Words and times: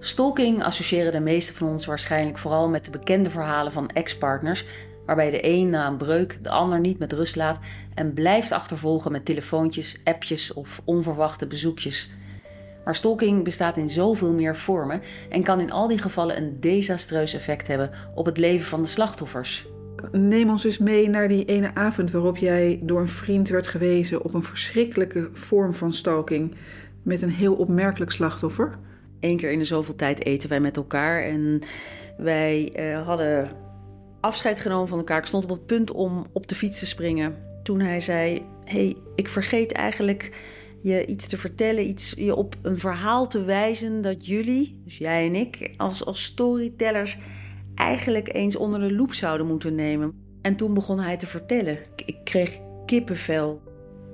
Stalking 0.00 0.62
associëren 0.64 1.12
de 1.12 1.20
meesten 1.20 1.54
van 1.54 1.68
ons 1.68 1.86
waarschijnlijk 1.86 2.38
vooral 2.38 2.68
met 2.68 2.84
de 2.84 2.90
bekende 2.90 3.30
verhalen 3.30 3.72
van 3.72 3.88
ex-partners, 3.88 4.64
waarbij 5.06 5.30
de 5.30 5.48
een 5.48 5.70
na 5.70 5.86
een 5.86 5.96
breuk 5.96 6.38
de 6.42 6.50
ander 6.50 6.80
niet 6.80 6.98
met 6.98 7.12
rust 7.12 7.36
laat 7.36 7.58
en 7.94 8.12
blijft 8.12 8.52
achtervolgen 8.52 9.12
met 9.12 9.24
telefoontjes, 9.24 9.96
appjes 10.04 10.52
of 10.52 10.82
onverwachte 10.84 11.46
bezoekjes. 11.46 12.10
Maar 12.84 12.94
stalking 12.94 13.44
bestaat 13.44 13.76
in 13.76 13.90
zoveel 13.90 14.32
meer 14.32 14.56
vormen 14.56 15.02
en 15.28 15.42
kan 15.42 15.60
in 15.60 15.72
al 15.72 15.88
die 15.88 15.98
gevallen 15.98 16.36
een 16.36 16.60
desastreus 16.60 17.34
effect 17.34 17.66
hebben 17.66 17.90
op 18.14 18.26
het 18.26 18.38
leven 18.38 18.66
van 18.66 18.82
de 18.82 18.88
slachtoffers. 18.88 19.66
Neem 20.12 20.50
ons 20.50 20.64
eens 20.64 20.78
mee 20.78 21.08
naar 21.08 21.28
die 21.28 21.44
ene 21.44 21.74
avond 21.74 22.10
waarop 22.10 22.36
jij 22.36 22.80
door 22.82 23.00
een 23.00 23.08
vriend 23.08 23.48
werd 23.48 23.66
gewezen 23.66 24.24
op 24.24 24.34
een 24.34 24.42
verschrikkelijke 24.42 25.28
vorm 25.32 25.74
van 25.74 25.94
stalking 25.94 26.54
met 27.02 27.22
een 27.22 27.30
heel 27.30 27.54
opmerkelijk 27.54 28.10
slachtoffer. 28.10 28.78
Eén 29.20 29.36
keer 29.36 29.52
in 29.52 29.58
de 29.58 29.64
zoveel 29.64 29.94
tijd 29.94 30.24
eten 30.24 30.48
wij 30.48 30.60
met 30.60 30.76
elkaar 30.76 31.22
en 31.22 31.60
wij 32.16 32.72
uh, 32.76 33.06
hadden 33.06 33.48
afscheid 34.20 34.60
genomen 34.60 34.88
van 34.88 34.98
elkaar. 34.98 35.18
Ik 35.18 35.26
stond 35.26 35.44
op 35.44 35.50
het 35.50 35.66
punt 35.66 35.90
om 35.90 36.26
op 36.32 36.48
de 36.48 36.54
fiets 36.54 36.78
te 36.78 36.86
springen 36.86 37.36
toen 37.62 37.80
hij 37.80 38.00
zei: 38.00 38.42
hey, 38.64 38.96
ik 39.14 39.28
vergeet 39.28 39.72
eigenlijk 39.72 40.32
je 40.82 41.06
iets 41.06 41.26
te 41.26 41.38
vertellen, 41.38 41.88
iets, 41.88 42.14
je 42.16 42.34
op 42.34 42.54
een 42.62 42.78
verhaal 42.78 43.28
te 43.28 43.44
wijzen 43.44 44.00
dat 44.02 44.26
jullie, 44.26 44.80
dus 44.84 44.98
jij 44.98 45.26
en 45.26 45.34
ik, 45.34 45.70
als, 45.76 46.04
als 46.04 46.24
storytellers 46.24 47.18
eigenlijk 47.74 48.34
eens 48.34 48.56
onder 48.56 48.80
de 48.80 48.94
loep 48.94 49.14
zouden 49.14 49.46
moeten 49.46 49.74
nemen. 49.74 50.14
En 50.42 50.56
toen 50.56 50.74
begon 50.74 51.00
hij 51.00 51.16
te 51.16 51.26
vertellen. 51.26 51.78
Ik 51.96 52.16
kreeg 52.24 52.58
kippenvel. 52.86 53.60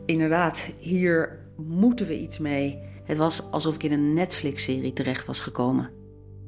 Inderdaad, 0.06 0.70
hier 0.78 1.38
moeten 1.56 2.06
we 2.06 2.20
iets 2.20 2.38
mee. 2.38 2.78
Het 3.04 3.16
was 3.16 3.50
alsof 3.50 3.74
ik 3.74 3.82
in 3.82 3.92
een 3.92 4.12
Netflix-serie 4.12 4.92
terecht 4.92 5.24
was 5.24 5.40
gekomen. 5.40 5.90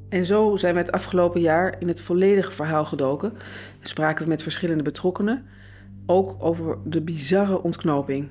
En 0.09 0.25
zo 0.25 0.55
zijn 0.55 0.73
we 0.73 0.79
het 0.79 0.91
afgelopen 0.91 1.41
jaar 1.41 1.75
in 1.79 1.87
het 1.87 2.01
volledige 2.01 2.51
verhaal 2.51 2.85
gedoken. 2.85 3.33
Spraken 3.81 4.23
we 4.23 4.29
met 4.29 4.41
verschillende 4.41 4.83
betrokkenen, 4.83 5.45
ook 6.05 6.35
over 6.39 6.77
de 6.83 7.01
bizarre 7.01 7.63
ontknoping. 7.63 8.29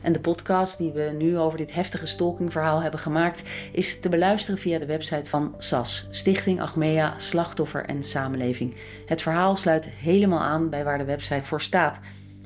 En 0.00 0.12
de 0.12 0.20
podcast 0.20 0.78
die 0.78 0.92
we 0.92 1.14
nu 1.18 1.38
over 1.38 1.58
dit 1.58 1.74
heftige 1.74 2.06
stalkingverhaal 2.06 2.82
hebben 2.82 3.00
gemaakt, 3.00 3.42
is 3.72 4.00
te 4.00 4.08
beluisteren 4.08 4.60
via 4.60 4.78
de 4.78 4.86
website 4.86 5.30
van 5.30 5.54
SAS, 5.58 6.08
Stichting 6.10 6.60
Achmea 6.60 7.14
Slachtoffer 7.16 7.84
en 7.84 8.02
Samenleving. 8.02 8.74
Het 9.06 9.22
verhaal 9.22 9.56
sluit 9.56 9.88
helemaal 9.88 10.40
aan 10.40 10.70
bij 10.70 10.84
waar 10.84 10.98
de 10.98 11.04
website 11.04 11.44
voor 11.44 11.60
staat. 11.60 12.00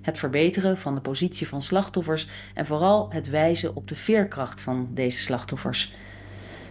Het 0.09 0.19
verbeteren 0.19 0.78
van 0.78 0.95
de 0.95 1.01
positie 1.01 1.48
van 1.48 1.62
slachtoffers 1.62 2.28
en 2.55 2.67
vooral 2.67 3.11
het 3.11 3.28
wijzen 3.28 3.77
op 3.77 3.89
de 3.89 3.97
veerkracht 3.97 4.61
van 4.61 4.89
deze 4.91 5.19
slachtoffers. 5.19 5.95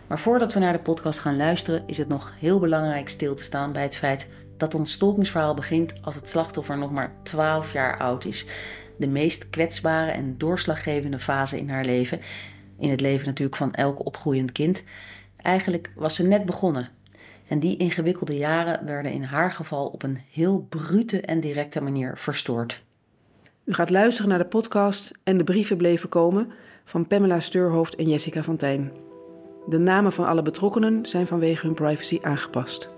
Maar 0.07 0.19
voordat 0.19 0.53
we 0.53 0.59
naar 0.59 0.73
de 0.73 0.79
podcast 0.79 1.19
gaan 1.19 1.37
luisteren, 1.37 1.83
is 1.87 1.97
het 1.97 2.07
nog 2.07 2.33
heel 2.39 2.59
belangrijk 2.59 3.09
stil 3.09 3.35
te 3.35 3.43
staan 3.43 3.71
bij 3.71 3.83
het 3.83 3.97
feit 3.97 4.29
dat 4.57 4.75
ons 4.75 4.91
stalkingsverhaal 4.91 5.53
begint 5.53 5.93
als 6.01 6.15
het 6.15 6.29
slachtoffer 6.29 6.77
nog 6.77 6.91
maar 6.91 7.11
12 7.23 7.73
jaar 7.73 7.97
oud 7.97 8.25
is 8.25 8.45
de 8.97 9.07
meest 9.07 9.49
kwetsbare 9.49 10.11
en 10.11 10.37
doorslaggevende 10.37 11.19
fase 11.19 11.59
in 11.59 11.69
haar 11.69 11.85
leven. 11.85 12.21
In 12.79 12.89
het 12.89 13.01
leven 13.01 13.27
natuurlijk 13.27 13.57
van 13.57 13.73
elk 13.73 14.05
opgroeiend 14.05 14.51
kind. 14.51 14.83
Eigenlijk 15.35 15.91
was 15.95 16.15
ze 16.15 16.27
net 16.27 16.45
begonnen. 16.45 16.89
En 17.47 17.59
die 17.59 17.77
ingewikkelde 17.77 18.37
jaren 18.37 18.85
werden 18.85 19.11
in 19.11 19.23
haar 19.23 19.51
geval 19.51 19.87
op 19.87 20.03
een 20.03 20.21
heel 20.31 20.65
brute 20.69 21.21
en 21.21 21.39
directe 21.39 21.81
manier 21.81 22.17
verstoord. 22.17 22.85
U 23.67 23.73
gaat 23.73 23.89
luisteren 23.89 24.29
naar 24.29 24.37
de 24.37 24.45
podcast 24.45 25.11
En 25.23 25.37
de 25.37 25.43
brieven 25.43 25.77
bleven 25.77 26.09
komen 26.09 26.51
van 26.83 27.07
Pamela 27.07 27.39
Steurhoofd 27.39 27.95
en 27.95 28.09
Jessica 28.09 28.43
van. 28.43 28.91
De 29.65 29.77
namen 29.77 30.11
van 30.11 30.25
alle 30.25 30.41
betrokkenen 30.41 31.05
zijn 31.05 31.27
vanwege 31.27 31.65
hun 31.65 31.75
privacy 31.75 32.19
aangepast. 32.21 32.95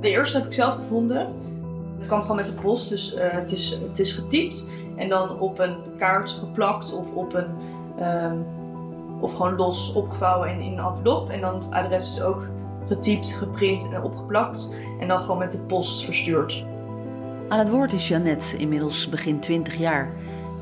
De 0.00 0.08
eerste 0.08 0.36
heb 0.36 0.46
ik 0.46 0.52
zelf 0.52 0.74
gevonden. 0.74 1.32
Het 1.98 2.06
kwam 2.06 2.20
gewoon 2.20 2.36
met 2.36 2.46
de 2.46 2.54
post, 2.62 2.88
dus 2.88 3.14
uh, 3.14 3.20
het, 3.20 3.52
is, 3.52 3.78
het 3.88 3.98
is 3.98 4.12
getypt 4.12 4.66
en 4.98 5.08
dan 5.08 5.38
op 5.38 5.58
een 5.58 5.76
kaart 5.98 6.30
geplakt 6.30 6.92
of 6.92 7.12
op 7.12 7.34
een 7.34 7.50
um, 8.00 8.46
of 9.20 9.34
gewoon 9.34 9.56
los 9.56 9.92
opgevouwen 9.92 10.50
in, 10.50 10.60
in 10.60 10.78
een 10.78 10.84
envelop. 10.84 11.30
En 11.30 11.40
dan 11.40 11.54
het 11.54 11.70
adres 11.70 12.12
is 12.12 12.20
ook 12.20 12.46
getypt, 12.88 13.30
geprint 13.32 13.92
en 13.92 14.02
opgeplakt. 14.02 14.68
En 15.00 15.08
dan 15.08 15.20
gewoon 15.20 15.38
met 15.38 15.52
de 15.52 15.58
post 15.58 16.04
verstuurd. 16.04 16.64
Aan 17.48 17.58
het 17.58 17.70
woord 17.70 17.92
is 17.92 18.08
Jeannette, 18.08 18.56
inmiddels 18.56 19.08
begin 19.08 19.40
20 19.40 19.76
jaar, 19.76 20.12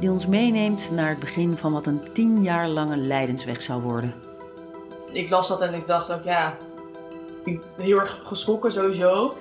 die 0.01 0.11
ons 0.11 0.27
meeneemt 0.27 0.91
naar 0.95 1.09
het 1.09 1.19
begin 1.19 1.57
van 1.57 1.73
wat 1.73 1.87
een 1.87 2.01
10 2.13 2.43
jaar 2.43 2.69
lange 2.69 2.97
leidensweg 2.97 3.63
zou 3.63 3.83
worden. 3.83 4.15
Ik 5.13 5.31
las 5.31 5.49
dat 5.49 5.61
en 5.61 5.75
ik 5.75 5.87
dacht 5.87 6.13
ook, 6.13 6.23
ja, 6.23 6.57
heel 7.77 7.99
erg 7.99 8.21
geschrokken 8.25 8.73
sowieso. 8.73 9.35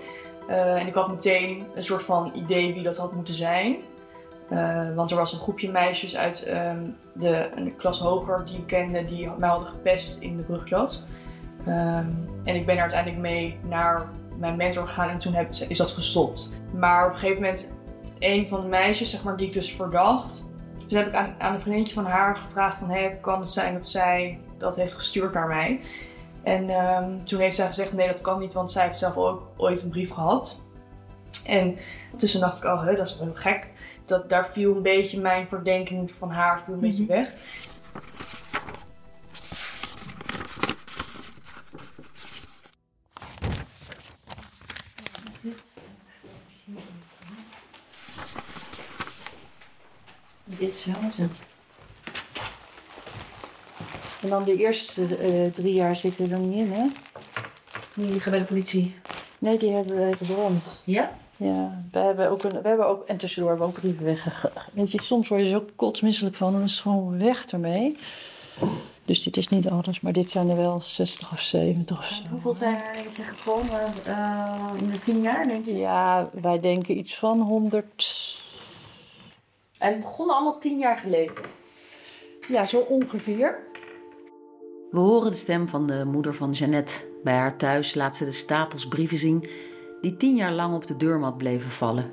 Uh, 0.49 0.81
en 0.81 0.87
ik 0.87 0.93
had 0.93 1.09
meteen 1.09 1.63
een 1.75 1.83
soort 1.83 2.03
van 2.03 2.31
idee 2.35 2.73
wie 2.73 2.83
dat 2.83 2.97
had 2.97 3.13
moeten 3.13 3.33
zijn. 3.33 3.77
Uh, 4.49 4.95
want 4.95 5.11
er 5.11 5.17
was 5.17 5.33
een 5.33 5.39
groepje 5.39 5.71
meisjes 5.71 6.17
uit 6.17 6.47
um, 6.47 6.97
de 7.13 7.49
een 7.55 7.75
klas 7.75 7.99
hoger 7.99 8.45
die 8.45 8.57
ik 8.57 8.67
kende, 8.67 9.03
die 9.03 9.29
mij 9.37 9.49
hadden 9.49 9.67
gepest 9.67 10.19
in 10.19 10.37
de 10.37 10.43
brugklas. 10.43 11.03
Um, 11.67 12.27
en 12.43 12.55
ik 12.55 12.65
ben 12.65 12.75
er 12.75 12.81
uiteindelijk 12.81 13.21
mee 13.21 13.59
naar 13.67 14.05
mijn 14.37 14.55
mentor 14.55 14.87
gegaan 14.87 15.09
en 15.09 15.17
toen 15.17 15.35
is 15.67 15.77
dat 15.77 15.91
gestopt. 15.91 16.49
Maar 16.73 17.05
op 17.05 17.11
een 17.11 17.17
gegeven 17.17 17.41
moment, 17.41 17.71
een 18.19 18.47
van 18.47 18.61
de 18.61 18.67
meisjes 18.67 19.09
zeg 19.09 19.23
maar, 19.23 19.37
die 19.37 19.47
ik 19.47 19.53
dus 19.53 19.71
verdacht, 19.71 20.45
toen 20.87 20.97
heb 20.97 21.07
ik 21.07 21.13
aan, 21.13 21.53
een 21.53 21.59
vriendje 21.59 21.93
van 21.93 22.05
haar 22.05 22.35
gevraagd 22.35 22.77
van, 22.77 22.89
hey, 22.89 23.17
kan 23.21 23.39
het 23.39 23.49
zijn 23.49 23.73
dat 23.73 23.87
zij 23.87 24.39
dat 24.57 24.75
heeft 24.75 24.93
gestuurd 24.93 25.33
naar 25.33 25.47
mij? 25.47 25.81
En 26.45 26.69
um, 26.69 27.25
toen 27.25 27.39
heeft 27.39 27.55
zij 27.55 27.67
gezegd: 27.67 27.93
nee, 27.93 28.07
dat 28.07 28.21
kan 28.21 28.39
niet, 28.39 28.53
want 28.53 28.71
zij 28.71 28.83
heeft 28.83 28.97
zelf 28.97 29.17
ook 29.17 29.47
ooit 29.57 29.83
een 29.83 29.89
brief 29.89 30.11
gehad. 30.11 30.59
En 31.45 31.77
tussen 32.17 32.39
dacht 32.39 32.57
ik: 32.57 32.63
oh, 32.63 32.83
hè, 32.83 32.95
dat 32.95 33.07
is 33.07 33.17
wel 33.17 33.29
gek. 33.33 33.67
Dat, 34.05 34.29
daar 34.29 34.47
viel 34.47 34.75
een 34.75 34.81
beetje 34.81 35.19
mijn 35.19 35.47
verdenking 35.47 36.11
van 36.15 36.29
haar 36.29 36.63
viel 36.63 36.73
een 36.73 36.79
beetje 36.79 37.03
mhm. 37.03 37.11
weg. 37.11 37.33
Dit 50.43 50.69
is 50.69 50.85
wel 50.85 51.11
zo. 51.11 51.23
En 54.21 54.29
dan 54.29 54.43
de 54.43 54.57
eerste 54.57 55.01
uh, 55.01 55.51
drie 55.51 55.73
jaar 55.73 55.95
zitten 55.95 56.31
er 56.31 56.39
niet 56.39 56.67
in, 56.67 56.71
hè? 56.71 56.85
Die 57.93 58.09
liggen 58.09 58.31
bij 58.31 58.39
de 58.39 58.45
politie. 58.45 58.95
Nee, 59.39 59.57
die 59.57 59.71
hebben 59.71 59.95
wij 59.95 60.13
gebrand. 60.13 60.81
Ja? 60.85 61.17
Ja, 61.37 61.83
we 61.91 61.99
hebben 61.99 62.29
ook, 62.29 62.43
een, 62.43 62.61
we 62.61 62.67
hebben 62.67 62.87
ook 62.87 63.03
en 63.03 63.17
tussendoor 63.17 63.49
hebben 63.49 63.67
we 63.67 63.73
ook 63.73 63.79
brieven 63.79 64.17
je, 64.73 65.01
soms 65.01 65.27
word 65.27 65.41
je 65.41 65.47
er 65.47 65.53
zo 65.53 65.65
kotsmisselijk 65.75 66.35
van, 66.35 66.53
dan 66.53 66.61
is 66.61 66.71
het 66.71 66.81
gewoon 66.81 67.17
weg 67.17 67.45
ermee. 67.45 67.95
Dus 69.05 69.23
dit 69.23 69.37
is 69.37 69.47
niet 69.47 69.69
alles, 69.69 69.99
maar 69.99 70.13
dit 70.13 70.29
zijn 70.29 70.49
er 70.49 70.55
wel 70.55 70.81
60 70.81 71.31
of 71.31 71.41
70 71.41 71.97
of 71.97 72.05
zo. 72.05 72.23
Hoeveel 72.29 72.53
zijn 72.53 72.75
er 72.75 73.03
je 73.15 73.23
gekomen 73.23 73.93
uh, 74.07 74.71
in 74.77 74.91
de 74.91 74.99
10 74.99 75.21
jaar, 75.21 75.47
denk 75.47 75.65
je? 75.65 75.75
Ja, 75.75 76.29
wij 76.41 76.59
denken 76.59 76.97
iets 76.97 77.17
van 77.17 77.41
100. 77.41 78.37
En 79.77 79.91
het 79.91 79.99
begon 79.99 80.29
allemaal 80.29 80.59
10 80.59 80.77
jaar 80.77 80.97
geleden? 80.97 81.35
Ja, 82.47 82.65
zo 82.65 82.79
ongeveer. 82.79 83.63
We 84.91 84.99
horen 84.99 85.31
de 85.31 85.37
stem 85.37 85.67
van 85.67 85.87
de 85.87 86.05
moeder 86.05 86.33
van 86.33 86.51
Jeannette. 86.51 86.93
Bij 87.23 87.35
haar 87.35 87.57
thuis 87.57 87.95
laat 87.95 88.15
ze 88.15 88.25
de 88.25 88.31
stapels 88.31 88.87
brieven 88.87 89.17
zien 89.17 89.45
die 90.05 90.17
tien 90.17 90.35
jaar 90.35 90.53
lang 90.53 90.75
op 90.75 90.87
de 90.87 90.97
deurmat 90.97 91.37
bleven 91.37 91.69
vallen. 91.69 92.11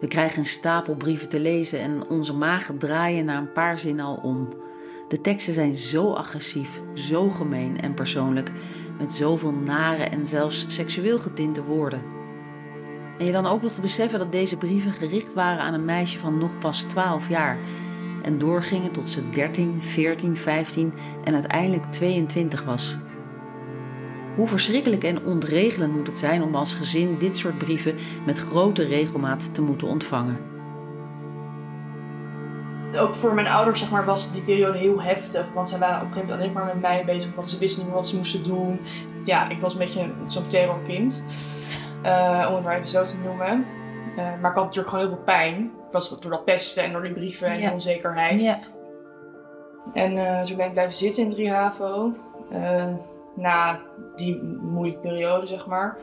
We 0.00 0.06
krijgen 0.06 0.38
een 0.38 0.46
stapel 0.46 0.94
brieven 0.94 1.28
te 1.28 1.40
lezen 1.40 1.80
en 1.80 2.08
onze 2.08 2.32
magen 2.32 2.78
draaien 2.78 3.24
na 3.24 3.38
een 3.38 3.52
paar 3.52 3.78
zinnen 3.78 4.04
al 4.04 4.14
om. 4.22 4.48
De 5.08 5.20
teksten 5.20 5.54
zijn 5.54 5.76
zo 5.76 6.12
agressief, 6.12 6.80
zo 6.94 7.28
gemeen 7.30 7.80
en 7.80 7.94
persoonlijk, 7.94 8.52
met 8.98 9.12
zoveel 9.12 9.52
nare 9.52 10.02
en 10.02 10.26
zelfs 10.26 10.64
seksueel 10.68 11.18
getinte 11.18 11.62
woorden. 11.62 12.02
En 13.18 13.26
je 13.26 13.32
dan 13.32 13.46
ook 13.46 13.62
nog 13.62 13.72
te 13.72 13.80
beseffen 13.80 14.18
dat 14.18 14.32
deze 14.32 14.56
brieven 14.56 14.92
gericht 14.92 15.34
waren 15.34 15.62
aan 15.62 15.74
een 15.74 15.84
meisje 15.84 16.18
van 16.18 16.38
nog 16.38 16.58
pas 16.58 16.82
12 16.82 17.28
jaar 17.28 17.58
en 18.22 18.38
doorgingen 18.38 18.92
tot 18.92 19.08
ze 19.08 19.28
13, 19.28 19.82
14, 19.82 20.36
15 20.36 20.92
en 21.24 21.34
uiteindelijk 21.34 21.84
22 21.84 22.64
was. 22.64 22.96
Hoe 24.38 24.46
verschrikkelijk 24.48 25.04
en 25.04 25.24
ontregelend 25.24 25.92
moet 25.96 26.06
het 26.06 26.18
zijn 26.18 26.42
om 26.42 26.54
als 26.54 26.74
gezin 26.74 27.18
dit 27.18 27.36
soort 27.36 27.58
brieven 27.58 27.94
met 28.26 28.38
grote 28.38 28.84
regelmaat 28.84 29.54
te 29.54 29.62
moeten 29.62 29.88
ontvangen. 29.88 30.36
Ook 32.96 33.14
voor 33.14 33.34
mijn 33.34 33.46
ouders 33.46 33.80
zeg 33.80 33.90
maar, 33.90 34.04
was 34.04 34.32
die 34.32 34.42
periode 34.42 34.78
heel 34.78 35.02
heftig. 35.02 35.46
Want 35.54 35.68
zij 35.68 35.78
waren 35.78 35.96
op 36.00 36.02
een 36.06 36.12
gegeven 36.12 36.28
moment 36.28 36.40
alleen 36.40 36.52
maar 36.66 36.74
met 36.74 36.82
mij 36.82 37.04
bezig. 37.14 37.34
Want 37.34 37.50
ze 37.50 37.58
wisten 37.58 37.78
niet 37.82 37.88
meer 37.90 38.00
wat 38.00 38.08
ze 38.08 38.16
moesten 38.16 38.44
doen. 38.44 38.80
Ja, 39.24 39.48
ik 39.48 39.60
was 39.60 39.72
een 39.72 39.78
beetje 39.78 40.10
zo'n 40.26 40.48
terrorkind. 40.48 41.22
Uh, 42.04 42.46
om 42.48 42.54
het 42.54 42.64
maar 42.64 42.74
even 42.74 42.88
zo 42.88 43.02
te 43.02 43.16
noemen. 43.24 43.64
Uh, 44.10 44.16
maar 44.16 44.50
ik 44.50 44.56
had 44.56 44.64
natuurlijk 44.64 44.88
gewoon 44.88 45.06
heel 45.06 45.14
veel 45.14 45.24
pijn. 45.24 45.70
Was 45.90 46.20
door 46.20 46.30
dat 46.30 46.44
pesten 46.44 46.82
en 46.84 46.92
door 46.92 47.02
die 47.02 47.12
brieven 47.12 47.48
en 47.48 47.60
Ja. 47.60 47.72
onzekerheid. 47.72 48.40
Ja. 48.40 48.58
En 49.94 50.18
eh, 50.18 50.44
zo 50.44 50.56
ben 50.56 50.66
ik 50.66 50.72
blijven 50.72 50.94
zitten 50.94 51.22
in 51.24 51.30
3 51.30 51.50
HAVO. 51.50 52.12
eh, 52.50 52.84
na 53.40 53.80
die 54.16 54.42
moeilijke 54.60 55.00
periode, 55.00 55.46
zeg 55.46 55.66
maar. 55.66 55.98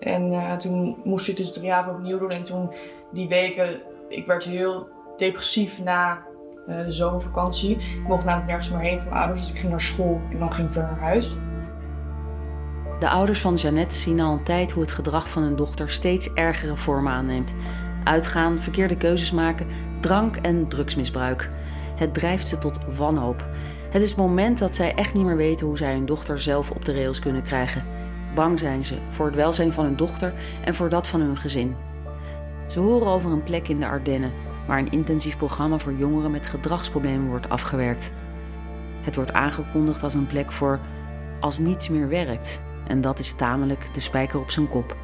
En 0.00 0.32
eh, 0.32 0.56
toen 0.56 0.96
moest 1.04 1.28
ik 1.28 1.36
dus 1.36 1.52
3 1.52 1.70
HAVO 1.70 1.90
opnieuw 1.90 2.18
doen. 2.18 2.30
En 2.30 2.42
toen 2.42 2.72
die 3.12 3.28
weken, 3.28 3.80
ik 4.08 4.26
werd 4.26 4.44
heel 4.44 4.88
depressief 5.16 5.82
na 5.82 6.22
eh, 6.66 6.84
de 6.84 6.92
zomervakantie. 6.92 7.70
Ik 7.70 8.08
mocht 8.08 8.24
namelijk 8.24 8.48
nergens 8.48 8.70
meer 8.70 8.80
heen 8.80 8.98
van 8.98 9.08
mijn 9.08 9.20
ouders. 9.20 9.40
Dus 9.40 9.50
ik 9.50 9.58
ging 9.58 9.70
naar 9.70 9.80
school 9.80 10.20
en 10.30 10.38
dan 10.38 10.52
ging 10.52 10.68
ik 10.68 10.74
weer 10.74 10.82
naar 10.82 11.00
huis. 11.00 11.34
De 12.98 13.08
ouders 13.08 13.40
van 13.40 13.54
Jeannette 13.54 13.96
zien 13.96 14.20
al 14.20 14.32
een 14.32 14.44
tijd 14.44 14.72
hoe 14.72 14.82
het 14.82 14.92
gedrag 14.92 15.30
van 15.30 15.42
hun 15.42 15.56
dochter 15.56 15.88
steeds 15.88 16.32
ergere 16.32 16.76
vormen 16.76 17.12
aanneemt. 17.12 17.54
Uitgaan, 18.04 18.58
verkeerde 18.58 18.96
keuzes 18.96 19.32
maken, 19.32 19.66
drank 20.00 20.36
en 20.36 20.68
drugsmisbruik. 20.68 21.50
Het 21.96 22.14
drijft 22.14 22.46
ze 22.46 22.58
tot 22.58 22.96
wanhoop. 22.96 23.46
Het 23.90 24.02
is 24.02 24.08
het 24.08 24.18
moment 24.18 24.58
dat 24.58 24.74
zij 24.74 24.94
echt 24.94 25.14
niet 25.14 25.24
meer 25.24 25.36
weten 25.36 25.66
hoe 25.66 25.76
zij 25.76 25.92
hun 25.92 26.06
dochter 26.06 26.38
zelf 26.38 26.70
op 26.70 26.84
de 26.84 26.92
rails 26.92 27.18
kunnen 27.18 27.42
krijgen. 27.42 27.84
Bang 28.34 28.58
zijn 28.58 28.84
ze 28.84 28.98
voor 29.08 29.26
het 29.26 29.34
welzijn 29.34 29.72
van 29.72 29.84
hun 29.84 29.96
dochter 29.96 30.32
en 30.64 30.74
voor 30.74 30.88
dat 30.88 31.08
van 31.08 31.20
hun 31.20 31.36
gezin. 31.36 31.76
Ze 32.68 32.80
horen 32.80 33.06
over 33.06 33.30
een 33.30 33.42
plek 33.42 33.68
in 33.68 33.80
de 33.80 33.86
Ardennen 33.86 34.32
waar 34.66 34.78
een 34.78 34.90
intensief 34.90 35.36
programma 35.36 35.78
voor 35.78 35.92
jongeren 35.92 36.30
met 36.30 36.46
gedragsproblemen 36.46 37.28
wordt 37.28 37.48
afgewerkt. 37.48 38.12
Het 39.00 39.14
wordt 39.14 39.32
aangekondigd 39.32 40.02
als 40.02 40.14
een 40.14 40.26
plek 40.26 40.52
voor 40.52 40.80
als 41.40 41.58
niets 41.58 41.88
meer 41.88 42.08
werkt. 42.08 42.60
En 42.86 43.00
dat 43.00 43.18
is 43.18 43.34
tamelijk 43.34 43.94
de 43.94 44.00
spijker 44.00 44.40
op 44.40 44.50
zijn 44.50 44.68
kop. 44.68 44.96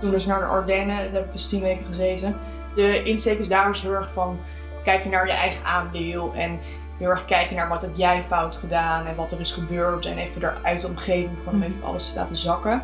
Toen 0.00 0.10
dus 0.10 0.26
naar 0.26 0.40
de 0.40 0.46
Ardennen, 0.46 0.96
daar 0.96 1.12
heb 1.12 1.24
ik 1.24 1.32
dus 1.32 1.48
tien 1.48 1.60
weken 1.60 1.86
gezeten. 1.86 2.36
De 2.74 3.02
insteek 3.02 3.38
is 3.38 3.48
daar 3.48 3.78
heel 3.82 3.92
erg 3.92 4.12
van 4.12 4.38
kijken 4.84 5.10
naar 5.10 5.26
je 5.26 5.32
eigen 5.32 5.64
aandeel 5.64 6.32
en 6.34 6.60
heel 6.98 7.08
erg 7.08 7.24
kijken 7.24 7.56
naar 7.56 7.68
wat 7.68 7.82
heb 7.82 7.96
jij 7.96 8.22
fout 8.22 8.56
gedaan 8.56 9.06
en 9.06 9.16
wat 9.16 9.32
er 9.32 9.40
is 9.40 9.52
gebeurd 9.52 10.06
en 10.06 10.18
even 10.18 10.42
eruit 10.42 10.80
de 10.80 10.86
omgeving 10.86 11.38
gewoon 11.44 11.62
even 11.62 11.84
alles 11.84 12.12
laten 12.14 12.36
zakken. 12.36 12.82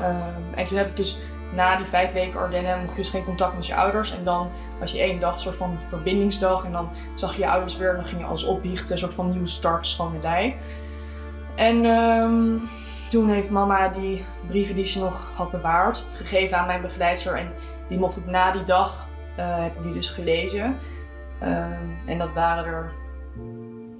Ehm, 0.00 0.54
en 0.54 0.64
toen 0.64 0.78
heb 0.78 0.88
ik 0.88 0.96
dus 0.96 1.20
na 1.52 1.76
die 1.76 1.86
vijf 1.86 2.12
weken 2.12 2.40
Ardennen 2.40 2.80
mocht 2.80 2.90
je 2.90 3.02
dus 3.02 3.10
geen 3.10 3.24
contact 3.24 3.54
met 3.54 3.66
je 3.66 3.74
ouders 3.74 4.16
en 4.16 4.24
dan 4.24 4.50
was 4.78 4.92
je 4.92 5.00
één 5.00 5.20
dag 5.20 5.32
een 5.32 5.40
soort 5.40 5.56
van 5.56 5.78
verbindingsdag 5.88 6.64
en 6.64 6.72
dan 6.72 6.90
zag 7.14 7.32
je 7.32 7.38
je 7.38 7.50
ouders 7.50 7.76
weer 7.76 7.90
en 7.90 7.96
dan 7.96 8.04
ging 8.04 8.20
je 8.20 8.26
alles 8.26 8.44
opbiechten, 8.44 8.92
een 8.92 8.98
soort 8.98 9.14
van 9.14 9.30
nieuwe 9.30 9.46
start, 9.46 9.86
schone. 9.86 10.54
En 11.54 11.84
ehm, 11.84 12.56
toen 13.10 13.28
heeft 13.28 13.50
mama 13.50 13.88
die 13.88 14.24
brieven 14.46 14.74
die 14.74 14.84
ze 14.84 14.98
nog 14.98 15.30
had 15.34 15.50
bewaard, 15.50 16.06
gegeven 16.12 16.58
aan 16.58 16.66
mijn 16.66 16.80
begeleidster. 16.80 17.36
En 17.36 17.52
die 17.88 17.98
mocht 17.98 18.16
ik 18.16 18.26
na 18.26 18.52
die 18.52 18.62
dag, 18.62 19.06
eh, 19.36 19.62
heb 19.62 19.76
ik 19.76 19.82
die 19.82 19.92
dus 19.92 20.10
gelezen. 20.10 20.78
Ehm, 21.40 21.88
en 22.06 22.18
dat 22.18 22.32
waren 22.32 22.64
er, 22.64 22.92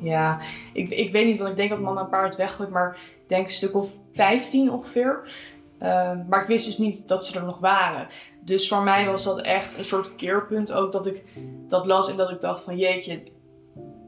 ja, 0.01 0.41
ik, 0.73 0.91
ik 0.91 1.13
weet 1.13 1.27
niet, 1.27 1.39
want 1.39 1.51
ik 1.51 1.57
denk 1.57 1.71
dat 1.71 1.81
mama 1.81 2.01
een 2.01 2.09
paar 2.09 2.27
had 2.29 2.37
weggooid, 2.37 2.71
maar 2.71 2.97
ik 3.23 3.29
denk 3.29 3.45
een 3.45 3.51
stuk 3.51 3.75
of 3.75 3.91
15 4.13 4.73
ongeveer. 4.73 5.31
Ehm, 5.79 6.19
maar 6.29 6.41
ik 6.41 6.47
wist 6.47 6.67
dus 6.67 6.79
niet 6.79 7.09
dat 7.09 7.27
ze 7.27 7.39
er 7.39 7.45
nog 7.45 7.59
waren. 7.59 8.09
Dus 8.41 8.69
voor 8.69 8.83
mij 8.83 9.07
was 9.07 9.25
dat 9.25 9.41
echt 9.41 9.79
een 9.79 9.85
soort 9.85 10.17
keerpunt 10.17 10.73
ook, 10.73 10.93
dat 10.93 11.07
ik 11.07 11.25
dat 11.69 11.87
las 11.87 12.11
en 12.11 12.17
dat 12.17 12.31
ik 12.31 12.41
dacht 12.41 12.63
van 12.63 12.77
jeetje, 12.77 13.23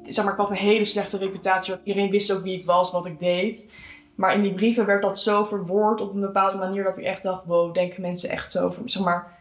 zeg 0.09 0.25
maar, 0.25 0.33
ik 0.33 0.39
had 0.39 0.51
een 0.51 0.57
hele 0.57 0.85
slechte 0.85 1.19
reputatie. 1.19 1.75
Iedereen 1.85 2.11
wist 2.11 2.33
ook 2.33 2.43
wie 2.43 2.59
ik 2.59 2.65
was, 2.65 2.93
wat 2.93 3.07
ik 3.07 3.19
deed. 3.19 3.71
Maar 4.15 4.35
in 4.35 4.43
die 4.43 4.55
brieven 4.55 4.87
werd 4.87 5.03
dat 5.03 5.19
zo 5.19 5.45
verwoord 5.45 6.01
op 6.01 6.15
een 6.15 6.21
bepaalde 6.21 6.59
manier 6.59 6.85
dat 6.85 6.99
ik 6.99 7.05
echt 7.05 7.23
dacht, 7.23 7.45
wow, 7.45 7.75
denken 7.75 8.03
mensen 8.03 8.31
echt 8.31 8.53
zo 8.53 8.65
over, 8.65 8.83
zeg 8.85 9.03
maar, 9.03 9.39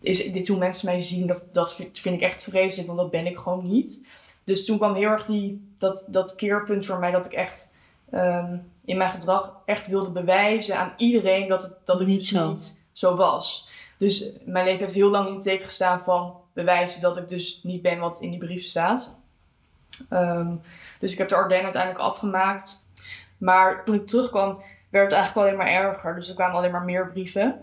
is 0.00 0.32
dit 0.32 0.48
hoe 0.48 0.58
mensen 0.58 0.86
mij 0.86 1.00
zien? 1.00 1.26
Dat, 1.26 1.44
dat 1.52 1.74
vind 1.74 2.06
ik 2.06 2.20
echt 2.20 2.42
vreselijk, 2.42 2.86
want 2.86 3.00
dat 3.00 3.10
ben 3.10 3.26
ik 3.26 3.38
gewoon 3.38 3.70
niet. 3.70 4.02
Dus 4.44 4.64
toen 4.64 4.76
kwam 4.78 4.94
heel 4.94 5.08
erg 5.10 5.26
die, 5.26 5.74
dat, 5.78 6.04
dat 6.06 6.34
keerpunt 6.34 6.86
voor 6.86 6.98
mij 6.98 7.10
dat 7.10 7.24
ik 7.26 7.32
echt 7.32 7.72
ehm, 8.10 8.56
in 8.84 8.96
mijn 8.96 9.10
gedrag 9.10 9.52
echt 9.64 9.86
wilde 9.86 10.10
bewijzen 10.10 10.78
aan 10.78 10.92
iedereen 10.96 11.48
dat, 11.48 11.62
het, 11.62 11.72
dat 11.84 12.00
ik 12.00 12.06
Niet 12.06 12.18
dus 12.18 12.28
zo. 12.28 12.48
niet 12.48 12.80
zo 12.92 13.16
was. 13.16 13.68
Dus 13.98 14.30
mijn 14.44 14.64
leven 14.64 14.80
heeft 14.80 14.94
heel 14.94 15.10
lang 15.10 15.28
in 15.28 15.40
teken 15.40 15.64
gestaan 15.64 16.00
van 16.02 16.34
bewijzen 16.52 17.00
dat 17.00 17.16
ik 17.16 17.28
dus 17.28 17.60
niet 17.62 17.82
ben 17.82 17.98
wat 17.98 18.20
in 18.20 18.30
die 18.30 18.38
brief 18.38 18.62
staat. 18.64 19.14
Ehm, 20.08 20.54
dus 20.98 21.12
ik 21.12 21.18
heb 21.18 21.28
de 21.28 21.34
Ardennen 21.34 21.64
uiteindelijk 21.64 22.02
afgemaakt. 22.04 22.86
Maar 23.38 23.84
toen 23.84 23.94
ik 23.94 24.06
terugkwam, 24.06 24.58
werd 24.90 25.04
het 25.10 25.14
eigenlijk 25.20 25.46
alleen 25.46 25.58
maar 25.58 25.84
erger. 25.84 26.14
Dus 26.14 26.28
er 26.28 26.34
kwamen 26.34 26.56
alleen 26.56 26.70
maar 26.70 26.82
meer 26.84 27.08
brieven. 27.10 27.60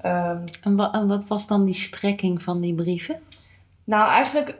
Ehm, 0.00 0.46
En, 0.62 0.76
wa- 0.76 0.92
en 0.92 1.08
wat 1.08 1.26
was 1.26 1.46
dan 1.46 1.64
die 1.64 1.74
strekking 1.74 2.42
van 2.42 2.60
die 2.60 2.74
brieven? 2.74 3.20
nou, 3.84 4.08
eigenlijk 4.10 4.54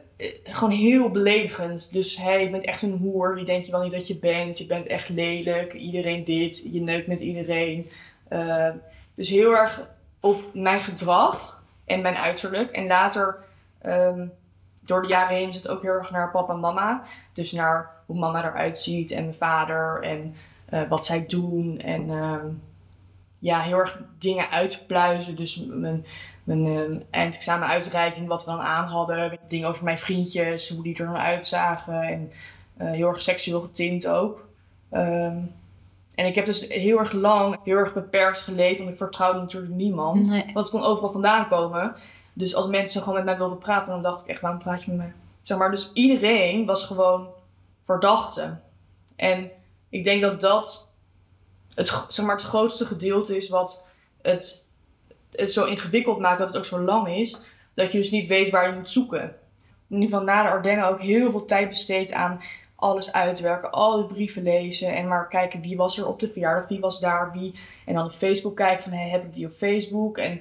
gewoon 0.44 0.70
heel 0.70 1.10
beledigend. 1.10 1.92
Dus 1.92 2.14
je 2.14 2.48
bent 2.50 2.64
echt 2.64 2.82
een 2.82 2.98
hoer. 2.98 3.34
Wie 3.34 3.44
denk 3.44 3.64
je 3.64 3.72
wel 3.72 3.82
niet 3.82 3.92
dat 3.92 4.06
je 4.06 4.18
bent? 4.18 4.58
Je 4.58 4.66
bent 4.66 4.86
echt 4.86 5.08
lelijk. 5.08 5.72
Iedereen 5.72 6.24
dit. 6.24 6.68
Je 6.72 6.80
neukt 6.80 7.06
met 7.06 7.20
iedereen. 7.20 7.90
Ehm, 8.28 8.76
dus 9.14 9.28
heel 9.28 9.56
erg 9.56 9.88
op 10.20 10.42
mijn 10.54 10.80
gedrag 10.80 11.62
en 11.84 12.00
mijn 12.00 12.16
uiterlijk. 12.16 12.70
En 12.70 12.86
later, 12.86 13.36
ehm, 13.78 14.26
door 14.80 15.02
de 15.02 15.08
jaren 15.08 15.36
heen, 15.36 15.48
is 15.48 15.56
het 15.56 15.68
ook 15.68 15.82
heel 15.82 15.92
erg 15.92 16.10
naar 16.10 16.30
papa 16.30 16.52
en 16.52 16.60
mama. 16.60 17.02
Dus 17.32 17.52
naar 17.52 17.90
hoe 18.06 18.18
mama 18.18 18.44
eruit 18.44 18.78
ziet 18.78 19.10
en 19.10 19.22
mijn 19.22 19.34
vader 19.34 20.02
en 20.02 20.34
eh, 20.64 20.88
wat 20.88 21.06
zij 21.06 21.24
doen. 21.26 21.78
En 21.78 22.10
ehm, 22.10 22.46
ja, 23.38 23.60
heel 23.60 23.78
erg 23.78 24.02
dingen 24.18 24.50
uitpluizen. 24.50 25.36
Dus 25.36 25.66
mijn, 25.66 26.06
mijn 26.44 26.66
ehm, 26.66 26.98
eindexamen 27.10 27.68
uitreiking, 27.68 28.28
wat 28.28 28.44
we 28.44 28.50
dan 28.50 28.60
aan 28.60 28.86
hadden. 28.86 29.38
Dingen 29.48 29.68
over 29.68 29.84
mijn 29.84 29.98
vriendjes, 29.98 30.68
hoe 30.68 30.82
die 30.82 30.96
er 30.96 31.06
dan 31.06 31.16
uitzagen. 31.16 32.02
En 32.02 32.32
eh, 32.76 32.90
heel 32.90 33.08
erg 33.08 33.22
seksueel 33.22 33.60
getint 33.60 34.06
ook. 34.06 34.46
Ehm, 34.90 35.36
en 36.14 36.26
ik 36.26 36.34
heb 36.34 36.46
dus 36.46 36.68
heel 36.68 36.98
erg 36.98 37.12
lang, 37.12 37.56
heel 37.64 37.76
erg 37.76 37.94
beperkt 37.94 38.40
geleefd. 38.40 38.78
Want 38.78 38.90
ik 38.90 38.96
vertrouwde 38.96 39.40
natuurlijk 39.40 39.74
niemand. 39.74 40.28
Nee. 40.28 40.44
Want 40.44 40.68
het 40.68 40.70
kon 40.70 40.88
overal 40.88 41.10
vandaan 41.10 41.48
komen. 41.48 41.94
Dus 42.32 42.54
als 42.54 42.66
mensen 42.66 43.00
gewoon 43.00 43.16
met 43.16 43.24
mij 43.24 43.36
wilden 43.36 43.58
praten, 43.58 43.92
dan 43.92 44.02
dacht 44.02 44.22
ik 44.22 44.28
echt, 44.28 44.40
waarom 44.40 44.60
praat 44.60 44.82
je 44.82 44.90
met 44.90 44.98
mij? 44.98 45.12
Zeg 45.42 45.58
maar, 45.58 45.70
dus 45.70 45.90
iedereen 45.92 46.66
was 46.66 46.86
gewoon 46.86 47.28
verdachte. 47.84 48.56
En 49.16 49.50
ik 49.88 50.04
denk 50.04 50.22
dat 50.22 50.40
dat 50.40 50.90
het, 51.74 52.04
zeg 52.08 52.26
maar, 52.26 52.34
het 52.34 52.44
grootste 52.44 52.86
gedeelte 52.86 53.36
is 53.36 53.48
wat 53.48 53.84
het, 54.22 54.61
het 55.32 55.52
zo 55.52 55.64
ingewikkeld 55.64 56.18
maakt 56.18 56.38
dat 56.38 56.48
het 56.48 56.56
ook 56.56 56.64
zo 56.64 56.80
lang 56.80 57.08
is. 57.08 57.36
Dat 57.74 57.92
je 57.92 57.98
dus 57.98 58.10
niet 58.10 58.26
weet 58.26 58.50
waar 58.50 58.68
je 58.68 58.76
moet 58.76 58.90
zoeken. 58.90 59.22
In 59.88 60.00
ieder 60.00 60.08
geval 60.08 60.24
na 60.24 60.42
de 60.42 60.48
Ardennen 60.48 60.88
ook 60.88 61.00
heel 61.00 61.30
veel 61.30 61.44
tijd 61.44 61.68
besteed 61.68 62.12
aan 62.12 62.40
alles 62.82 63.12
uitwerken, 63.12 63.70
al 63.70 63.96
die 63.96 64.06
brieven 64.06 64.42
lezen 64.42 64.94
en 64.94 65.08
maar 65.08 65.28
kijken 65.28 65.60
wie 65.60 65.76
was 65.76 65.98
er 65.98 66.06
op 66.06 66.20
de 66.20 66.28
verjaardag, 66.28 66.68
wie 66.68 66.80
was 66.80 67.00
daar, 67.00 67.32
wie. 67.32 67.54
En 67.86 67.94
dan 67.94 68.04
op 68.04 68.12
Facebook 68.12 68.56
kijken 68.56 68.82
van, 68.82 68.92
hey, 68.92 69.08
heb 69.08 69.24
ik 69.24 69.34
die 69.34 69.46
op 69.46 69.52
Facebook? 69.56 70.18
En 70.18 70.40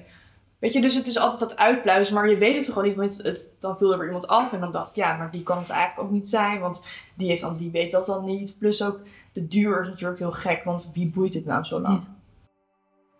weet 0.58 0.72
je, 0.72 0.80
dus 0.80 0.94
het 0.94 1.06
is 1.06 1.18
altijd 1.18 1.40
dat 1.40 1.56
uitpluizen, 1.56 2.14
maar 2.14 2.28
je 2.28 2.36
weet 2.36 2.56
het 2.56 2.66
gewoon 2.66 2.84
niet, 2.84 2.94
want 2.94 3.22
het, 3.22 3.48
dan 3.60 3.76
viel 3.76 3.92
er 3.92 3.98
weer 3.98 4.06
iemand 4.06 4.26
af 4.26 4.52
en 4.52 4.60
dan 4.60 4.72
dacht 4.72 4.90
ik, 4.90 4.96
ja, 4.96 5.16
maar 5.16 5.30
die 5.30 5.42
kan 5.42 5.58
het 5.58 5.70
eigenlijk 5.70 6.08
ook 6.08 6.14
niet 6.14 6.28
zijn, 6.28 6.60
want 6.60 6.86
die, 7.14 7.28
heeft 7.28 7.42
dan, 7.42 7.56
die 7.56 7.70
weet 7.70 7.90
dat 7.90 8.06
dan 8.06 8.24
niet. 8.24 8.56
Plus 8.58 8.82
ook 8.82 9.00
de 9.32 9.48
duur 9.48 9.80
is 9.80 9.88
natuurlijk 9.88 10.18
heel 10.18 10.32
gek, 10.32 10.64
want 10.64 10.90
wie 10.94 11.10
boeit 11.10 11.34
het 11.34 11.46
nou 11.46 11.64
zo 11.64 11.80
lang? 11.80 12.04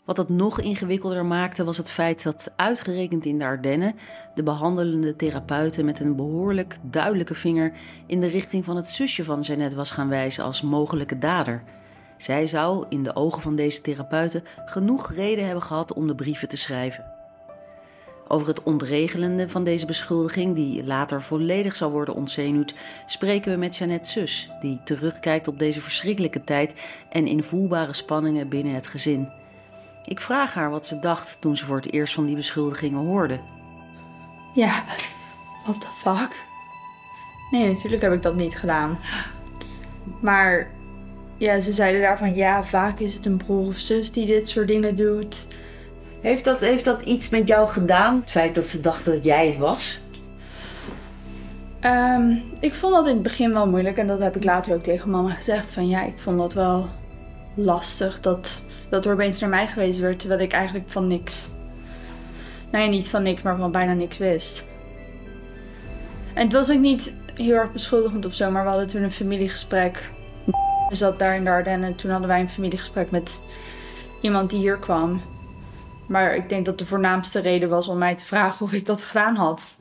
Wat 0.04 0.16
het 0.16 0.28
nog 0.28 0.60
ingewikkelder 0.60 1.26
maakte 1.26 1.64
was 1.64 1.76
het 1.76 1.90
feit 1.90 2.22
dat 2.22 2.52
uitgerekend 2.56 3.26
in 3.26 3.38
de 3.38 3.44
Ardennen 3.44 3.94
de 4.34 4.42
behandelende 4.42 5.16
therapeuten 5.16 5.84
met 5.84 6.00
een 6.00 6.16
behoorlijk 6.16 6.78
duidelijke 6.82 7.34
vinger 7.34 7.72
in 8.06 8.20
de 8.20 8.26
richting 8.26 8.64
van 8.64 8.76
het 8.76 8.86
zusje 8.86 9.24
van 9.24 9.40
Jeannette 9.40 9.76
was 9.76 9.90
gaan 9.90 10.08
wijzen 10.08 10.44
als 10.44 10.62
mogelijke 10.62 11.18
dader. 11.18 11.62
Zij 12.16 12.46
zou 12.46 12.86
in 12.88 13.02
de 13.02 13.16
ogen 13.16 13.42
van 13.42 13.56
deze 13.56 13.80
therapeuten 13.80 14.44
genoeg 14.64 15.12
reden 15.12 15.44
hebben 15.44 15.62
gehad 15.62 15.92
om 15.92 16.06
de 16.06 16.14
brieven 16.14 16.48
te 16.48 16.56
schrijven. 16.56 17.04
Over 18.28 18.48
het 18.48 18.62
ontregelende 18.62 19.48
van 19.48 19.64
deze 19.64 19.86
beschuldiging, 19.86 20.54
die 20.54 20.84
later 20.84 21.22
volledig 21.22 21.76
zal 21.76 21.90
worden 21.90 22.14
ontzenuwd, 22.14 22.74
spreken 23.06 23.52
we 23.52 23.58
met 23.58 23.76
Jeannette's 23.76 24.12
zus, 24.12 24.50
die 24.60 24.80
terugkijkt 24.84 25.48
op 25.48 25.58
deze 25.58 25.80
verschrikkelijke 25.80 26.44
tijd 26.44 26.74
en 27.08 27.26
invoelbare 27.26 27.92
spanningen 27.92 28.48
binnen 28.48 28.74
het 28.74 28.86
gezin. 28.86 29.41
Ik 30.04 30.20
vraag 30.20 30.54
haar 30.54 30.70
wat 30.70 30.86
ze 30.86 30.98
dacht 30.98 31.40
toen 31.40 31.56
ze 31.56 31.66
voor 31.66 31.76
het 31.76 31.92
eerst 31.92 32.14
van 32.14 32.26
die 32.26 32.36
beschuldigingen 32.36 33.00
hoorde. 33.00 33.40
Ja, 34.54 34.82
what 35.64 35.80
the 35.80 35.86
fuck? 35.92 36.44
Nee, 37.50 37.72
natuurlijk 37.72 38.02
heb 38.02 38.12
ik 38.12 38.22
dat 38.22 38.34
niet 38.34 38.58
gedaan. 38.58 38.98
Maar 40.20 40.70
ja, 41.36 41.60
ze 41.60 41.72
zeiden 41.72 42.00
daarvan, 42.00 42.34
ja, 42.34 42.64
vaak 42.64 42.98
is 42.98 43.14
het 43.14 43.26
een 43.26 43.36
broer 43.36 43.66
of 43.66 43.76
zus 43.76 44.12
die 44.12 44.26
dit 44.26 44.48
soort 44.48 44.68
dingen 44.68 44.96
doet. 44.96 45.46
Heeft 46.20 46.44
dat, 46.44 46.60
heeft 46.60 46.84
dat 46.84 47.02
iets 47.02 47.28
met 47.28 47.48
jou 47.48 47.68
gedaan? 47.68 48.20
Het 48.20 48.30
feit 48.30 48.54
dat 48.54 48.64
ze 48.64 48.80
dachten 48.80 49.12
dat 49.12 49.24
jij 49.24 49.46
het 49.46 49.56
was? 49.56 50.00
Ehm, 51.80 52.36
ik 52.60 52.74
vond 52.74 52.94
dat 52.94 53.06
in 53.06 53.14
het 53.14 53.22
begin 53.22 53.52
wel 53.52 53.68
moeilijk 53.68 53.96
en 53.96 54.06
dat 54.06 54.20
heb 54.20 54.36
ik 54.36 54.44
later 54.44 54.74
ook 54.74 54.82
tegen 54.82 55.10
mama 55.10 55.30
gezegd. 55.30 55.70
Van 55.70 55.88
ja, 55.88 56.02
ik 56.02 56.18
vond 56.18 56.38
dat 56.38 56.52
wel 56.52 56.88
lastig 57.54 58.20
dat, 58.20 58.62
dat 58.92 59.04
er 59.04 59.12
opeens 59.12 59.38
naar 59.38 59.48
mij 59.50 59.66
gewezen 59.66 60.02
werd 60.02 60.18
terwijl 60.18 60.40
ik 60.40 60.52
eigenlijk 60.52 60.90
van 60.90 61.06
niks. 61.06 61.48
Nou 62.70 62.84
ja, 62.84 62.90
niet 62.90 63.08
van 63.08 63.22
niks, 63.22 63.42
maar 63.42 63.56
van 63.56 63.72
bijna 63.72 63.92
niks 63.92 64.18
wist. 64.18 64.66
En 66.34 66.44
het 66.44 66.52
was 66.52 66.70
ook 66.70 66.78
niet 66.78 67.14
heel 67.34 67.54
erg 67.54 67.72
beschuldigend 67.72 68.26
of 68.26 68.34
zo, 68.34 68.50
maar 68.50 68.62
we 68.62 68.68
hadden 68.68 68.86
toen 68.86 69.02
een 69.02 69.12
familiegesprek. 69.12 70.12
zat 70.90 71.18
daar 71.18 71.36
in 71.36 71.44
de 71.44 71.50
Ardennen. 71.50 71.94
Toen 71.94 72.10
hadden 72.10 72.28
wij 72.28 72.40
een 72.40 72.48
familiegesprek 72.48 73.10
met 73.10 73.42
iemand 74.20 74.50
die 74.50 74.58
hier 74.58 74.78
kwam. 74.78 75.22
Maar 76.08 76.36
ik 76.36 76.48
denk 76.48 76.66
dat 76.66 76.78
de 76.78 76.86
voornaamste 76.86 77.40
reden 77.40 77.68
was 77.68 77.88
om 77.88 77.98
mij 77.98 78.14
te 78.14 78.24
vragen 78.24 78.66
of 78.66 78.72
ik 78.72 78.86
dat 78.86 79.02
gedaan 79.02 79.36
had. 79.36 79.76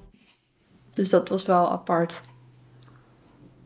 Dus 0.94 1.10
dat 1.10 1.30
was 1.30 1.46
wel 1.46 1.72
apart. 1.72 2.22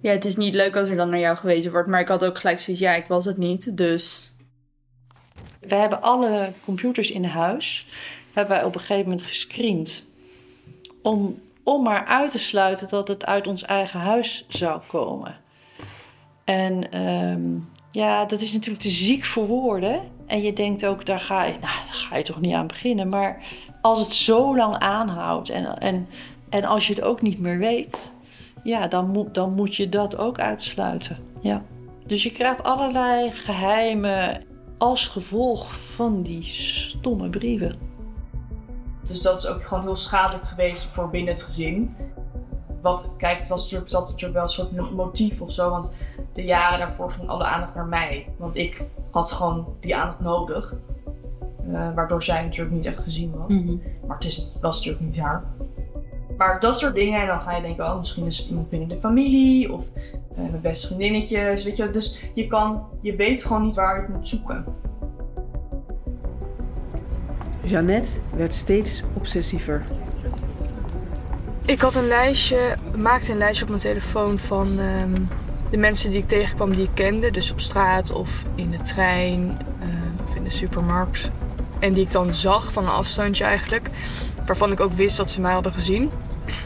Ja, 0.02 0.12
het 0.12 0.26
is 0.26 0.36
niet 0.36 0.54
leuk 0.54 0.76
als 0.76 0.90
er 0.90 0.96
dan 0.96 1.10
naar 1.10 1.20
jou 1.20 1.38
gewezen 1.38 1.72
wordt, 1.72 1.88
maar 1.88 2.02
ik 2.02 2.08
had 2.08 2.26
ook 2.26 2.38
gelijk 2.38 2.60
zoiets, 2.60 2.84
ja, 2.84 2.94
ik 2.94 3.06
was 3.08 3.26
het 3.26 3.38
niet, 3.38 3.78
dus... 3.78 4.34
We 5.68 5.76
hebben 5.76 6.02
alle 6.02 6.52
computers 6.66 7.12
in 7.12 7.24
huis, 7.24 7.88
hebben 8.34 8.56
wij 8.56 8.66
op 8.66 8.76
een 8.76 8.80
gegeven 8.80 9.04
moment 9.04 9.22
gescreend. 9.22 10.06
Om, 11.02 11.40
om 11.64 11.84
maar 11.84 12.06
uit 12.06 12.32
te 12.32 12.40
sluiten 12.40 12.88
dat 12.90 13.08
het 13.08 13.26
uit 13.26 13.48
ons 13.48 13.64
eigen 13.64 14.00
huis 14.00 14.46
zou 14.48 14.82
komen. 14.88 15.36
En 16.44 16.92
ehm, 16.92 17.42
ja, 17.92 18.26
dat 18.26 18.42
is 18.42 18.54
natuurlijk 18.54 18.84
te 18.84 18.90
ziek 18.90 19.26
voor 19.26 19.48
woorden. 19.48 20.02
En 20.26 20.42
je 20.42 20.54
denkt 20.54 20.86
ook, 20.86 21.06
daar 21.06 21.20
ga 21.20 21.44
je, 21.44 21.52
nou, 21.52 21.62
daar 21.62 21.94
ga 21.94 22.18
je 22.18 22.24
toch 22.24 22.42
niet 22.42 22.54
aan 22.54 22.68
beginnen. 22.68 23.10
Maar 23.10 23.44
als 23.82 24.00
het 24.00 24.14
zo 24.14 24.56
lang 24.56 24.78
aanhoudt 24.78 25.50
en, 25.50 25.80
en, 25.80 26.08
en 26.50 26.64
als 26.64 26.88
je 26.88 26.94
het 26.94 27.04
ook 27.04 27.22
niet 27.22 27.40
meer 27.40 27.58
weet, 27.58 28.14
ja, 28.64 28.88
dan 28.88 29.10
moet, 29.10 29.34
dan 29.34 29.54
moet 29.54 29.76
je 29.76 29.90
dat 29.90 30.18
ook 30.18 30.40
uitsluiten. 30.40 31.18
Ja. 31.42 31.64
Dus 32.06 32.24
je 32.24 32.32
krijgt 32.32 32.64
allerlei 32.64 33.32
geheimen 33.32 34.44
als 34.78 35.08
gevolg 35.08 35.80
van 35.80 36.22
die 36.22 36.44
stomme 36.44 37.30
brieven. 37.30 37.76
Dus 39.08 39.22
dat 39.22 39.38
is 39.38 39.48
ook 39.48 39.64
gewoon 39.64 39.84
heel 39.84 39.96
schadelijk 39.96 40.46
geweest 40.46 40.86
voor 40.86 41.10
binnen 41.10 41.34
het 41.34 41.44
gezin. 41.44 41.96
Wat, 42.82 43.10
kijk, 43.18 43.38
het 43.38 43.48
was 43.48 43.62
natuurlijk, 43.62 43.90
zat 43.90 44.08
natuurlijk 44.08 44.34
wel 44.34 44.44
een 44.44 44.50
soort 44.50 44.92
motief 44.96 45.42
of 45.42 45.52
zo. 45.52 45.70
Want 45.70 45.96
de 46.34 46.44
jaren 46.44 46.80
daarvoor 46.80 47.12
ging 47.12 47.30
alle 47.30 47.44
aandacht 47.44 47.76
naar 47.76 47.86
mij. 47.86 48.28
Want 48.38 48.56
ik 48.56 48.84
had 49.12 49.32
gewoon 49.32 49.68
die 49.80 49.96
aandacht 49.96 50.20
nodig. 50.20 50.74
Uh, 51.68 51.94
waardoor 51.94 52.24
zij 52.24 52.44
natuurlijk 52.44 52.76
niet 52.76 52.86
echt 52.86 53.00
gezien 53.00 53.32
was. 53.38 53.48
Mhm. 53.48 53.78
Maar 54.08 54.18
het, 54.18 54.26
is, 54.26 54.36
het 54.36 54.62
was 54.62 54.76
natuurlijk 54.76 55.06
niet 55.06 55.18
haar. 55.18 55.44
Maar 56.38 56.60
dat 56.60 56.80
soort 56.80 56.94
dingen. 56.94 57.22
En 57.22 57.28
dan 57.28 57.42
ga 57.42 57.56
je 57.56 57.62
denken, 57.62 57.86
oh, 57.86 57.98
misschien 57.98 58.26
is 58.26 58.38
het 58.38 58.48
iemand 58.48 58.70
binnen 58.70 58.90
de 58.90 58.98
familie. 58.98 59.74
Of 59.74 59.86
eh, 60.36 60.38
mijn 60.38 60.62
beste 60.62 60.88
vriendinnetjes. 60.88 61.64
Weet 61.64 61.78
je. 61.78 61.92
Dus 61.92 62.20
je, 62.34 62.48
kan, 62.48 62.84
je 63.02 63.16
weet 63.16 63.44
gewoon 63.44 63.62
niet 63.62 63.76
waar 63.76 63.96
je 63.96 64.02
het 64.02 64.16
moet 64.16 64.28
zoeken. 64.28 64.66
Jeannette 67.62 68.20
werd 68.36 68.54
steeds 68.54 69.04
obsessiever. 69.14 69.84
Ik 71.66 71.82
had 71.82 71.96
een 71.96 72.08
lijstje, 72.08 72.76
maakte 72.96 73.32
een 73.32 73.38
lijstje 73.38 73.64
op 73.64 73.70
mijn 73.70 73.82
telefoon 73.82 74.40
van 74.40 74.80
ehm, 74.80 75.14
de 75.70 75.78
mensen 75.78 76.12
die 76.12 76.20
ik 76.20 76.28
tegenkwam 76.28 76.76
die 76.76 76.84
ik 76.84 76.90
kende. 76.94 77.32
Dus 77.32 77.52
op 77.52 77.60
straat 77.60 78.12
of 78.12 78.44
in 78.56 78.72
de 78.72 78.82
trein 78.82 79.58
eh, 79.80 79.88
of 80.28 80.36
in 80.36 80.44
de 80.44 80.52
supermarkt. 80.52 81.32
En 81.80 81.94
die 81.94 82.04
ik 82.04 82.12
dan 82.12 82.34
zag 82.34 82.74
van 82.74 82.84
een 82.84 82.90
afstandje 82.90 83.44
eigenlijk. 83.44 83.90
Waarvan 84.46 84.72
ik 84.72 84.80
ook 84.80 84.92
wist 84.92 85.18
dat 85.18 85.32
ze 85.32 85.42
mij 85.42 85.54
hadden 85.54 85.72
gezien. 85.72 86.12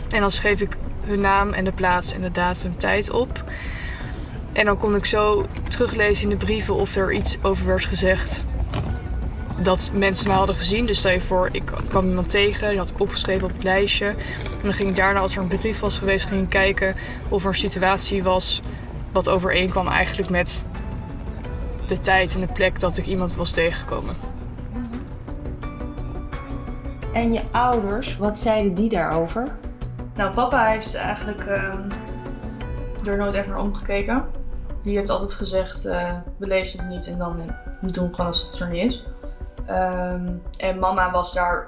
En 0.10 0.20
dan 0.20 0.32
schreef 0.32 0.62
ik 0.62 0.78
hun 1.06 1.22
naam 1.22 1.54
en 1.54 1.64
de 1.64 1.72
plaats 1.72 2.14
en 2.14 2.22
de 2.22 2.32
datum 2.32 2.78
tijd 2.78 3.12
op. 3.12 3.44
En 4.52 4.66
dan 4.66 4.78
kon 4.78 4.96
ik 4.96 5.06
zo 5.06 5.46
teruglezen 5.70 6.24
in 6.24 6.30
de 6.30 6.46
brieven 6.46 6.76
of 6.76 6.96
er 6.96 7.14
iets 7.14 7.38
over 7.42 7.66
werd 7.66 7.86
gezegd 7.86 8.46
dat 9.62 9.92
mensen 9.94 10.28
mij 10.28 10.38
hadden 10.38 10.56
gezien. 10.56 10.86
Dus 10.86 10.98
stel 10.98 11.12
je 11.12 11.22
voor, 11.22 11.50
ik 11.52 11.72
kwam 11.88 12.10
iemand 12.10 12.30
tegen, 12.30 12.70
die 12.70 12.78
had 12.78 12.90
ik 12.90 13.00
opgeschreven 13.00 13.44
op 13.44 13.54
het 13.54 13.64
lijstje. 13.64 14.06
En 14.06 14.64
dan 14.64 14.74
ging 14.74 14.90
ik 14.90 14.96
daarna, 14.96 15.20
als 15.20 15.36
er 15.36 15.42
een 15.42 15.48
brief 15.48 15.80
was 15.80 15.98
geweest, 15.98 16.26
ging 16.26 16.44
ik 16.44 16.50
kijken 16.50 16.96
of 17.30 17.44
er 17.44 17.50
een 17.50 17.56
situatie 17.56 18.24
was 18.24 18.62
wat 19.12 19.30
overeenkwam 19.30 19.88
eigenlijk 19.88 20.30
met 20.30 20.64
de 21.88 22.00
tijd 22.00 22.36
en 22.36 22.42
de 22.42 22.48
plek 22.48 22.80
dat 22.80 22.98
ik 22.98 23.06
iemand 23.06 23.36
was 23.36 23.52
tegengekomen. 23.52 24.29
En 27.20 27.34
je 27.34 27.42
ouders, 27.52 28.18
wat 28.18 28.38
zeiden 28.38 28.74
die 28.74 28.90
daarover? 28.90 29.58
Nou, 30.16 30.34
papa 30.34 30.66
heeft 30.66 30.96
eigenlijk 30.96 31.46
ehm, 31.46 31.90
er 33.06 33.18
nooit 33.18 33.34
echt 33.34 33.48
naar 33.48 33.60
omgekeken. 33.60 34.26
Die 34.84 34.98
heeft 34.98 35.10
altijd 35.10 35.34
gezegd, 35.34 35.86
eh, 35.86 36.14
we 36.38 36.48
lezen 36.48 36.80
het 36.80 36.90
niet 36.90 37.08
en 37.08 37.18
dan 37.18 37.40
eh, 37.40 37.54
we 37.82 37.92
doen 37.92 38.10
gewoon 38.10 38.28
als 38.28 38.42
het 38.42 38.60
er 38.60 38.70
niet 38.70 38.92
is. 38.92 39.04
Ehm, 39.66 40.30
en 40.58 40.80
mama 40.80 41.12
was 41.12 41.34
daar, 41.34 41.68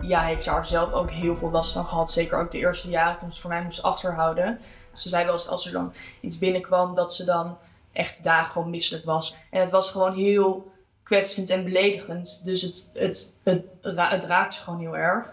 ja, 0.00 0.20
heeft 0.20 0.44
daar 0.44 0.66
zelf 0.66 0.92
ook 0.92 1.10
heel 1.10 1.36
veel 1.36 1.50
last 1.50 1.72
van 1.72 1.86
gehad. 1.86 2.10
Zeker 2.10 2.38
ook 2.38 2.50
de 2.50 2.58
eerste 2.58 2.88
jaren 2.88 3.18
toen 3.18 3.32
ze 3.32 3.40
voor 3.40 3.50
mij 3.50 3.62
moest 3.62 3.82
achterhouden. 3.82 4.58
Ze 4.92 5.08
zei 5.08 5.24
wel 5.24 5.32
eens 5.32 5.48
als 5.48 5.66
er 5.66 5.72
dan 5.72 5.92
iets 6.20 6.38
binnenkwam 6.38 6.94
dat 6.94 7.14
ze 7.14 7.24
dan 7.24 7.56
echt 7.92 8.22
dagen 8.22 8.52
gewoon 8.52 8.70
misselijk 8.70 9.04
was. 9.04 9.36
En 9.50 9.60
het 9.60 9.70
was 9.70 9.90
gewoon 9.90 10.14
heel 10.14 10.72
kwetsend 11.04 11.50
en 11.50 11.64
beledigend. 11.64 12.44
Dus 12.44 12.62
het, 12.62 12.88
het, 12.92 13.32
het, 13.42 13.64
het 13.82 14.24
raakt 14.24 14.54
ze 14.54 14.62
gewoon 14.62 14.80
heel 14.80 14.96
erg. 14.96 15.32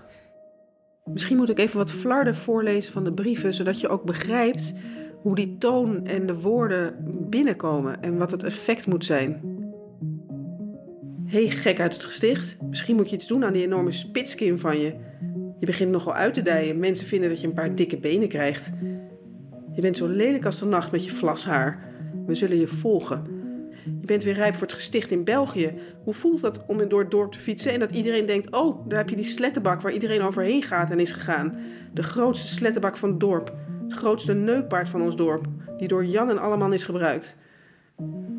Misschien 1.05 1.37
moet 1.37 1.49
ik 1.49 1.59
even 1.59 1.77
wat 1.77 1.91
flarden 1.91 2.35
voorlezen 2.35 2.91
van 2.91 3.03
de 3.03 3.13
brieven, 3.13 3.53
zodat 3.53 3.79
je 3.79 3.87
ook 3.87 4.03
begrijpt 4.03 4.75
hoe 5.21 5.35
die 5.35 5.57
toon 5.57 6.05
en 6.05 6.25
de 6.25 6.41
woorden 6.41 6.95
binnenkomen 7.29 8.01
en 8.01 8.17
wat 8.17 8.31
het 8.31 8.43
effect 8.43 8.87
moet 8.87 9.05
zijn. 9.05 9.59
Hey, 11.25 11.49
gek 11.49 11.79
uit 11.79 11.93
het 11.93 12.03
gesticht. 12.03 12.57
Misschien 12.61 12.95
moet 12.95 13.09
je 13.09 13.15
iets 13.15 13.27
doen 13.27 13.45
aan 13.45 13.53
die 13.53 13.63
enorme 13.63 13.91
spitskin 13.91 14.59
van 14.59 14.79
je. 14.79 14.95
Je 15.59 15.65
begint 15.65 15.91
nogal 15.91 16.13
uit 16.13 16.33
te 16.33 16.41
dijen. 16.41 16.79
Mensen 16.79 17.07
vinden 17.07 17.29
dat 17.29 17.41
je 17.41 17.47
een 17.47 17.53
paar 17.53 17.75
dikke 17.75 17.97
benen 17.97 18.27
krijgt. 18.27 18.71
Je 19.73 19.81
bent 19.81 19.97
zo 19.97 20.07
lelijk 20.07 20.45
als 20.45 20.59
de 20.59 20.65
nacht 20.65 20.91
met 20.91 21.05
je 21.05 21.11
vlashaar. 21.11 21.93
We 22.25 22.35
zullen 22.35 22.57
je 22.57 22.67
volgen. 22.67 23.40
Je 23.83 24.05
bent 24.05 24.23
weer 24.23 24.33
rijp 24.33 24.53
voor 24.53 24.67
het 24.67 24.75
gesticht 24.75 25.11
in 25.11 25.23
België. 25.23 25.73
Hoe 26.03 26.13
voelt 26.13 26.41
dat 26.41 26.65
om 26.67 26.89
door 26.89 26.99
het 26.99 27.11
dorp 27.11 27.31
te 27.31 27.39
fietsen 27.39 27.71
en 27.71 27.79
dat 27.79 27.91
iedereen 27.91 28.25
denkt: 28.25 28.51
oh, 28.51 28.87
daar 28.87 28.97
heb 28.97 29.09
je 29.09 29.15
die 29.15 29.25
slettenbak 29.25 29.81
waar 29.81 29.91
iedereen 29.91 30.21
overheen 30.21 30.63
gaat 30.63 30.91
en 30.91 30.99
is 30.99 31.11
gegaan. 31.11 31.55
De 31.93 32.03
grootste 32.03 32.47
slettenbak 32.47 32.97
van 32.97 33.09
het 33.09 33.19
dorp. 33.19 33.55
Het 33.83 33.93
grootste 33.93 34.33
neukpaard 34.33 34.89
van 34.89 35.01
ons 35.01 35.15
dorp, 35.15 35.45
die 35.77 35.87
door 35.87 36.05
Jan 36.05 36.29
en 36.29 36.37
Alleman 36.37 36.73
is 36.73 36.83
gebruikt. 36.83 37.37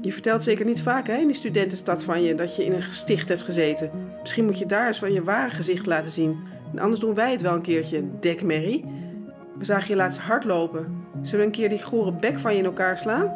Je 0.01 0.13
vertelt 0.13 0.43
zeker 0.43 0.65
niet 0.65 0.83
vaak 0.83 1.07
hè, 1.07 1.17
in 1.17 1.27
die 1.27 1.37
studentenstad 1.37 2.05
van 2.05 2.23
je 2.23 2.35
dat 2.35 2.57
je 2.57 2.65
in 2.65 2.73
een 2.73 2.83
gesticht 2.83 3.29
hebt 3.29 3.43
gezeten. 3.43 3.91
Misschien 4.21 4.45
moet 4.45 4.59
je 4.59 4.67
daar 4.67 4.87
eens 4.87 4.99
van 4.99 5.13
je 5.13 5.23
ware 5.23 5.51
gezicht 5.51 5.87
laten 5.87 6.13
zien. 6.13 6.39
En 6.73 6.79
anders 6.79 7.01
doen 7.01 7.15
wij 7.15 7.31
het 7.31 7.41
wel 7.41 7.55
een 7.55 7.63
keertje, 7.63 8.05
dekmerrie. 8.21 8.85
We 9.59 9.65
zagen 9.65 9.89
je 9.89 9.97
laatst 9.97 10.19
hardlopen. 10.19 11.05
Zullen 11.23 11.41
we 11.41 11.47
een 11.47 11.59
keer 11.59 11.69
die 11.69 11.83
gore 11.83 12.13
bek 12.13 12.39
van 12.39 12.53
je 12.53 12.59
in 12.59 12.65
elkaar 12.65 12.99
slaan? 12.99 13.33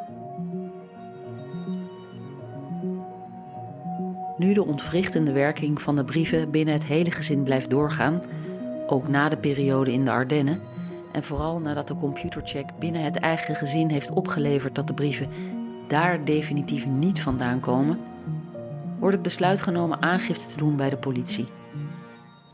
Nu 4.36 4.52
de 4.52 4.64
ontwrichtende 4.64 5.32
werking 5.32 5.82
van 5.82 5.96
de 5.96 6.04
brieven 6.04 6.50
binnen 6.50 6.74
het 6.74 6.84
hele 6.84 7.10
gezin 7.10 7.42
blijft 7.42 7.70
doorgaan, 7.70 8.22
ook 8.86 9.08
na 9.08 9.28
de 9.28 9.36
periode 9.36 9.92
in 9.92 10.04
de 10.04 10.10
Ardennen, 10.10 10.60
en 11.12 11.24
vooral 11.24 11.60
nadat 11.60 11.88
de 11.88 11.96
computercheck 11.96 12.78
binnen 12.78 13.02
het 13.02 13.16
eigen 13.16 13.56
gezin 13.56 13.88
heeft 13.88 14.10
opgeleverd 14.10 14.74
dat 14.74 14.86
de 14.86 14.94
brieven 14.94 15.28
daar 15.88 16.24
definitief 16.24 16.86
niet 16.86 17.20
vandaan 17.20 17.60
komen, 17.60 18.00
wordt 18.98 19.14
het 19.14 19.22
besluit 19.22 19.60
genomen 19.60 20.02
aangifte 20.02 20.46
te 20.46 20.56
doen 20.56 20.76
bij 20.76 20.90
de 20.90 20.96
politie. 20.96 21.48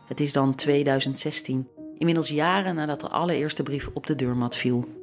Het 0.06 0.20
is 0.20 0.32
dan 0.32 0.54
2016, 0.54 1.68
inmiddels 1.98 2.28
jaren 2.28 2.74
nadat 2.74 3.00
de 3.00 3.08
allereerste 3.08 3.62
brief 3.62 3.90
op 3.94 4.06
de 4.06 4.14
deurmat 4.14 4.56
viel. 4.56 5.01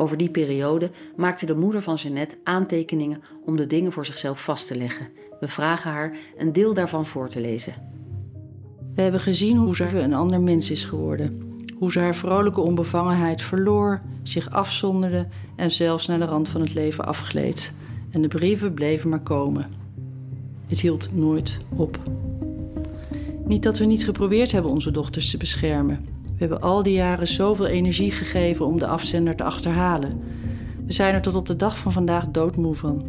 Over 0.00 0.16
die 0.16 0.30
periode 0.30 0.90
maakte 1.16 1.46
de 1.46 1.56
moeder 1.56 1.82
van 1.82 1.94
Jeannette 1.94 2.38
aantekeningen 2.44 3.22
om 3.44 3.56
de 3.56 3.66
dingen 3.66 3.92
voor 3.92 4.04
zichzelf 4.04 4.44
vast 4.44 4.66
te 4.66 4.76
leggen. 4.76 5.08
We 5.40 5.48
vragen 5.48 5.90
haar 5.90 6.16
een 6.38 6.52
deel 6.52 6.74
daarvan 6.74 7.06
voor 7.06 7.28
te 7.28 7.40
lezen. 7.40 7.74
We 8.94 9.02
hebben 9.02 9.20
gezien 9.20 9.56
hoe 9.56 9.76
ze 9.76 9.98
een 9.98 10.14
ander 10.14 10.40
mens 10.40 10.70
is 10.70 10.84
geworden. 10.84 11.42
Hoe 11.78 11.92
ze 11.92 11.98
haar 11.98 12.14
vrolijke 12.14 12.60
onbevangenheid 12.60 13.42
verloor, 13.42 14.02
zich 14.22 14.50
afzonderde 14.50 15.26
en 15.56 15.70
zelfs 15.70 16.06
naar 16.06 16.18
de 16.18 16.24
rand 16.24 16.48
van 16.48 16.60
het 16.60 16.74
leven 16.74 17.04
afgleed. 17.04 17.72
En 18.10 18.22
de 18.22 18.28
brieven 18.28 18.74
bleven 18.74 19.08
maar 19.08 19.22
komen. 19.22 19.70
Het 20.66 20.80
hield 20.80 21.14
nooit 21.14 21.56
op. 21.76 21.98
Niet 23.44 23.62
dat 23.62 23.78
we 23.78 23.84
niet 23.84 24.04
geprobeerd 24.04 24.52
hebben 24.52 24.70
onze 24.70 24.90
dochters 24.90 25.30
te 25.30 25.36
beschermen. 25.36 26.19
We 26.40 26.46
hebben 26.46 26.68
al 26.68 26.82
die 26.82 26.94
jaren 26.94 27.26
zoveel 27.26 27.66
energie 27.66 28.10
gegeven 28.10 28.66
om 28.66 28.78
de 28.78 28.86
afzender 28.86 29.36
te 29.36 29.42
achterhalen. 29.42 30.20
We 30.86 30.92
zijn 30.92 31.14
er 31.14 31.20
tot 31.20 31.34
op 31.34 31.46
de 31.46 31.56
dag 31.56 31.78
van 31.78 31.92
vandaag 31.92 32.26
doodmoe 32.26 32.74
van. 32.74 33.02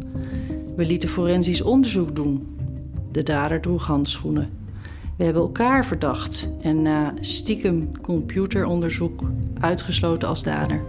We 0.76 0.86
lieten 0.86 1.08
forensisch 1.08 1.62
onderzoek 1.62 2.16
doen. 2.16 2.56
De 3.12 3.22
dader 3.22 3.60
droeg 3.60 3.86
handschoenen. 3.86 4.50
We 5.16 5.24
hebben 5.24 5.42
elkaar 5.42 5.86
verdacht 5.86 6.48
en 6.62 6.82
na 6.82 7.14
stiekem 7.20 8.00
computeronderzoek 8.00 9.22
uitgesloten 9.60 10.28
als 10.28 10.42
dader. 10.42 10.80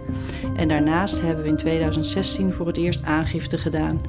En 0.56 0.68
daarnaast 0.68 1.20
hebben 1.20 1.42
we 1.42 1.50
in 1.50 1.56
2016 1.56 2.52
voor 2.52 2.66
het 2.66 2.76
eerst 2.76 3.02
aangifte 3.02 3.58
gedaan. 3.58 4.00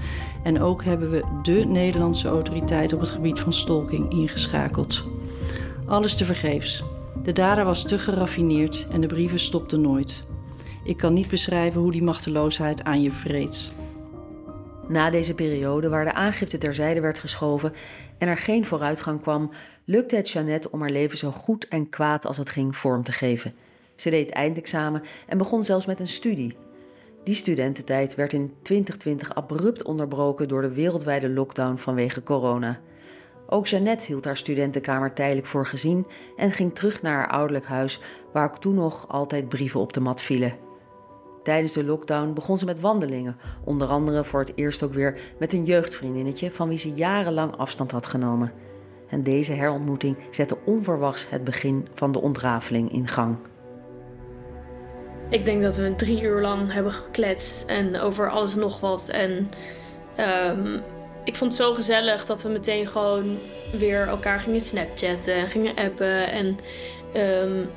En 0.44 0.62
ook 0.62 0.84
hebben 0.84 1.12
we 1.12 1.24
de 1.44 1.66
Nederlandse 1.68 2.28
autoriteit 2.28 2.94
op 2.94 3.00
het 3.00 3.10
gebied 3.10 3.40
van 3.40 3.54
stalking 3.54 4.12
ingeschakeld. 4.12 5.04
Alles 5.86 6.16
te 6.16 6.26
vergeefs. 6.26 6.84
De 7.26 7.32
dader 7.32 7.66
was 7.66 7.84
te 7.84 8.00
geraffineerd 8.00 8.88
en 8.92 9.02
de 9.02 9.08
brieven 9.08 9.40
stopten 9.40 9.82
nooit. 9.82 10.24
Ik 10.84 10.98
kan 10.98 11.14
niet 11.14 11.28
beschrijven 11.28 11.82
hoe 11.82 11.92
die 11.92 12.04
machteloosheid 12.04 12.84
aan 12.84 13.02
je 13.02 13.12
vreet. 13.12 13.72
Na 14.88 15.10
deze 15.10 15.34
periode, 15.34 15.90
waar 15.90 16.06
de 16.06 16.14
aangifte 16.14 16.58
terzijde 16.58 17.02
werd 17.02 17.20
geschoven 17.20 17.74
en 18.18 18.28
er 18.28 18.38
geen 18.38 18.66
vooruitgang 18.66 19.22
kwam, 19.22 19.52
lukte 19.86 20.16
het 20.16 20.30
Jeannette 20.30 20.72
om 20.72 20.82
haar 20.82 20.90
leven 20.90 21.18
zo 21.18 21.32
goed 21.32 21.68
en 21.68 21.90
kwaad 21.90 22.26
als 22.26 22.38
het 22.38 22.50
ging 22.50 22.76
vorm 22.76 23.04
te 23.04 23.12
geven. 23.12 23.54
Ze 23.96 24.10
deed 24.10 24.30
eindexamen 24.30 25.04
en 25.28 25.38
begon 25.38 25.64
zelfs 25.64 25.86
met 25.86 26.00
een 26.00 26.08
studie. 26.08 26.56
Die 27.24 27.36
studententijd 27.36 28.16
werd 28.16 28.34
in 28.34 28.54
2020 28.62 29.36
abrupt 29.36 29.84
onderbroken 29.84 30.48
door 30.48 30.62
de 30.62 30.74
wereldwijde 30.74 31.30
lockdown 31.30 31.76
vanwege 31.76 32.24
corona. 32.24 32.80
Ook 33.48 33.68
Jeannette 33.68 34.06
hield 34.06 34.26
haar 34.26 34.38
studentenkamer 34.38 35.14
tijdelijk 35.14 35.48
voor 35.48 35.66
gezien 35.66 36.08
en 36.36 36.52
ging 36.52 36.76
terug 36.76 37.02
naar 37.02 37.18
haar 37.18 37.30
ouderlijk 37.30 37.66
huis, 37.66 38.00
waar 38.34 38.46
ook 38.46 38.60
toen 38.60 38.76
nog 38.76 39.08
altijd 39.08 39.50
brieven 39.50 39.80
op 39.80 39.94
de 39.94 40.00
mat 40.00 40.22
vielen. 40.22 40.58
Tijdens 41.44 41.74
de 41.74 41.84
lockdown 41.84 42.34
begon 42.34 42.58
ze 42.58 42.66
met 42.66 42.80
wandelingen, 42.80 43.38
onder 43.64 43.88
andere 43.88 44.24
voor 44.24 44.40
het 44.40 44.52
eerst 44.56 44.84
ook 44.84 44.94
weer 44.94 45.20
met 45.40 45.54
een 45.54 45.66
jeugdvriendinnetje 45.66 46.52
van 46.52 46.68
wie 46.68 46.78
ze 46.78 46.94
jarenlang 46.94 47.56
afstand 47.58 47.92
had 47.92 48.06
genomen. 48.06 48.52
En 49.10 49.24
deze 49.24 49.54
herontmoeting 49.54 50.18
zette 50.30 50.58
onverwachts 50.66 51.30
het 51.30 51.44
begin 51.44 51.88
van 51.94 52.12
de 52.12 52.22
ontrafeling 52.22 52.92
in 52.92 53.08
gang. 53.08 53.38
Ik 55.30 55.46
denk 55.46 55.62
dat 55.62 55.76
we 55.76 55.96
drie 55.96 56.22
uur 56.22 56.42
lang 56.42 56.74
hebben 56.74 56.92
gekletst 56.92 57.66
en 57.68 58.00
over 58.00 58.30
alles 58.30 58.56
nog 58.56 58.80
wat. 58.80 59.10
En 59.10 59.50
um, 60.58 60.82
ik 61.26 61.36
vond 61.36 61.52
het 61.52 61.62
zo 61.62 61.74
gezellig 61.74 62.26
dat 62.26 62.42
we 62.42 62.50
meteen 62.50 62.88
gewoon 62.88 63.40
weer 63.72 64.08
elkaar 64.08 64.40
gingen 64.40 64.62
snapchatten 64.62 65.34
en 65.34 65.48
gingen 65.48 65.76
appen. 65.76 66.32
En 66.32 66.60
um, 67.16 67.70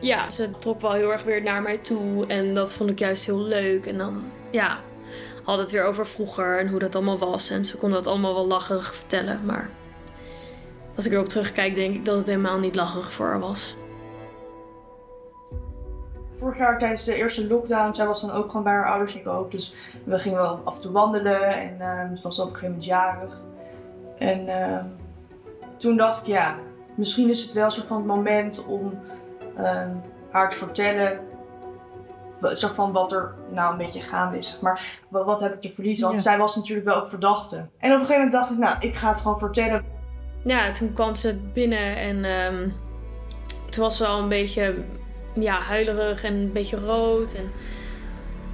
ja, 0.00 0.30
ze 0.30 0.50
trok 0.58 0.80
wel 0.80 0.92
heel 0.92 1.12
erg 1.12 1.22
weer 1.22 1.42
naar 1.42 1.62
mij 1.62 1.78
toe. 1.78 2.26
En 2.26 2.54
dat 2.54 2.74
vond 2.74 2.90
ik 2.90 2.98
juist 2.98 3.26
heel 3.26 3.40
leuk. 3.40 3.86
En 3.86 3.98
dan, 3.98 4.24
ja, 4.50 4.80
hadden 5.44 5.64
het 5.64 5.74
weer 5.74 5.84
over 5.84 6.06
vroeger 6.06 6.58
en 6.58 6.68
hoe 6.68 6.78
dat 6.78 6.94
allemaal 6.94 7.18
was. 7.18 7.50
En 7.50 7.64
ze 7.64 7.76
kon 7.76 7.90
dat 7.90 8.06
allemaal 8.06 8.34
wel 8.34 8.46
lacherig 8.46 8.94
vertellen. 8.94 9.44
Maar 9.44 9.70
als 10.96 11.06
ik 11.06 11.12
erop 11.12 11.28
terugkijk, 11.28 11.74
denk 11.74 11.94
ik 11.94 12.04
dat 12.04 12.18
het 12.18 12.26
helemaal 12.26 12.58
niet 12.58 12.74
lacherig 12.74 13.12
voor 13.12 13.26
haar 13.26 13.40
was. 13.40 13.76
Vorig 16.40 16.58
jaar 16.58 16.78
tijdens 16.78 17.04
de 17.04 17.14
eerste 17.14 17.46
lockdown, 17.46 17.94
zij 17.94 18.06
was 18.06 18.20
dan 18.20 18.30
ook 18.30 18.46
gewoon 18.46 18.62
bij 18.62 18.72
haar 18.72 18.90
ouders, 18.90 19.14
ik 19.14 19.26
ook. 19.26 19.50
Dus 19.50 19.74
we 20.04 20.18
gingen 20.18 20.38
wel 20.38 20.60
af 20.64 20.74
en 20.74 20.80
toe 20.80 20.92
wandelen 20.92 21.42
en 21.42 21.76
uh, 21.80 22.10
het 22.10 22.22
was 22.22 22.38
op 22.38 22.46
een 22.46 22.52
gegeven 22.52 22.68
moment 22.68 22.84
jarig. 22.84 23.40
En 24.18 24.48
uh, 24.48 24.78
toen 25.76 25.96
dacht 25.96 26.20
ik, 26.20 26.26
ja, 26.26 26.54
misschien 26.94 27.28
is 27.28 27.42
het 27.42 27.52
wel 27.52 27.64
een 27.64 27.70
soort 27.70 27.86
van 27.86 27.96
het 27.96 28.06
moment 28.06 28.66
om 28.66 28.98
uh, 29.58 29.82
haar 30.30 30.50
te 30.50 30.56
vertellen 30.56 31.20
zeg 32.40 32.74
van 32.74 32.92
wat 32.92 33.12
er 33.12 33.34
nou 33.50 33.72
een 33.72 33.78
beetje 33.78 34.00
gaande 34.00 34.38
is. 34.38 34.50
Zeg 34.50 34.60
maar 34.60 34.98
wat, 35.08 35.24
wat 35.24 35.40
heb 35.40 35.54
ik 35.54 35.60
te 35.60 35.70
verliezen? 35.70 36.08
Want 36.08 36.22
zij 36.22 36.38
was 36.38 36.56
natuurlijk 36.56 36.86
wel 36.86 36.96
ook 36.96 37.08
verdachte. 37.08 37.56
En 37.56 37.92
op 37.92 38.00
een 38.00 38.06
gegeven 38.06 38.14
moment 38.14 38.32
dacht 38.32 38.50
ik, 38.50 38.58
nou, 38.58 38.76
ik 38.80 38.94
ga 38.94 39.08
het 39.08 39.20
gewoon 39.20 39.38
vertellen. 39.38 39.84
Ja, 40.44 40.70
toen 40.70 40.92
kwam 40.92 41.14
ze 41.14 41.34
binnen 41.52 41.96
en 41.96 42.24
um, 42.24 42.74
toen 43.70 43.82
was 43.82 43.96
ze 43.96 44.02
wel 44.02 44.18
een 44.18 44.28
beetje 44.28 44.74
ja, 45.34 45.58
huilerig 45.58 46.24
en 46.24 46.34
een 46.34 46.52
beetje 46.52 46.76
rood. 46.76 47.34
En 47.34 47.50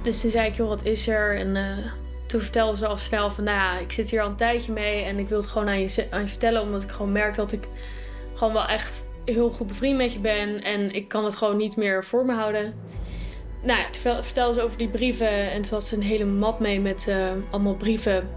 dus 0.01 0.21
toen 0.21 0.31
zei 0.31 0.47
ik, 0.47 0.55
joh, 0.55 0.67
wat 0.67 0.85
is 0.85 1.07
er? 1.07 1.37
En 1.37 1.55
uh, 1.55 1.85
toen 2.27 2.41
vertelde 2.41 2.77
ze 2.77 2.87
al 2.87 2.97
snel 2.97 3.31
van, 3.31 3.43
nou 3.43 3.57
ja, 3.57 3.79
ik 3.79 3.91
zit 3.91 4.09
hier 4.09 4.21
al 4.21 4.29
een 4.29 4.35
tijdje 4.35 4.71
mee 4.71 5.03
en 5.03 5.19
ik 5.19 5.29
wil 5.29 5.37
het 5.37 5.47
gewoon 5.47 5.67
aan 5.67 5.79
je, 5.79 6.07
aan 6.09 6.21
je 6.21 6.27
vertellen, 6.27 6.61
omdat 6.61 6.83
ik 6.83 6.91
gewoon 6.91 7.11
merk 7.11 7.35
dat 7.35 7.51
ik 7.51 7.67
gewoon 8.33 8.53
wel 8.53 8.67
echt 8.67 9.09
heel 9.25 9.49
goed 9.49 9.67
bevriend 9.67 9.97
met 9.97 10.13
je 10.13 10.19
ben 10.19 10.63
en 10.63 10.93
ik 10.93 11.07
kan 11.07 11.23
het 11.23 11.35
gewoon 11.35 11.57
niet 11.57 11.77
meer 11.77 12.03
voor 12.03 12.25
me 12.25 12.33
houden. 12.33 12.73
Nou 13.61 13.79
ja, 13.79 13.89
toen 13.89 14.23
vertelde 14.23 14.53
ze 14.53 14.61
over 14.61 14.77
die 14.77 14.87
brieven 14.87 15.51
en 15.51 15.61
toen 15.61 15.71
had 15.71 15.83
ze 15.83 15.95
een 15.95 16.01
hele 16.01 16.25
map 16.25 16.59
mee 16.59 16.79
met 16.81 17.05
uh, 17.09 17.15
allemaal 17.49 17.75
brieven. 17.75 18.29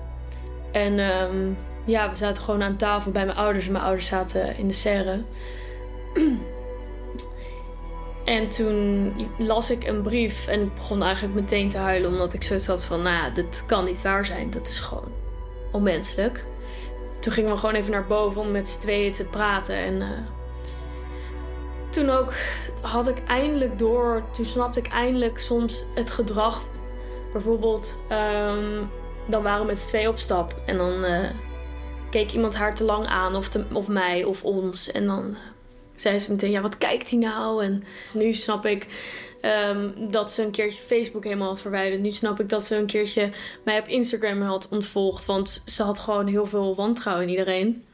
En 0.73 0.99
um, 0.99 1.57
ja, 1.85 2.11
we 2.11 2.17
zaten 2.17 2.43
gewoon 2.43 2.63
aan 2.63 2.77
tafel 2.77 3.11
bij 3.11 3.25
mijn 3.25 3.37
ouders 3.37 3.67
en 3.67 3.73
mijn 3.73 3.85
ouders 3.85 4.07
zaten 4.07 4.57
in 4.57 4.67
de 4.67 4.75
serre. 4.75 5.23
En 8.25 8.49
toen 8.49 9.13
las 9.39 9.71
ik 9.71 9.85
een 9.85 10.03
brief 10.03 10.47
en 10.47 10.61
ik 10.61 10.75
begon 10.75 11.03
eigenlijk 11.03 11.35
meteen 11.35 11.69
te 11.69 11.79
huilen. 11.79 12.11
Omdat 12.11 12.33
ik 12.33 12.43
zoiets 12.43 12.67
had 12.67 12.85
van, 12.85 13.03
nou, 13.03 13.33
dit 13.33 13.65
kan 13.67 13.85
niet 13.85 14.03
waar 14.03 14.27
zijn. 14.27 14.51
Dat 14.51 14.69
is 14.69 14.79
gewoon 14.79 15.13
onmenselijk. 15.73 16.45
Toen 17.21 17.33
gingen 17.33 17.51
we 17.51 17.57
gewoon 17.57 17.75
even 17.75 17.91
naar 17.91 18.07
boven 18.07 18.41
om 18.41 18.51
met 18.51 18.69
z'n 18.69 18.81
tweeën 18.81 19.13
te 19.13 19.25
praten. 19.25 19.75
En 19.75 19.95
uh, 19.95 20.09
toen 21.91 22.11
ook 22.11 22.33
had 22.83 23.09
ik 23.09 23.23
eindelijk 23.27 23.79
door, 23.79 24.23
toen 24.31 24.45
snapte 24.45 24.79
ik 24.79 24.89
eindelijk 24.89 25.39
soms 25.39 25.85
het 25.95 26.11
gedrag. 26.11 26.63
Bijvoorbeeld, 27.33 27.99
um, 28.13 28.91
dan 29.27 29.43
waren 29.43 29.61
we 29.61 29.67
met 29.67 29.79
z'n 29.79 29.89
tweeën 29.89 30.09
op 30.09 30.19
stap. 30.19 30.55
En 30.67 30.77
dan 30.77 31.05
uh, 31.05 31.31
keek 32.11 32.33
iemand 32.33 32.57
haar 32.57 32.75
te 32.75 32.85
lang 32.85 33.07
aan, 33.07 33.37
of, 33.37 33.49
of 33.73 33.89
mij 33.89 34.25
of 34.25 34.45
ons. 34.45 34.91
En 34.91 35.07
dan... 35.07 35.31
Uh, 35.31 35.37
zei 36.01 36.19
ze 36.19 36.31
meteen, 36.31 36.51
ja, 36.51 36.61
wat 36.61 36.79
kijkt 36.79 37.11
hij 37.11 37.19
nou? 37.19 37.65
En 37.65 37.85
nu 38.13 38.33
snap 38.33 38.67
ik 38.67 38.87
um, 39.43 40.11
dat 40.11 40.33
ze 40.33 40.43
een 40.43 40.51
keertje 40.51 40.83
Facebook 40.83 41.25
helemaal 41.25 41.49
had 41.49 41.61
verwijderd. 41.61 42.03
Nu 42.03 42.11
snap 42.11 42.41
ik 42.41 42.49
dat 42.49 42.65
ze 42.65 42.77
een 42.77 42.87
keertje 42.87 43.31
mij 43.65 43.79
op 43.79 43.89
Instagram 43.89 44.43
had 44.43 44.69
ontvolgd. 44.69 45.25
Want 45.25 45.63
ze 45.67 45.83
had 45.83 45.99
gewoon 45.99 46.27
heel 46.27 46.47
veel 46.47 46.75
wantrouwen 46.75 47.25
in 47.25 47.31
iedereen. 47.31 47.85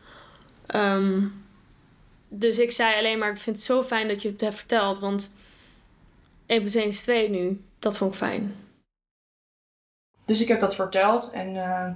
Um, 0.74 1.44
dus 2.28 2.58
ik 2.58 2.70
zei 2.72 2.98
alleen 2.98 3.18
maar, 3.18 3.30
ik 3.30 3.38
vind 3.38 3.56
het 3.56 3.64
zo 3.64 3.82
fijn 3.82 4.08
dat 4.08 4.22
je 4.22 4.28
het 4.28 4.40
hebt 4.40 4.54
verteld. 4.54 4.98
Want 4.98 5.34
1 6.46 6.60
plus 6.60 6.74
1 6.74 6.86
is 6.86 7.02
2 7.02 7.30
nu. 7.30 7.64
Dat 7.78 7.98
vond 7.98 8.12
ik 8.12 8.18
fijn. 8.18 8.54
Dus 10.24 10.40
ik 10.40 10.48
heb 10.48 10.60
dat 10.60 10.74
verteld 10.74 11.30
en 11.30 11.54
uh, 11.54 11.88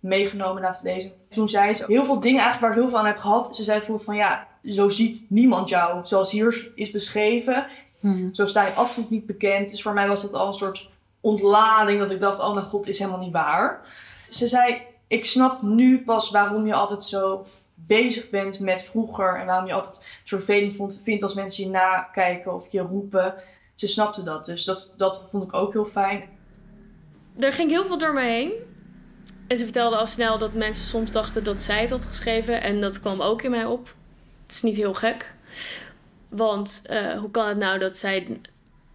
meegenomen 0.00 0.62
laten 0.62 0.84
lezen. 0.84 1.12
Toen 1.28 1.48
zei 1.48 1.74
ze 1.74 1.84
heel 1.86 2.04
veel 2.04 2.20
dingen 2.20 2.42
eigenlijk 2.42 2.60
waar 2.60 2.70
ik 2.70 2.76
heel 2.76 2.88
veel 2.88 2.98
aan 2.98 3.12
heb 3.12 3.18
gehad. 3.18 3.56
Ze 3.56 3.62
zei 3.62 3.78
bijvoorbeeld 3.78 4.06
van 4.06 4.16
ja, 4.16 4.48
zo 4.68 4.88
ziet 4.88 5.24
niemand 5.28 5.68
jou 5.68 6.06
zoals 6.06 6.30
hier 6.30 6.72
is 6.74 6.90
beschreven. 6.90 7.66
Hmm. 8.00 8.34
Zo 8.34 8.46
sta 8.46 8.66
je 8.66 8.72
absoluut 8.72 9.10
niet 9.10 9.26
bekend. 9.26 9.70
Dus 9.70 9.82
voor 9.82 9.92
mij 9.92 10.08
was 10.08 10.22
dat 10.22 10.32
al 10.32 10.46
een 10.46 10.52
soort 10.52 10.88
ontlading 11.20 11.98
dat 11.98 12.10
ik 12.10 12.20
dacht, 12.20 12.40
oh 12.40 12.54
mijn 12.54 12.66
god, 12.66 12.88
is 12.88 12.98
helemaal 12.98 13.20
niet 13.20 13.32
waar. 13.32 13.86
Ze 14.30 14.48
zei, 14.48 14.82
ik 15.06 15.24
snap 15.24 15.62
nu 15.62 16.02
pas 16.04 16.30
waarom 16.30 16.66
je 16.66 16.74
altijd 16.74 17.04
zo 17.04 17.46
bezig 17.74 18.30
bent 18.30 18.60
met 18.60 18.82
vroeger 18.82 19.40
en 19.40 19.46
waarom 19.46 19.66
je 19.66 19.72
altijd 19.72 20.00
vervelend 20.24 20.74
vond, 20.74 21.00
vindt 21.04 21.22
als 21.22 21.34
mensen 21.34 21.64
je 21.64 21.70
nakijken 21.70 22.54
of 22.54 22.66
je 22.70 22.80
roepen. 22.80 23.34
Ze 23.74 23.86
snapte 23.86 24.22
dat, 24.22 24.46
dus 24.46 24.64
dat, 24.64 24.94
dat 24.96 25.26
vond 25.30 25.44
ik 25.44 25.54
ook 25.54 25.72
heel 25.72 25.84
fijn. 25.84 26.24
Er 27.38 27.52
ging 27.52 27.70
heel 27.70 27.84
veel 27.84 27.98
door 27.98 28.12
me 28.12 28.22
heen. 28.22 28.52
En 29.48 29.56
ze 29.56 29.64
vertelde 29.64 29.96
al 29.96 30.06
snel 30.06 30.38
dat 30.38 30.52
mensen 30.52 30.84
soms 30.84 31.10
dachten 31.10 31.44
dat 31.44 31.60
zij 31.60 31.80
het 31.80 31.90
had 31.90 32.04
geschreven. 32.04 32.62
En 32.62 32.80
dat 32.80 33.00
kwam 33.00 33.20
ook 33.20 33.42
in 33.42 33.50
mij 33.50 33.64
op. 33.64 33.94
Het 34.46 34.54
is 34.54 34.62
niet 34.62 34.76
heel 34.76 34.94
gek. 34.94 35.34
Want 36.28 36.82
uh, 36.90 37.18
hoe 37.18 37.30
kan 37.30 37.48
het 37.48 37.58
nou 37.58 37.78
dat 37.78 37.96
zij, 37.96 38.40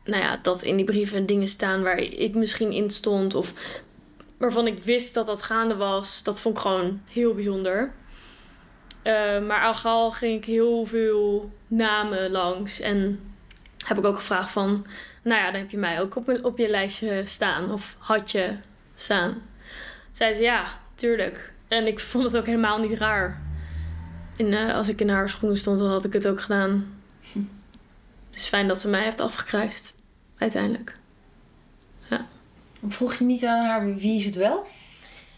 nou 0.03 0.23
ja, 0.23 0.39
dat 0.41 0.61
in 0.61 0.75
die 0.75 0.85
brieven 0.85 1.25
dingen 1.25 1.47
staan 1.47 1.83
waar 1.83 1.97
ik 1.97 2.35
misschien 2.35 2.71
in 2.71 2.89
stond 2.89 3.35
of 3.35 3.53
waarvan 4.37 4.67
ik 4.67 4.83
wist 4.83 5.13
dat 5.13 5.25
dat 5.25 5.41
gaande 5.41 5.75
was. 5.75 6.23
Dat 6.23 6.41
vond 6.41 6.55
ik 6.55 6.61
gewoon 6.61 7.01
heel 7.09 7.33
bijzonder. 7.33 7.93
Uh, 9.03 9.47
maar 9.47 9.79
al 9.83 10.11
ging 10.11 10.37
ik 10.37 10.45
heel 10.45 10.85
veel 10.85 11.51
namen 11.67 12.31
langs 12.31 12.79
en 12.79 13.19
heb 13.85 13.97
ik 13.97 14.05
ook 14.05 14.15
gevraagd 14.15 14.51
van, 14.51 14.85
nou 15.23 15.41
ja, 15.41 15.51
dan 15.51 15.61
heb 15.61 15.69
je 15.69 15.77
mij 15.77 16.01
ook 16.01 16.15
op, 16.15 16.39
op 16.41 16.57
je 16.57 16.67
lijstje 16.67 17.21
staan 17.25 17.71
of 17.71 17.95
had 17.99 18.31
je 18.31 18.55
staan. 18.95 19.41
Zei 20.11 20.33
ze 20.33 20.43
ja, 20.43 20.65
tuurlijk. 20.95 21.53
En 21.67 21.87
ik 21.87 21.99
vond 21.99 22.23
het 22.23 22.37
ook 22.37 22.45
helemaal 22.45 22.79
niet 22.79 22.97
raar. 22.97 23.50
En 24.41 24.51
uh, 24.51 24.75
als 24.75 24.89
ik 24.89 25.01
in 25.01 25.09
haar 25.09 25.29
schoenen 25.29 25.57
stond, 25.57 25.79
dan 25.79 25.89
had 25.89 26.05
ik 26.05 26.13
het 26.13 26.27
ook 26.27 26.41
gedaan. 26.41 27.01
Hm. 27.31 27.39
Het 28.27 28.35
is 28.35 28.45
fijn 28.47 28.67
dat 28.67 28.79
ze 28.79 28.87
mij 28.87 29.03
heeft 29.03 29.21
afgekruist. 29.21 29.95
Uiteindelijk. 30.37 30.97
Ja. 32.09 32.27
Vroeg 32.87 33.13
je 33.13 33.23
niet 33.23 33.45
aan 33.45 33.65
haar 33.65 33.95
wie 33.95 34.19
is 34.19 34.25
het 34.25 34.35
wel? 34.35 34.65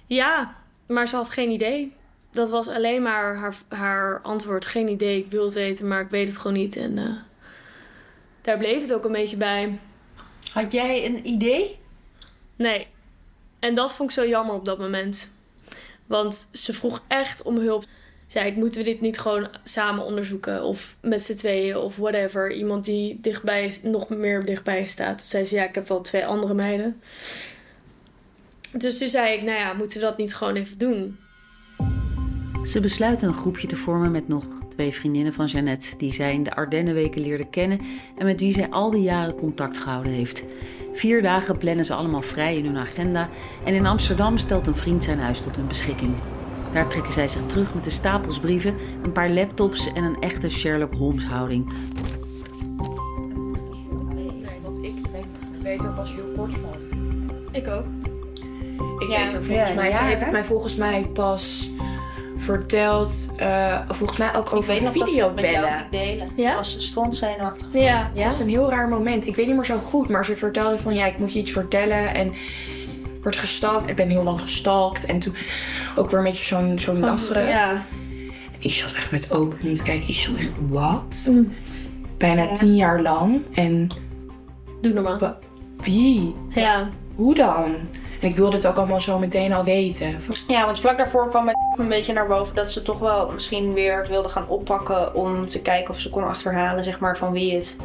Ja, 0.05 0.55
maar 0.87 1.07
ze 1.07 1.15
had 1.15 1.29
geen 1.29 1.49
idee. 1.49 1.93
Dat 2.31 2.49
was 2.49 2.67
alleen 2.67 3.01
maar 3.01 3.35
haar, 3.35 3.55
haar 3.67 4.21
antwoord. 4.21 4.65
Geen 4.65 4.87
idee, 4.87 5.23
ik 5.23 5.31
wil 5.31 5.43
het 5.43 5.53
weten, 5.53 5.87
maar 5.87 6.01
ik 6.01 6.09
weet 6.09 6.27
het 6.27 6.37
gewoon 6.37 6.57
niet. 6.57 6.75
En 6.75 6.97
uh, 6.97 7.15
daar 8.41 8.57
bleef 8.57 8.81
het 8.81 8.93
ook 8.93 9.05
een 9.05 9.11
beetje 9.11 9.37
bij. 9.37 9.79
Had 10.51 10.71
jij 10.71 11.05
een 11.05 11.27
idee? 11.27 11.79
Nee. 12.55 12.87
En 13.59 13.75
dat 13.75 13.93
vond 13.93 14.09
ik 14.09 14.15
zo 14.15 14.27
jammer 14.27 14.55
op 14.55 14.65
dat 14.65 14.79
moment. 14.79 15.33
Want 16.05 16.49
ze 16.51 16.73
vroeg 16.73 17.03
echt 17.07 17.41
om 17.41 17.57
hulp. 17.57 17.85
Zei 18.27 18.47
ik, 18.47 18.55
moeten 18.55 18.79
we 18.79 18.85
dit 18.85 19.01
niet 19.01 19.19
gewoon 19.19 19.47
samen 19.63 20.05
onderzoeken? 20.05 20.63
Of 20.63 20.97
met 21.01 21.23
z'n 21.23 21.33
tweeën 21.33 21.77
of 21.77 21.95
whatever. 21.95 22.53
Iemand 22.53 22.85
die 22.85 23.17
dichtbij, 23.21 23.77
nog 23.81 24.09
meer 24.09 24.45
dichtbij 24.45 24.85
staat. 24.85 25.17
Toen 25.17 25.27
zei 25.27 25.45
ze, 25.45 25.55
ja, 25.55 25.63
ik 25.63 25.75
heb 25.75 25.87
wel 25.87 26.01
twee 26.01 26.25
andere 26.25 26.53
meiden. 26.53 27.01
Dus 28.71 28.97
toen 28.97 29.07
zei 29.07 29.33
ik, 29.33 29.41
nou 29.41 29.57
ja, 29.57 29.73
moeten 29.73 29.99
we 29.99 30.05
dat 30.05 30.17
niet 30.17 30.35
gewoon 30.35 30.55
even 30.55 30.77
doen? 30.77 31.17
Ze 32.63 32.79
besluiten 32.79 33.27
een 33.27 33.33
groepje 33.33 33.67
te 33.67 33.75
vormen 33.75 34.11
met 34.11 34.27
nog 34.27 34.45
twee 34.69 34.91
vriendinnen 34.91 35.33
van 35.33 35.45
Jeannette, 35.45 35.97
die 35.97 36.13
zij 36.13 36.33
in 36.33 36.43
de 36.43 36.55
Ardennenweken 36.55 37.21
leerde 37.21 37.49
kennen 37.49 37.79
en 38.17 38.25
met 38.25 38.39
wie 38.39 38.53
zij 38.53 38.69
al 38.69 38.91
die 38.91 39.01
jaren 39.01 39.35
contact 39.35 39.77
gehouden 39.77 40.11
heeft. 40.11 40.43
Vier 40.93 41.21
dagen 41.21 41.57
plannen 41.57 41.85
ze 41.85 41.93
allemaal 41.93 42.21
vrij 42.21 42.57
in 42.57 42.65
hun 42.65 42.77
agenda 42.77 43.29
en 43.65 43.73
in 43.73 43.85
Amsterdam 43.85 44.37
stelt 44.37 44.67
een 44.67 44.75
vriend 44.75 45.03
zijn 45.03 45.19
huis 45.19 45.41
tot 45.41 45.55
hun 45.55 45.67
beschikking. 45.67 46.13
Daar 46.73 46.87
trekken 46.87 47.13
zij 47.13 47.27
zich 47.27 47.41
terug 47.45 47.73
met 47.73 47.83
de 47.83 47.89
stapels 47.89 48.39
brieven, 48.39 48.75
een 49.03 49.11
paar 49.11 49.29
laptops 49.29 49.93
en 49.93 50.03
een 50.03 50.17
echte 50.19 50.49
Sherlock 50.49 50.93
Holmes 50.93 51.25
houding. 51.25 51.73
Want 54.61 54.83
ik 54.83 54.93
weet 55.61 55.83
er 55.83 55.89
pas 55.89 56.13
heel 56.13 56.33
kort 56.37 56.53
van. 56.53 56.71
Ik 57.51 57.67
ook. 57.67 57.83
Ik 58.99 59.09
Ja. 59.09 59.21
weet 59.23 59.33
er 59.33 59.43
volgens 59.43 59.69
Ja, 59.69 59.75
mij, 59.75 59.89
ja, 59.89 59.97
hij 59.97 60.07
heeft 60.07 60.21
het 60.21 60.31
mij 60.31 60.43
volgens 60.43 60.75
mij 60.75 61.09
pas 61.13 61.71
verteld, 62.37 63.33
eh, 63.37 63.79
volgens 63.89 64.17
mij 64.19 64.35
ook 64.35 64.45
Ik 64.47 64.53
over 64.53 64.73
weet 64.73 64.81
nog 64.81 64.93
dat 64.93 65.07
ze 65.09 65.21
het 65.23 65.35
met 65.35 65.43
jou 65.45 65.55
videobellen. 65.55 65.87
delen. 65.91 66.29
Ja? 66.35 66.55
Was 66.55 66.71
ze 66.73 66.81
strontzenuwachtig. 66.81 67.67
Ja. 67.73 68.11
Ja? 68.13 68.23
Dat 68.23 68.33
is 68.33 68.39
een 68.39 68.49
heel 68.49 68.69
raar 68.69 68.87
moment. 68.87 69.25
Ik 69.27 69.35
weet 69.35 69.45
niet 69.47 69.55
meer 69.55 69.65
zo 69.65 69.77
goed, 69.77 70.09
maar 70.09 70.25
ze 70.25 70.35
vertelde 70.35 70.77
van 70.77 70.93
ja, 70.95 71.05
ik 71.05 71.17
moet 71.17 71.33
je 71.33 71.39
iets 71.39 71.51
vertellen 71.51 72.13
en 72.13 72.33
wordt 73.23 73.37
gestalkt. 73.37 73.89
Ik 73.89 73.95
ben 73.95 74.09
heel 74.09 74.23
lang 74.23 74.41
gestalkt 74.41 75.05
en 75.05 75.19
toen 75.19 75.35
ook 75.95 76.09
weer 76.09 76.19
een 76.19 76.25
beetje 76.25 76.45
zo'n 76.45 76.79
zo'n 76.79 76.99
lacherig. 76.99 77.47
Ja. 77.47 77.81
Ik 78.59 78.71
zat 78.71 78.93
echt 78.93 79.11
met 79.11 79.31
open 79.31 79.73
te 79.73 79.83
kijken. 79.83 80.09
Ik 80.09 80.15
zat 80.15 80.35
echt, 80.35 80.49
wat? 80.69 81.27
Mm. 81.29 81.53
Bijna 82.17 82.53
tien 82.53 82.75
jaar 82.75 83.01
lang. 83.01 83.41
En 83.53 83.91
Doe 84.81 84.93
normaal. 84.93 85.35
Wie? 85.81 86.35
Ja. 86.49 86.89
Hoe 87.15 87.35
dan? 87.35 87.75
En 88.21 88.29
ik 88.29 88.35
wilde 88.35 88.55
het 88.55 88.67
ook 88.67 88.75
allemaal 88.75 89.01
zo 89.01 89.19
meteen 89.19 89.53
al 89.53 89.63
weten. 89.63 90.21
Ja, 90.47 90.65
want 90.65 90.79
vlak 90.79 90.97
daarvoor 90.97 91.29
kwam 91.29 91.47
het 91.47 91.57
een 91.77 91.87
beetje 91.87 92.13
naar 92.13 92.27
boven 92.27 92.55
dat 92.55 92.71
ze 92.71 92.81
toch 92.81 92.99
wel 92.99 93.31
misschien 93.31 93.73
weer 93.73 93.97
het 93.97 94.07
wilde 94.07 94.29
gaan 94.29 94.47
oppakken 94.47 95.15
om 95.15 95.49
te 95.49 95.61
kijken 95.61 95.89
of 95.89 95.99
ze 95.99 96.09
kon 96.09 96.23
achterhalen, 96.23 96.83
zeg 96.83 96.99
maar, 96.99 97.17
van 97.17 97.31
wie 97.31 97.55
het 97.55 97.75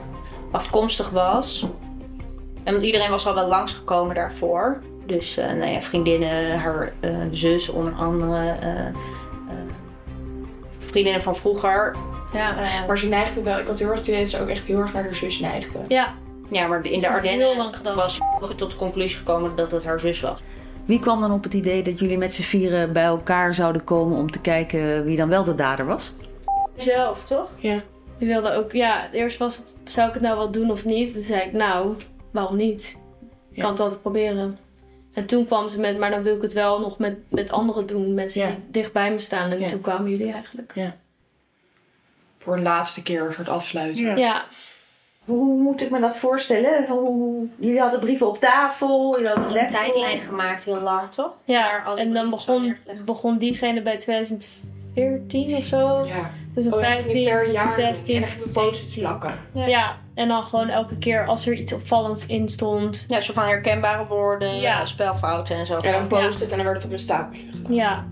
afkomstig 0.50 1.10
was. 1.10 1.66
En 2.64 2.72
want 2.72 2.84
iedereen 2.84 3.10
was 3.10 3.26
al 3.26 3.34
wel 3.34 3.48
langsgekomen 3.48 4.14
daarvoor. 4.14 4.80
Dus 5.08 5.36
eh, 5.36 5.46
nou 5.52 5.70
ja, 5.70 5.80
vriendinnen, 5.80 6.58
haar 6.58 6.92
eh, 7.00 7.16
zus 7.30 7.68
onder 7.68 7.92
andere, 7.92 8.50
eh, 8.60 8.86
eh, 8.86 8.94
vriendinnen 10.78 11.22
van 11.22 11.36
vroeger. 11.36 11.96
Ja. 12.32 12.54
Maar 12.86 12.98
ze 12.98 13.08
neigde 13.08 13.42
wel. 13.42 13.58
Ik 13.58 13.66
had 13.66 13.78
heel 13.78 13.88
erg 13.88 13.98
het 13.98 14.06
idee 14.08 14.20
dat 14.20 14.28
ze 14.30 14.40
ook 14.40 14.48
echt 14.48 14.66
heel 14.66 14.78
erg 14.78 14.92
naar 14.92 15.02
haar 15.02 15.14
zus 15.14 15.40
neigde. 15.40 15.78
Ja. 15.88 16.14
ja, 16.50 16.66
maar 16.66 16.84
in 16.84 16.98
de 16.98 17.08
Ardennen 17.08 17.56
lang 17.56 17.76
gedaan. 17.76 17.96
was 17.96 18.18
ook 18.40 18.52
tot 18.52 18.70
de 18.70 18.76
conclusie 18.76 19.18
gekomen 19.18 19.56
dat 19.56 19.70
het 19.70 19.84
haar 19.84 20.00
zus 20.00 20.20
was. 20.20 20.38
Wie 20.84 21.00
kwam 21.00 21.20
dan 21.20 21.32
op 21.32 21.42
het 21.44 21.54
idee 21.54 21.82
dat 21.82 21.98
jullie 21.98 22.18
met 22.18 22.34
z'n 22.34 22.42
vieren 22.42 22.92
bij 22.92 23.04
elkaar 23.04 23.54
zouden 23.54 23.84
komen 23.84 24.18
om 24.18 24.30
te 24.30 24.40
kijken 24.40 25.04
wie 25.04 25.16
dan 25.16 25.28
wel 25.28 25.44
de 25.44 25.54
dader 25.54 25.86
was? 25.86 26.14
Zelf, 26.76 27.24
toch? 27.24 27.48
Ja. 27.56 27.80
Die 28.18 28.28
wilde 28.28 28.52
ook, 28.54 28.72
ja, 28.72 29.08
eerst 29.12 29.38
was 29.38 29.56
het, 29.56 29.80
zou 29.84 30.08
ik 30.08 30.14
het 30.14 30.22
nou 30.22 30.36
wel 30.36 30.50
doen 30.50 30.70
of 30.70 30.84
niet? 30.84 31.12
Toen 31.12 31.22
zei 31.22 31.40
ik, 31.40 31.52
nou, 31.52 31.94
waarom 32.30 32.56
niet? 32.56 32.98
Ik 33.50 33.56
Ja. 33.56 33.62
kan 33.62 33.70
het 33.70 33.80
altijd 33.80 34.02
proberen. 34.02 34.58
En 35.18 35.26
toen 35.26 35.44
kwam 35.44 35.68
ze 35.68 35.80
met, 35.80 35.98
maar 35.98 36.10
dan 36.10 36.22
wil 36.22 36.36
ik 36.36 36.42
het 36.42 36.52
wel 36.52 36.80
nog 36.80 36.98
met, 36.98 37.16
met 37.30 37.50
anderen 37.50 37.86
doen. 37.86 38.14
Mensen 38.14 38.40
Ja. 38.40 38.46
die 38.46 38.56
dicht 38.70 38.92
bij 38.92 39.10
me 39.12 39.20
staan. 39.20 39.50
En 39.50 39.60
Ja. 39.60 39.68
toen 39.68 39.80
kwamen 39.80 40.10
jullie 40.10 40.32
eigenlijk. 40.32 40.72
Voor 42.38 42.56
een 42.56 42.62
laatste 42.62 43.02
keer 43.02 43.26
een 43.26 43.32
soort 43.32 43.48
afsluiten. 43.48 44.04
Ja. 44.04 44.16
Ja. 44.16 44.44
Hoe 45.24 45.60
moet 45.62 45.80
ik 45.82 45.90
me 45.90 46.00
dat 46.00 46.16
voorstellen? 46.16 46.86
Hoe, 46.86 47.46
jullie 47.56 47.80
hadden 47.80 48.00
brieven 48.00 48.28
op 48.28 48.40
tafel, 48.40 49.14
jullie 49.16 49.28
hadden 49.32 49.62
een 49.62 49.68
tijdlijn 49.68 50.20
gemaakt, 50.20 50.64
heel 50.64 50.80
lang, 50.80 51.10
toch? 51.10 51.30
Ja, 51.44 51.96
en 51.96 52.12
dan 52.12 52.30
begon, 52.30 52.76
begon 53.04 53.38
diegene 53.38 53.82
bij 53.82 53.96
2014 54.98 55.56
of 55.56 55.64
zo. 55.64 56.04
Ja. 56.06 56.30
Dus 56.54 56.66
een 56.66 56.74
Oh, 56.74 56.80
ja, 56.80 56.86
15, 56.86 57.24
per 57.24 57.52
jaar. 57.52 57.72
16, 57.72 58.22
En 58.22 58.28
dan 58.54 58.64
plakken. 58.94 59.32
Ja, 59.52 59.96
en 60.14 60.28
dan 60.28 60.44
gewoon 60.44 60.68
elke 60.68 60.96
keer 60.96 61.26
als 61.26 61.46
er 61.46 61.54
iets 61.54 61.72
opvallends 61.72 62.26
in 62.26 62.48
stond. 62.48 63.04
Ja, 63.08 63.20
zo 63.20 63.32
van 63.32 63.44
herkenbare 63.44 64.06
woorden, 64.06 64.54
Ja. 64.54 64.60
ja. 64.78 64.86
spelfouten 64.86 65.56
en 65.56 65.66
zo. 65.66 65.76
En 65.78 65.92
dan 65.92 66.06
post 66.06 66.40
het 66.40 66.50
en 66.50 66.56
dan 66.56 66.66
werd 66.66 66.76
het 66.76 66.86
op 66.86 66.92
een 66.92 66.98
stapeltje 66.98 67.46
gedaan. 67.52 67.74
Ja. 67.74 68.04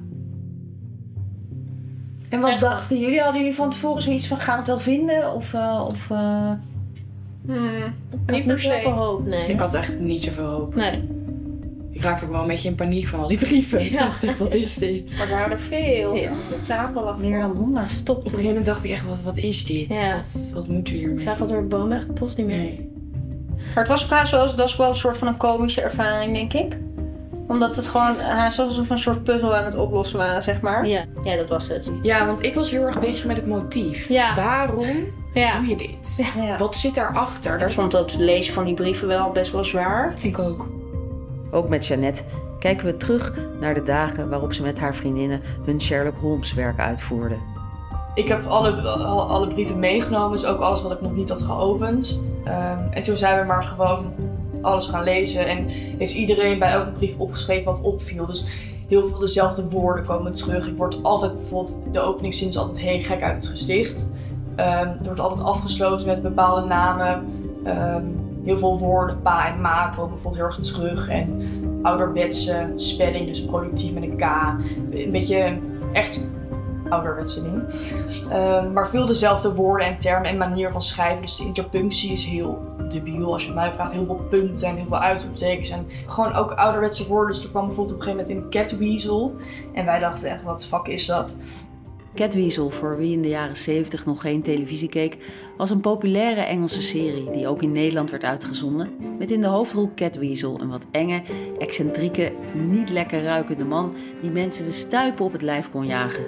En 2.29 2.41
wat 2.41 2.51
Echt? 2.51 2.61
dachten 2.61 2.99
jullie? 2.99 3.21
Hadden 3.21 3.41
jullie 3.41 3.57
van 3.57 3.71
tevoren 3.71 4.03
zoiets 4.03 4.27
van 4.27 4.37
gaan 4.39 4.53
we 4.55 4.59
het 4.59 4.69
wel 4.69 4.81
vinden? 4.81 5.33
Of, 5.35 5.55
eh, 5.55 5.85
of 5.89 6.11
eh, 6.11 6.51
Hmm, 7.47 7.95
Ik 8.27 8.35
had 8.35 8.45
niet 8.45 8.61
zoveel 8.61 8.91
hoop, 8.93 9.27
nee. 9.27 9.47
Ik 9.49 9.59
had 9.59 9.75
echt 9.75 10.01
niet 10.01 10.23
zoveel 10.25 10.47
hoop. 10.47 10.75
Nee. 10.75 11.09
Ik 11.97 12.03
raakte 12.03 12.25
ook 12.25 12.31
wel 12.31 12.41
een 12.41 12.47
beetje 12.47 12.69
in 12.69 12.75
paniek 12.75 13.07
van 13.09 13.21
al 13.21 13.29
die 13.29 13.39
brieven. 13.39 13.81
Ik 13.81 13.99
dacht 13.99 14.23
echt, 14.25 14.39
wat 14.39 14.55
is 14.55 14.75
dit? 14.75 15.15
Maar 15.19 15.29
er 15.29 15.35
waren 15.35 15.51
er 15.53 15.61
veel. 15.61 16.15
Ja. 16.15 16.31
De 16.31 16.63
tafel 16.67 17.05
lag 17.05 17.19
meer 17.19 17.41
dan 17.41 17.51
honderd? 17.57 17.85
Op 17.85 17.91
Stop 17.91 18.17
een 18.17 18.23
gegeven 18.23 18.47
moment 18.47 18.67
dacht 18.67 18.85
ik 18.85 18.91
echt, 18.91 19.05
wat, 19.07 19.17
wat 19.25 19.37
is 19.37 19.65
dit? 19.65 19.87
Ja. 19.89 20.15
Wat, 20.17 20.51
wat 20.55 20.67
moeten 20.69 20.93
we 20.93 20.99
Ik 21.01 21.07
hiermee? 21.07 21.25
zag 21.25 21.39
het 21.39 21.49
door 21.49 21.61
de 21.61 21.67
boom 21.67 21.93
echt 21.93 22.07
de 22.07 22.13
post 22.13 22.37
niet 22.37 22.47
meer. 22.47 22.57
Nee. 22.57 22.91
Maar 23.57 23.85
het 23.85 23.89
was 23.89 24.05
ook 24.05 24.11
haast 24.11 24.31
wel, 24.31 24.47
dat 24.47 24.55
was 24.57 24.77
wel 24.77 24.89
een 24.89 24.97
soort 24.97 25.17
van 25.17 25.29
een 25.29 25.37
komische 25.37 25.81
ervaring, 25.81 26.35
denk 26.35 26.53
ik. 26.53 26.77
Omdat 27.49 27.77
het 27.77 27.87
gewoon 27.89 28.19
haast 28.21 28.59
alsof 28.59 28.87
we 28.89 28.93
een 28.95 28.99
soort 29.01 29.25
puzzel 29.25 29.57
aan 29.57 29.65
het 29.65 29.77
oplossen 29.77 30.19
waren, 30.19 30.43
zeg 30.43 30.61
maar. 30.61 30.87
Ja. 30.87 31.05
Ja, 31.23 31.37
dat 31.37 31.49
was 31.49 31.69
het. 31.69 31.91
Ja, 32.03 32.27
want 32.27 32.43
ik 32.43 32.55
was 32.55 32.71
heel 32.71 32.83
erg 32.83 33.01
bezig 33.01 33.27
met 33.27 33.37
het 33.37 33.47
motief. 33.47 34.09
Ja. 34.09 34.35
Waarom 34.35 34.87
Ja. 35.35 35.59
doe 35.59 35.67
je 35.69 35.77
dit? 35.77 36.33
Ja. 36.41 36.59
Wat 36.59 36.77
zit 36.77 36.95
daarachter? 36.95 37.53
Ik 37.53 37.59
Daar 37.59 37.73
vond 37.73 37.91
dat 37.91 38.15
lezen 38.17 38.53
van 38.55 38.65
die 38.65 38.75
brieven 38.75 39.09
wel 39.09 39.31
best 39.31 39.53
wel 39.53 39.65
zwaar. 39.65 40.13
ik 40.23 40.39
ook. 40.39 40.69
Ook 41.51 41.69
met 41.69 41.87
Jeannette 41.87 42.23
kijken 42.59 42.87
we 42.87 42.97
terug 42.97 43.33
naar 43.61 43.75
de 43.75 43.83
dagen 43.83 44.29
waarop 44.29 44.53
ze 44.53 44.63
met 44.63 44.79
haar 44.79 44.95
vriendinnen 44.95 45.41
hun 45.65 45.81
Sherlock 45.81 46.17
Holmes 46.21 46.55
werk 46.55 46.79
uitvoerde. 46.79 47.37
Ik 48.15 48.29
heb 48.29 48.47
alle, 48.47 48.71
alle, 49.11 49.49
brieven 49.49 49.79
meegenomen, 49.79 50.31
dus 50.31 50.47
ook 50.47 50.61
alles 50.61 50.83
wat 50.83 50.93
ik 50.93 51.01
nog 51.01 51.17
niet 51.17 51.29
had 51.29 51.43
geopend. 51.43 52.21
Ehm, 52.45 52.79
en 52.91 53.03
toen 53.03 53.17
zijn 53.17 53.41
we 53.41 53.47
maar 53.47 53.65
gewoon 53.65 54.13
alles 54.61 54.87
gaan 54.87 55.05
lezen. 55.05 55.47
En 55.47 55.69
heeft 55.99 56.15
iedereen 56.15 56.59
bij 56.59 56.71
elke 56.71 56.91
brief 56.91 57.19
opgeschreven 57.19 57.65
wat 57.65 57.81
opviel. 57.81 58.27
Dus 58.27 58.45
heel 58.89 59.07
veel 59.07 59.19
dezelfde 59.19 59.69
woorden 59.69 60.05
komen 60.05 60.33
terug. 60.33 60.67
Ik 60.67 60.77
word 60.77 61.03
altijd 61.03 61.37
bijvoorbeeld, 61.37 61.77
de 61.93 62.01
openingszin 62.01 62.49
is 62.49 62.59
altijd 62.59 62.79
heel 62.79 63.01
gek 63.01 63.23
uit 63.23 63.37
het 63.37 63.47
gesticht. 63.47 64.11
Ehm, 64.57 64.89
er 64.89 65.05
wordt 65.05 65.21
altijd 65.21 65.47
afgesloten 65.47 66.07
met 66.07 66.23
bepaalde 66.23 66.67
namen. 66.67 67.25
Ehm, 67.65 68.05
heel 68.47 68.59
veel 68.59 68.79
woorden, 68.79 69.23
pa 69.23 69.53
en 69.53 69.61
ma 69.61 69.89
komen 69.89 70.11
bijvoorbeeld 70.11 70.37
heel 70.37 70.45
erg 70.45 70.73
terug. 70.73 71.09
En 71.09 71.51
ouderwetse 71.83 72.73
spelling, 72.77 73.27
dus 73.27 73.45
productief 73.45 73.93
met 73.93 74.03
een 74.03 74.17
K. 74.17 74.23
Een 74.91 75.11
beetje 75.11 75.59
echt 75.93 76.29
ouderwetse 76.89 77.43
ding. 77.43 77.63
Ehm, 78.31 78.73
maar 78.73 78.89
veel 78.89 79.07
dezelfde 79.07 79.55
woorden 79.55 79.87
en 79.87 79.99
termen 79.99 80.31
en 80.31 80.37
manier 80.37 80.71
van 80.71 80.83
schrijven. 80.83 81.23
Dus 81.23 81.37
de 81.37 81.45
interpunctie 81.45 82.13
is 82.13 82.25
heel 82.25 82.75
debiel. 82.89 83.33
Als 83.33 83.45
je 83.45 83.53
mij 83.53 83.73
vraagt, 83.73 83.93
heel 83.93 84.05
veel 84.05 84.27
punten 84.31 84.69
en 84.69 84.77
heel 84.77 84.87
veel 84.89 84.99
uitroeptekens. 84.99 85.71
En 85.71 85.87
gewoon 86.07 86.35
ook 86.35 86.51
ouderwetse 86.53 87.07
woorden. 87.07 87.35
Dus 87.35 87.45
er 87.45 87.51
kwam 87.51 87.67
bijvoorbeeld 87.67 87.97
op 87.97 88.07
een 88.07 88.13
gegeven 88.13 88.33
moment 88.35 88.55
in 88.55 88.61
catweasel. 88.61 89.35
En 89.73 89.85
wij 89.85 89.99
dachten 89.99 90.31
echt, 90.31 90.43
wat 90.43 90.67
fuck 90.67 90.87
is 90.87 91.07
dat? 91.07 91.35
Catweasel, 92.15 92.71
voor 92.71 92.97
wie 92.97 93.13
in 93.13 93.23
de 93.23 93.29
jaren 93.29 93.57
70 93.57 94.07
nog 94.07 94.21
geen 94.21 94.43
televisie 94.43 94.89
keek, 94.89 95.19
was 95.57 95.71
een 95.71 95.81
populaire 95.81 96.41
Engelse 96.41 96.83
serie 96.83 97.31
die 97.31 97.49
ook 97.49 97.63
in 97.63 97.73
Nederland 97.73 98.11
werd 98.11 98.25
uitgezonden. 98.25 98.91
Met 99.19 99.31
in 99.31 99.41
de 99.41 99.47
hoofdrol 99.47 99.91
Catweasel, 99.95 100.61
een 100.61 100.69
wat 100.69 100.87
enge, 100.91 101.23
excentrieke, 101.59 102.33
niet 102.55 102.91
lekker 102.91 103.23
ruikende 103.23 103.65
man 103.65 103.95
die 104.21 104.31
mensen 104.31 104.65
de 104.65 104.71
stuipen 104.71 105.25
op 105.25 105.33
het 105.33 105.43
lijf 105.43 105.71
kon 105.71 105.87
jagen. 105.87 106.25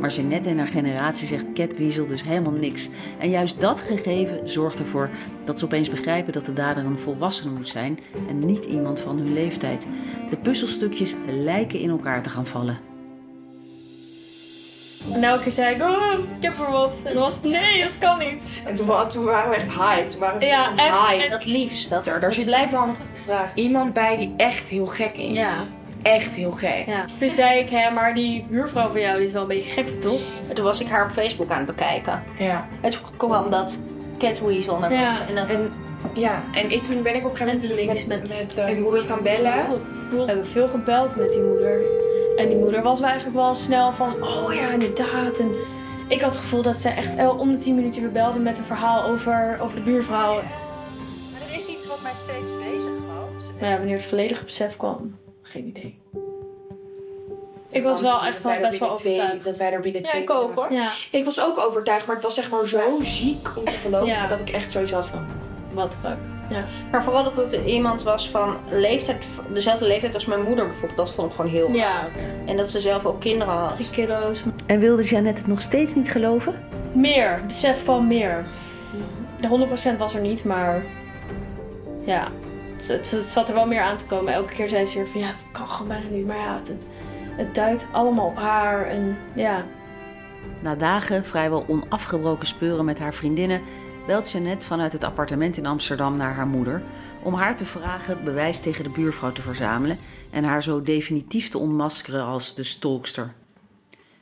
Maar 0.00 0.10
Jeannette 0.10 0.48
en 0.48 0.58
haar 0.58 0.66
generatie 0.66 1.26
zegt 1.26 1.52
Catweasel 1.52 2.06
dus 2.06 2.22
helemaal 2.22 2.52
niks. 2.52 2.88
En 3.18 3.30
juist 3.30 3.60
dat 3.60 3.80
gegeven 3.80 4.48
zorgt 4.48 4.78
ervoor 4.78 5.10
dat 5.44 5.58
ze 5.58 5.64
opeens 5.64 5.88
begrijpen 5.88 6.32
dat 6.32 6.44
de 6.44 6.52
dader 6.52 6.84
een 6.84 6.98
volwassene 6.98 7.52
moet 7.52 7.68
zijn 7.68 7.98
en 8.28 8.44
niet 8.46 8.64
iemand 8.64 9.00
van 9.00 9.18
hun 9.18 9.32
leeftijd. 9.32 9.86
De 10.30 10.36
puzzelstukjes 10.36 11.14
lijken 11.44 11.80
in 11.80 11.90
elkaar 11.90 12.22
te 12.22 12.30
gaan 12.30 12.46
vallen. 12.46 12.89
En 15.12 15.24
elke 15.24 15.42
keer 15.42 15.52
zei 15.52 15.74
ik, 15.74 15.82
oh, 15.82 16.12
ik 16.36 16.42
heb 16.42 16.58
er 16.58 16.70
wat. 16.72 17.00
En 17.04 17.12
dan 17.14 17.22
was 17.22 17.34
het, 17.34 17.44
nee, 17.44 17.82
dat 17.82 17.98
kan 17.98 18.18
niet. 18.18 18.62
En 18.66 18.74
toen, 18.74 18.88
toen 19.08 19.24
waren 19.24 19.50
we 19.50 19.56
echt 19.56 19.68
hyped. 19.74 20.10
Toen 20.10 20.20
waren 20.20 20.38
we 20.38 20.44
Ja, 20.44 20.70
echt 20.76 20.98
hyped. 20.98 21.38
En- 21.44 21.50
liefst. 21.50 21.90
Dat 21.90 22.06
Er, 22.06 22.20
daar 22.20 22.32
zit 22.32 22.46
iemand, 22.46 23.14
iemand 23.54 23.92
bij 23.92 24.16
die 24.16 24.34
echt 24.36 24.68
heel 24.68 24.86
gek 24.86 25.16
is. 25.16 25.30
Ja, 25.30 25.52
Echt 26.02 26.34
heel 26.34 26.50
gek. 26.52 26.82
ja. 26.86 27.04
Toen 27.18 27.34
zei 27.34 27.58
ik, 27.58 27.68
hè, 27.70 27.90
maar 27.90 28.14
die 28.14 28.46
buurvrouw 28.48 28.88
van 28.88 29.00
jou 29.00 29.16
die 29.16 29.26
is 29.26 29.32
wel 29.32 29.42
een 29.42 29.48
beetje 29.48 29.70
gek, 29.72 30.00
toch? 30.00 30.20
En 30.48 30.54
toen 30.54 30.64
was 30.64 30.80
ik 30.80 30.88
haar 30.88 31.04
op 31.04 31.10
Facebook 31.10 31.50
aan 31.50 31.56
het 31.56 31.66
bekijken. 31.66 32.22
Ja. 32.38 32.68
En 32.80 32.90
toen 32.90 33.00
kwam 33.16 33.50
dat 33.50 33.78
Catweasel 34.18 34.78
naar 34.78 34.92
Ja. 34.92 35.10
boven. 35.10 35.28
En 35.28 35.34
dat, 35.34 35.48
En, 35.48 35.72
ja, 36.14 36.42
en 36.52 36.70
ik, 36.70 36.82
toen 36.82 37.02
ben 37.02 37.14
ik 37.14 37.24
op 37.24 37.30
een 37.30 37.36
gegeven 37.36 37.68
moment 37.76 37.86
met, 37.86 38.06
met- 38.06 38.38
met, 38.42 38.56
eh, 38.56 38.64
mijn 38.64 38.82
moeder 38.82 39.04
gaan 39.04 39.22
bellen. 39.22 39.54
We 40.10 40.16
hebben 40.26 40.46
veel 40.48 40.68
gebeld 40.68 41.16
met 41.16 41.32
die 41.32 41.42
moeder. 41.42 41.80
En 42.36 42.48
die 42.48 42.56
moeder 42.58 42.82
was 42.82 43.00
eigenlijk 43.00 43.36
wel 43.36 43.54
snel 43.54 43.92
van, 43.92 44.22
oh 44.22 44.54
ja, 44.54 44.68
inderdaad. 44.70 45.38
En 45.38 45.54
ik 46.08 46.20
had 46.20 46.30
het 46.34 46.40
gevoel 46.42 46.62
dat 46.62 46.76
ze 46.76 46.88
echt 46.88 47.16
el- 47.16 47.34
om 47.38 47.50
de 47.52 47.58
10 47.58 47.74
minuten 47.74 48.00
weer 48.02 48.12
belde 48.12 48.38
met 48.38 48.58
een 48.58 48.64
verhaal 48.64 49.02
over, 49.02 49.58
over 49.60 49.76
de 49.76 49.82
buurvrouw. 49.82 50.34
Maar 50.34 50.42
er 51.50 51.56
is 51.58 51.66
iets 51.66 51.86
wat 51.86 52.02
mij 52.02 52.12
steeds 52.14 52.50
bezighoudt. 52.64 53.60
Maar 53.60 53.70
ja, 53.70 53.76
wanneer 53.76 53.96
het 53.96 54.04
volledige 54.04 54.44
besef 54.44 54.76
kwam, 54.76 55.16
geen 55.42 55.66
idee. 55.66 55.98
Ik 57.72 57.82
was 57.82 58.00
wel 58.00 58.24
echt 58.24 58.42
wel 58.42 58.60
best 58.60 58.78
wel 58.78 58.90
overtuigd. 58.90 59.44
Dat 59.44 59.56
wij 59.56 59.72
er 59.72 59.80
binnen 59.80 60.02
Ja, 60.02 60.08
twee 60.08 60.22
ik 60.22 60.30
ook 60.30 60.54
hoor. 60.54 60.72
Ja, 60.72 60.90
Ik 61.10 61.24
was 61.24 61.40
ook 61.40 61.58
overtuigd, 61.58 62.06
maar 62.06 62.14
het 62.14 62.24
was 62.24 62.34
zeg 62.34 62.50
maar 62.50 62.68
zo 62.68 62.98
ziek 63.02 63.48
om 63.56 63.64
te 63.64 63.70
geloven 63.70 64.06
Ja. 64.08 64.26
dat 64.26 64.40
ik 64.40 64.48
echt 64.50 64.72
zoiets 64.72 64.92
had 64.92 65.06
van. 65.08 65.26
wat 65.72 65.96
fuck. 66.02 66.16
Maar 66.90 67.04
vooral 67.04 67.24
dat 67.24 67.36
het 67.36 67.64
iemand 67.66 68.02
was 68.02 68.30
van 68.30 68.56
leeftijd, 68.68 69.24
dezelfde 69.52 69.86
leeftijd 69.86 70.14
als 70.14 70.26
mijn 70.26 70.42
moeder 70.42 70.64
bijvoorbeeld. 70.66 70.98
Dat 70.98 71.12
vond 71.12 71.28
ik 71.30 71.34
gewoon 71.36 71.50
heel 71.50 71.72
Ja, 71.72 72.08
En 72.44 72.56
dat 72.56 72.70
ze 72.70 72.80
zelf 72.80 73.06
ook 73.06 73.20
kinderen 73.20 73.54
had. 73.54 73.78
die 73.78 73.90
kiddo's. 73.90 74.42
En 74.66 74.80
wilde 74.80 75.02
Jeannette 75.02 75.40
het 75.40 75.50
nog 75.50 75.60
steeds 75.60 75.94
niet 75.94 76.10
geloven? 76.10 76.54
Meer, 76.92 77.42
besef 77.46 77.84
van 77.84 78.06
meer. 78.06 78.44
De 79.40 79.66
100% 79.94 79.98
was 79.98 80.14
er 80.14 80.20
niet, 80.20 80.44
maar 80.44 80.82
ja, 82.04 82.28
het, 82.76 82.88
het, 82.88 83.10
het 83.10 83.24
zat 83.24 83.48
er 83.48 83.54
wel 83.54 83.66
meer 83.66 83.80
aan 83.80 83.96
te 83.96 84.06
komen. 84.06 84.32
Elke 84.32 84.52
keer 84.52 84.68
zei 84.68 84.86
ze 84.86 84.96
weer 84.96 85.06
van 85.06 85.20
ja, 85.20 85.26
het 85.26 85.46
kan 85.52 85.68
gewoon 85.68 85.88
bijna 85.88 86.08
niet. 86.10 86.26
Maar 86.26 86.36
ja, 86.36 86.56
het, 86.56 86.68
het, 86.68 86.86
het 87.36 87.54
duidt 87.54 87.88
allemaal 87.92 88.26
op 88.26 88.38
haar 88.38 88.86
en 88.86 89.18
ja. 89.34 89.64
Na 90.62 90.74
dagen 90.74 91.24
vrijwel 91.24 91.64
onafgebroken 91.68 92.46
speuren 92.46 92.84
met 92.84 92.98
haar 92.98 93.14
vriendinnen 93.14 93.60
belt 94.10 94.64
vanuit 94.64 94.92
het 94.92 95.04
appartement 95.04 95.56
in 95.56 95.66
Amsterdam 95.66 96.16
naar 96.16 96.34
haar 96.34 96.46
moeder 96.46 96.82
om 97.22 97.34
haar 97.34 97.56
te 97.56 97.64
vragen 97.64 98.24
bewijs 98.24 98.60
tegen 98.60 98.84
de 98.84 98.90
buurvrouw 98.90 99.32
te 99.32 99.42
verzamelen 99.42 99.98
en 100.30 100.44
haar 100.44 100.62
zo 100.62 100.82
definitief 100.82 101.48
te 101.48 101.58
ontmaskeren 101.58 102.24
als 102.24 102.54
de 102.54 102.64
stalkster. 102.64 103.32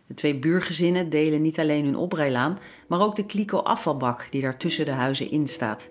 De 0.07 0.15
twee 0.15 0.35
buurgezinnen 0.35 1.11
delen 1.11 1.43
niet 1.43 1.59
alleen 1.59 1.85
hun 1.85 1.97
oprijlaan, 1.97 2.59
maar 2.87 3.01
ook 3.01 3.17
de 3.17 3.27
kliko 3.27 3.59
afvalbak 3.59 4.27
die 4.31 4.43
daar 4.43 4.57
tussen 4.57 4.85
de 4.85 4.91
huizen 4.91 5.31
in 5.31 5.49
staat. 5.49 5.91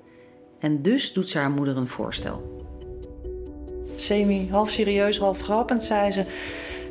En 0.59 0.81
dus 0.81 1.13
doet 1.13 1.29
ze 1.29 1.37
haar 1.37 1.51
moeder 1.51 1.77
een 1.77 1.87
voorstel. 1.87 2.65
Semi, 3.95 4.49
half 4.49 4.69
serieus, 4.69 5.19
half 5.19 5.41
grappend, 5.41 5.83
zei 5.83 6.11
ze... 6.11 6.25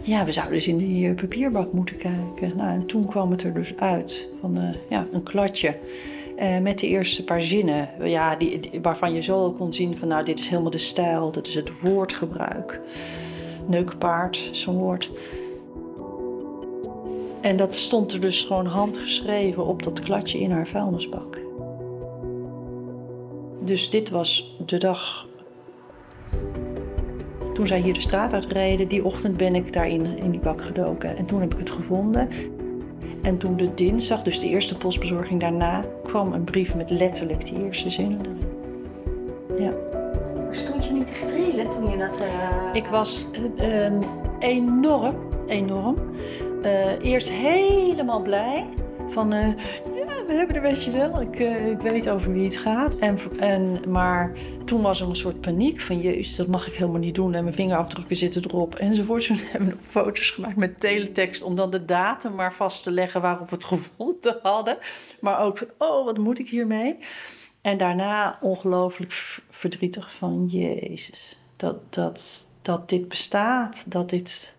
Ja, 0.03 0.25
we 0.25 0.33
zouden 0.33 0.55
eens 0.55 0.69
in 0.69 0.79
die 0.79 1.09
eh, 1.09 1.15
papierbak 1.15 1.73
moeten 1.73 1.97
kijken. 1.97 2.57
Nou, 2.57 2.71
en 2.71 2.87
toen 2.87 3.07
kwam 3.07 3.31
het 3.31 3.43
er 3.43 3.55
dus 3.55 3.77
uit 3.77 4.29
van 4.41 4.57
eh, 4.59 4.75
ja, 4.91 5.07
een 5.13 5.23
kladje. 5.23 5.79
Eh, 6.37 6.59
met 6.59 6.79
de 6.79 6.87
eerste 6.87 7.25
paar 7.25 7.43
zinnen. 7.43 7.89
Ja, 8.01 8.37
die, 8.37 8.71
waarvan 8.83 9.15
je 9.15 9.23
zo 9.23 9.53
kon 9.53 9.73
zien 9.73 9.99
van... 9.99 10.09
Nou, 10.09 10.25
dit 10.25 10.39
is 10.39 10.49
helemaal 10.49 10.71
de 10.71 10.79
stijl. 10.79 11.31
Dat 11.31 11.47
is 11.47 11.55
het 11.55 11.81
woordgebruik. 11.81 12.81
Neukpaard, 13.67 14.49
zo'n 14.53 14.77
woord. 14.77 15.11
En 17.41 17.57
dat 17.57 17.75
stond 17.75 18.13
er 18.13 18.21
dus 18.21 18.45
gewoon 18.45 18.67
handgeschreven 18.67 19.67
op 19.67 19.83
dat 19.83 20.01
kladje 20.01 20.39
in 20.39 20.51
haar 20.51 20.67
vuilnisbak. 20.67 21.39
Dus 23.61 23.91
dit 23.91 24.11
was 24.11 24.57
de 24.67 24.79
dag 24.79 25.27
toen 27.55 27.67
zij 27.67 27.81
hier 27.81 27.95
de 27.95 28.01
straat 28.01 28.33
uitreden, 28.33 28.89
die 28.89 29.05
ochtend 29.05 29.37
ben 29.37 29.55
ik 29.55 29.73
daarin 29.73 30.19
in 30.19 30.31
die 30.31 30.41
bak 30.41 30.63
gedoken. 30.63 31.17
En 31.17 31.27
toen 31.27 31.41
heb 31.41 31.53
ik 31.53 31.59
het 31.59 31.71
gevonden. 31.71 32.29
En 33.27 33.39
toen 33.39 33.57
de 33.57 33.75
dinsdag, 33.75 34.23
dus 34.23 34.41
de 34.41 34.49
eerste 34.49 34.77
postbezorging 34.77 35.41
daarna, 35.41 35.85
kwam 36.05 36.33
een 36.33 36.45
brief 36.45 36.75
met 36.75 36.91
letterlijk 36.91 37.45
die 37.45 37.65
eerste 37.65 37.91
zinnen 37.91 38.21
erin. 38.21 39.65
Ja. 39.65 39.73
Stond 40.51 40.85
je 40.85 40.93
niet 40.93 41.07
te 41.07 41.25
trillen 41.25 41.71
toen 41.71 41.91
je 41.91 41.97
dat... 41.97 42.21
Ik 42.73 42.87
was 42.87 43.27
eh, 43.57 43.85
ehm, 43.87 44.03
enorm, 44.39 45.17
enorm. 45.47 45.97
eh, 46.63 47.01
eerst 47.03 47.31
helemaal 47.31 48.23
blij. 48.23 48.65
Van, 49.09 49.33
eh, 49.33 49.49
we 50.27 50.33
hebben 50.33 50.57
er, 50.57 50.81
je 50.81 50.91
wel, 50.91 51.21
ik, 51.21 51.37
eh, 51.37 51.71
ik 51.71 51.79
weet 51.79 52.09
over 52.09 52.33
wie 52.33 52.45
het 52.45 52.57
gaat. 52.57 52.97
En, 52.97 53.19
en, 53.39 53.91
maar 53.91 54.33
toen 54.65 54.83
was 54.83 55.01
er 55.01 55.09
een 55.09 55.17
soort 55.17 55.41
paniek 55.41 55.81
van, 55.81 56.01
jezus, 56.01 56.37
dat 56.37 56.47
mag 56.47 56.67
ik 56.67 56.75
helemaal 56.75 57.01
niet 57.01 57.15
doen. 57.15 57.35
En 57.35 57.43
mijn 57.43 57.55
vingerafdrukken 57.55 58.17
zitten 58.17 58.45
erop, 58.45 58.75
enzovoort. 58.75 59.27
Toen 59.27 59.41
hebben 59.51 59.69
we 59.69 59.77
foto's 59.81 60.31
gemaakt 60.31 60.57
met 60.57 60.81
teletext 60.81 61.43
om 61.43 61.57
dan 61.57 61.71
de 61.71 61.85
datum 61.85 62.35
maar 62.35 62.55
vast 62.55 62.83
te 62.83 62.91
leggen 62.91 63.21
waarop 63.21 63.51
we 63.51 63.55
het 63.55 63.65
gevonden 63.65 64.39
hadden. 64.43 64.79
Maar 65.21 65.41
ook 65.41 65.59
van, 65.59 65.69
oh, 65.79 66.05
wat 66.05 66.19
moet 66.19 66.39
ik 66.39 66.49
hiermee? 66.49 66.97
En 67.61 67.79
daarna 67.79 68.39
ongelooflijk 68.41 69.13
verdrietig 69.51 70.15
van, 70.15 70.47
jezus, 70.51 71.39
dat, 71.57 71.95
dat, 71.95 72.49
dat 72.63 72.89
dit 72.89 73.09
bestaat, 73.09 73.91
dat 73.91 74.11
dit, 74.11 74.57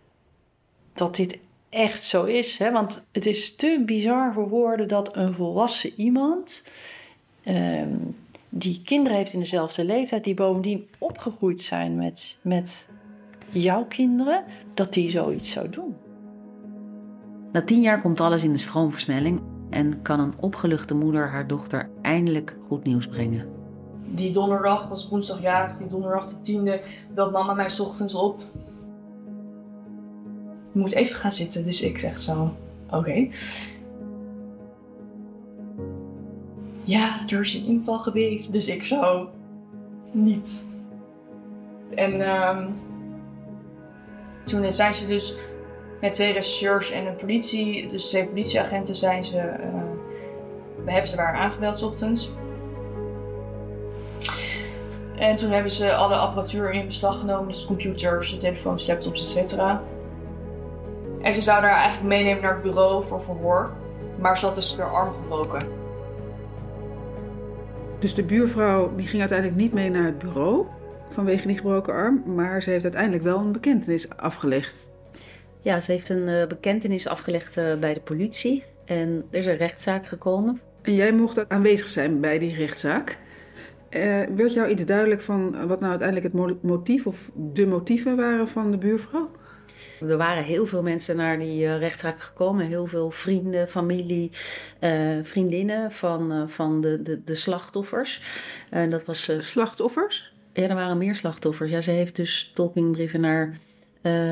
dat 0.94 1.16
dit 1.16 1.40
echt 1.78 2.04
zo 2.04 2.24
is. 2.24 2.58
Hè? 2.58 2.72
Want 2.72 3.04
het 3.12 3.26
is 3.26 3.56
te 3.56 3.84
bizar 3.86 4.34
voor 4.34 4.50
woorden 4.50 4.88
dat 4.88 5.16
een 5.16 5.34
volwassen 5.34 5.92
iemand... 5.96 6.64
ehm, 7.44 7.96
die 8.50 8.82
kinderen 8.86 9.18
heeft 9.18 9.34
in 9.34 9.40
dezelfde 9.40 9.86
leeftijd... 9.86 10.24
die 10.24 10.34
bovendien 10.34 10.88
opgegroeid 10.98 11.62
zijn 11.62 11.96
met, 11.96 12.38
met 12.42 12.90
jouw 13.50 13.86
kinderen... 13.86 14.44
dat 14.74 14.94
die 14.94 15.10
zoiets 15.10 15.52
zou 15.52 15.70
doen. 15.70 15.96
Na 17.52 17.62
tien 17.62 17.82
jaar 17.82 18.02
komt 18.02 18.20
alles 18.20 18.44
in 18.44 18.52
de 18.52 18.58
stroomversnelling 18.58 19.42
en 19.70 20.02
kan 20.02 20.20
een 20.20 20.34
opgeluchte 20.40 20.96
moeder 20.96 21.30
haar 21.30 21.48
dochter 21.48 21.90
eindelijk 22.02 22.58
goed 22.68 22.84
nieuws 22.84 23.08
brengen. 23.08 23.50
Die 24.06 24.32
donderdag, 24.32 24.88
was 24.88 25.08
woensdag 25.10 25.42
jarig, 25.42 25.78
die 25.78 25.88
donderdag 25.88 26.28
de 26.28 26.42
tiende, 26.42 26.82
belt 27.14 27.32
mama 27.32 27.54
mij 27.54 27.70
's 27.70 27.80
ochtends 27.80 28.14
op. 28.14 28.42
Je 30.78 30.84
moet 30.84 30.94
even 30.94 31.16
gaan 31.16 31.32
zitten, 31.32 31.66
dus 31.66 31.82
ik 31.82 31.98
zeg 31.98 32.20
zo, 32.20 32.56
oké. 32.92 33.28
Ja, 36.84 37.26
er 37.28 37.42
is 37.42 37.56
een 37.56 37.66
inval 37.66 38.00
geweest, 38.00 38.52
dus 38.52 38.68
ik 38.68 38.84
zo, 38.84 39.30
niet. 40.12 40.68
En 41.96 42.22
ehm, 42.22 42.68
toen 44.46 44.72
zijn 44.72 44.94
ze 44.94 45.08
dus 45.08 45.36
met 46.02 46.14
twee 46.14 46.34
rechercheurs 46.34 46.92
en 46.92 47.06
een 47.06 47.16
politie, 47.16 47.88
dus 47.88 48.10
twee 48.10 48.26
politieagenten 48.26 48.96
zijn 48.96 49.24
ze, 49.24 49.38
eh, 49.38 49.82
we 50.86 50.92
hebben 50.92 51.10
ze 51.10 51.16
waar 51.16 51.36
aangebeld 51.36 51.78
's 51.78 51.82
ochtends. 51.82 52.32
En 55.16 55.36
toen 55.36 55.52
hebben 55.52 55.72
ze 55.72 55.96
alle 55.96 56.16
apparatuur 56.16 56.72
in 56.72 56.86
beslag 56.86 57.20
genomen, 57.20 57.48
dus 57.48 57.66
computers, 57.66 58.32
de 58.32 58.38
telefoons, 58.38 58.88
laptops, 58.88 59.36
etc. 59.36 59.56
En 61.22 61.34
ze 61.34 61.42
zouden 61.42 61.70
haar 61.70 61.80
eigenlijk 61.80 62.10
meenemen 62.10 62.42
naar 62.42 62.54
het 62.54 62.62
bureau 62.64 63.06
voor 63.08 63.22
verhoor, 63.22 63.72
maar 64.20 64.38
ze 64.38 64.46
had 64.46 64.56
dus 64.56 64.78
haar 64.78 64.92
arm 64.92 65.14
gebroken. 65.14 65.68
Dus 68.00 68.14
de 68.14 68.24
buurvrouw 68.24 68.96
die 68.96 69.08
ging 69.08 69.20
uiteindelijk 69.20 69.60
niet 69.60 69.74
mee 69.74 69.90
naar 69.90 70.06
het 70.06 70.20
bureau 70.20 70.66
vanwege 71.10 71.48
die 71.48 71.56
gebroken 71.58 71.94
arm, 71.94 72.24
maar 72.36 72.62
ze 72.62 72.70
heeft 72.70 72.84
uiteindelijk 72.84 73.24
wel 73.24 73.40
een 73.40 73.52
bekentenis 73.52 74.10
afgelegd. 74.10 74.90
Ja, 75.62 75.80
ze 75.80 75.92
heeft 75.92 76.10
een 76.10 76.28
eh, 76.28 76.48
bekentenis 76.48 77.08
afgelegd 77.08 77.58
eh, 77.58 77.76
bij 77.80 77.94
de 77.94 78.00
politie 78.02 78.64
en 78.86 79.26
er 79.32 79.40
is 79.40 79.46
een 79.46 79.58
rechtszaak 79.58 80.06
gekomen. 80.08 80.62
En 80.82 80.94
jij 80.96 81.12
mocht 81.12 81.50
aanwezig 81.50 81.88
zijn 81.88 82.20
bij 82.20 82.40
die 82.40 82.56
rechtszaak. 82.56 83.18
Eh, 83.90 84.02
werd 84.36 84.54
jou 84.54 84.68
iets 84.68 84.86
duidelijk 84.86 85.22
van 85.22 85.68
wat 85.68 85.80
nou 85.80 85.90
uiteindelijk 85.90 86.34
het 86.34 86.36
mo- 86.36 86.58
motief 86.62 87.08
of 87.08 87.30
de 87.34 87.68
motieven 87.68 88.16
waren 88.16 88.48
van 88.48 88.72
de 88.72 88.78
buurvrouw? 88.78 89.30
Er 90.00 90.18
waren 90.18 90.44
heel 90.44 90.66
veel 90.66 90.84
mensen 90.84 91.16
naar 91.16 91.40
die 91.40 91.66
eh, 91.66 91.78
rechtszaak 91.78 92.22
gekomen. 92.22 92.66
Heel 92.66 92.86
veel 92.86 93.12
vrienden, 93.12 93.70
familie, 93.70 94.32
eh, 94.80 95.18
vriendinnen 95.22 95.92
van, 95.92 96.32
eh, 96.32 96.48
van 96.48 96.82
de, 96.82 97.02
de, 97.02 97.24
de 97.24 97.36
slachtoffers. 97.36 98.22
En 98.70 98.90
dat 98.90 99.06
was... 99.06 99.30
Slachtoffers? 99.40 100.34
Ja, 100.54 100.68
er 100.68 100.76
waren 100.76 100.98
meer 100.98 101.16
slachtoffers. 101.16 101.72
Ja, 101.72 101.82
ze 101.82 101.92
heeft 101.92 102.16
dus 102.16 102.38
stalkingbrieven 102.38 103.22
naar 103.22 103.58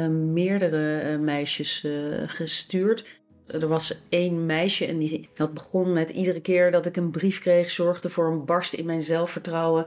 meerdere 0.09 1.17
meisjes 1.17 1.87
gestuurd. 2.25 3.05
Er 3.47 3.67
was 3.67 3.99
één 4.09 4.45
meisje 4.45 4.85
en 4.85 4.97
die, 4.97 5.29
dat 5.33 5.53
begon 5.53 5.93
met 5.93 6.09
iedere 6.09 6.41
keer 6.41 6.71
dat 6.71 6.85
ik 6.85 6.97
een 6.97 7.11
brief 7.11 7.39
kreeg, 7.39 7.69
zorgde 7.69 8.09
voor 8.09 8.31
een 8.31 8.45
barst 8.45 8.73
in 8.73 8.85
mijn 8.85 9.03
zelfvertrouwen. 9.03 9.85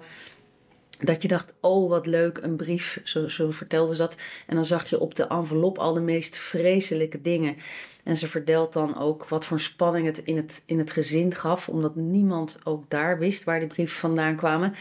Dat 0.98 1.22
je 1.22 1.28
dacht, 1.28 1.54
oh 1.60 1.88
wat 1.88 2.06
leuk, 2.06 2.38
een 2.38 2.56
brief, 2.56 3.00
zo, 3.04 3.28
zo 3.28 3.50
vertelde 3.50 3.94
ze 3.94 4.00
dat. 4.00 4.16
En 4.46 4.54
dan 4.54 4.64
zag 4.64 4.90
je 4.90 5.00
op 5.00 5.14
de 5.14 5.26
envelop 5.26 5.78
al 5.78 5.94
de 5.94 6.00
meest 6.00 6.36
vreselijke 6.36 7.20
dingen. 7.20 7.56
En 8.04 8.16
ze 8.16 8.28
vertelt 8.28 8.72
dan 8.72 8.98
ook 8.98 9.28
wat 9.28 9.44
voor 9.44 9.60
spanning 9.60 10.06
het 10.06 10.18
in 10.18 10.36
het, 10.36 10.62
in 10.66 10.78
het 10.78 10.90
gezin 10.90 11.34
gaf, 11.34 11.68
omdat 11.68 11.94
niemand 11.94 12.58
ook 12.64 12.90
daar 12.90 13.18
wist 13.18 13.44
waar 13.44 13.58
die 13.58 13.68
brieven 13.68 13.96
vandaan 13.96 14.36
kwamen. 14.36 14.74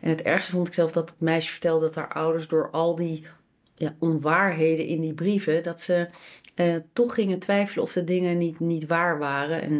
En 0.00 0.10
het 0.10 0.22
ergste 0.22 0.50
vond 0.50 0.66
ik 0.66 0.74
zelf 0.74 0.92
dat 0.92 1.10
het 1.10 1.20
meisje 1.20 1.50
vertelde 1.50 1.86
dat 1.86 1.94
haar 1.94 2.12
ouders 2.12 2.48
door 2.48 2.70
al 2.70 2.94
die 2.94 3.26
ja, 3.74 3.94
onwaarheden 3.98 4.86
in 4.86 5.00
die 5.00 5.14
brieven, 5.14 5.62
dat 5.62 5.80
ze 5.80 6.08
eh, 6.54 6.76
toch 6.92 7.14
gingen 7.14 7.38
twijfelen 7.38 7.84
of 7.84 7.92
de 7.92 8.04
dingen 8.04 8.38
niet, 8.38 8.60
niet 8.60 8.86
waar 8.86 9.18
waren. 9.18 9.62
En 9.62 9.72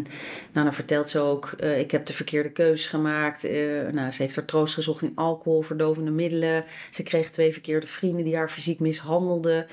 nou, 0.52 0.64
dan 0.64 0.74
vertelt 0.74 1.08
ze 1.08 1.18
ook, 1.18 1.54
eh, 1.58 1.78
ik 1.78 1.90
heb 1.90 2.06
de 2.06 2.12
verkeerde 2.12 2.50
keuzes 2.50 2.86
gemaakt. 2.86 3.44
Eh, 3.44 3.88
nou, 3.92 4.10
ze 4.10 4.22
heeft 4.22 4.36
er 4.36 4.44
troost 4.44 4.74
gezocht 4.74 5.02
in 5.02 5.12
alcohol, 5.14 5.62
verdovende 5.62 6.10
middelen. 6.10 6.64
Ze 6.90 7.02
kreeg 7.02 7.30
twee 7.30 7.52
verkeerde 7.52 7.86
vrienden 7.86 8.24
die 8.24 8.36
haar 8.36 8.50
fysiek 8.50 8.80
mishandelden. 8.80 9.66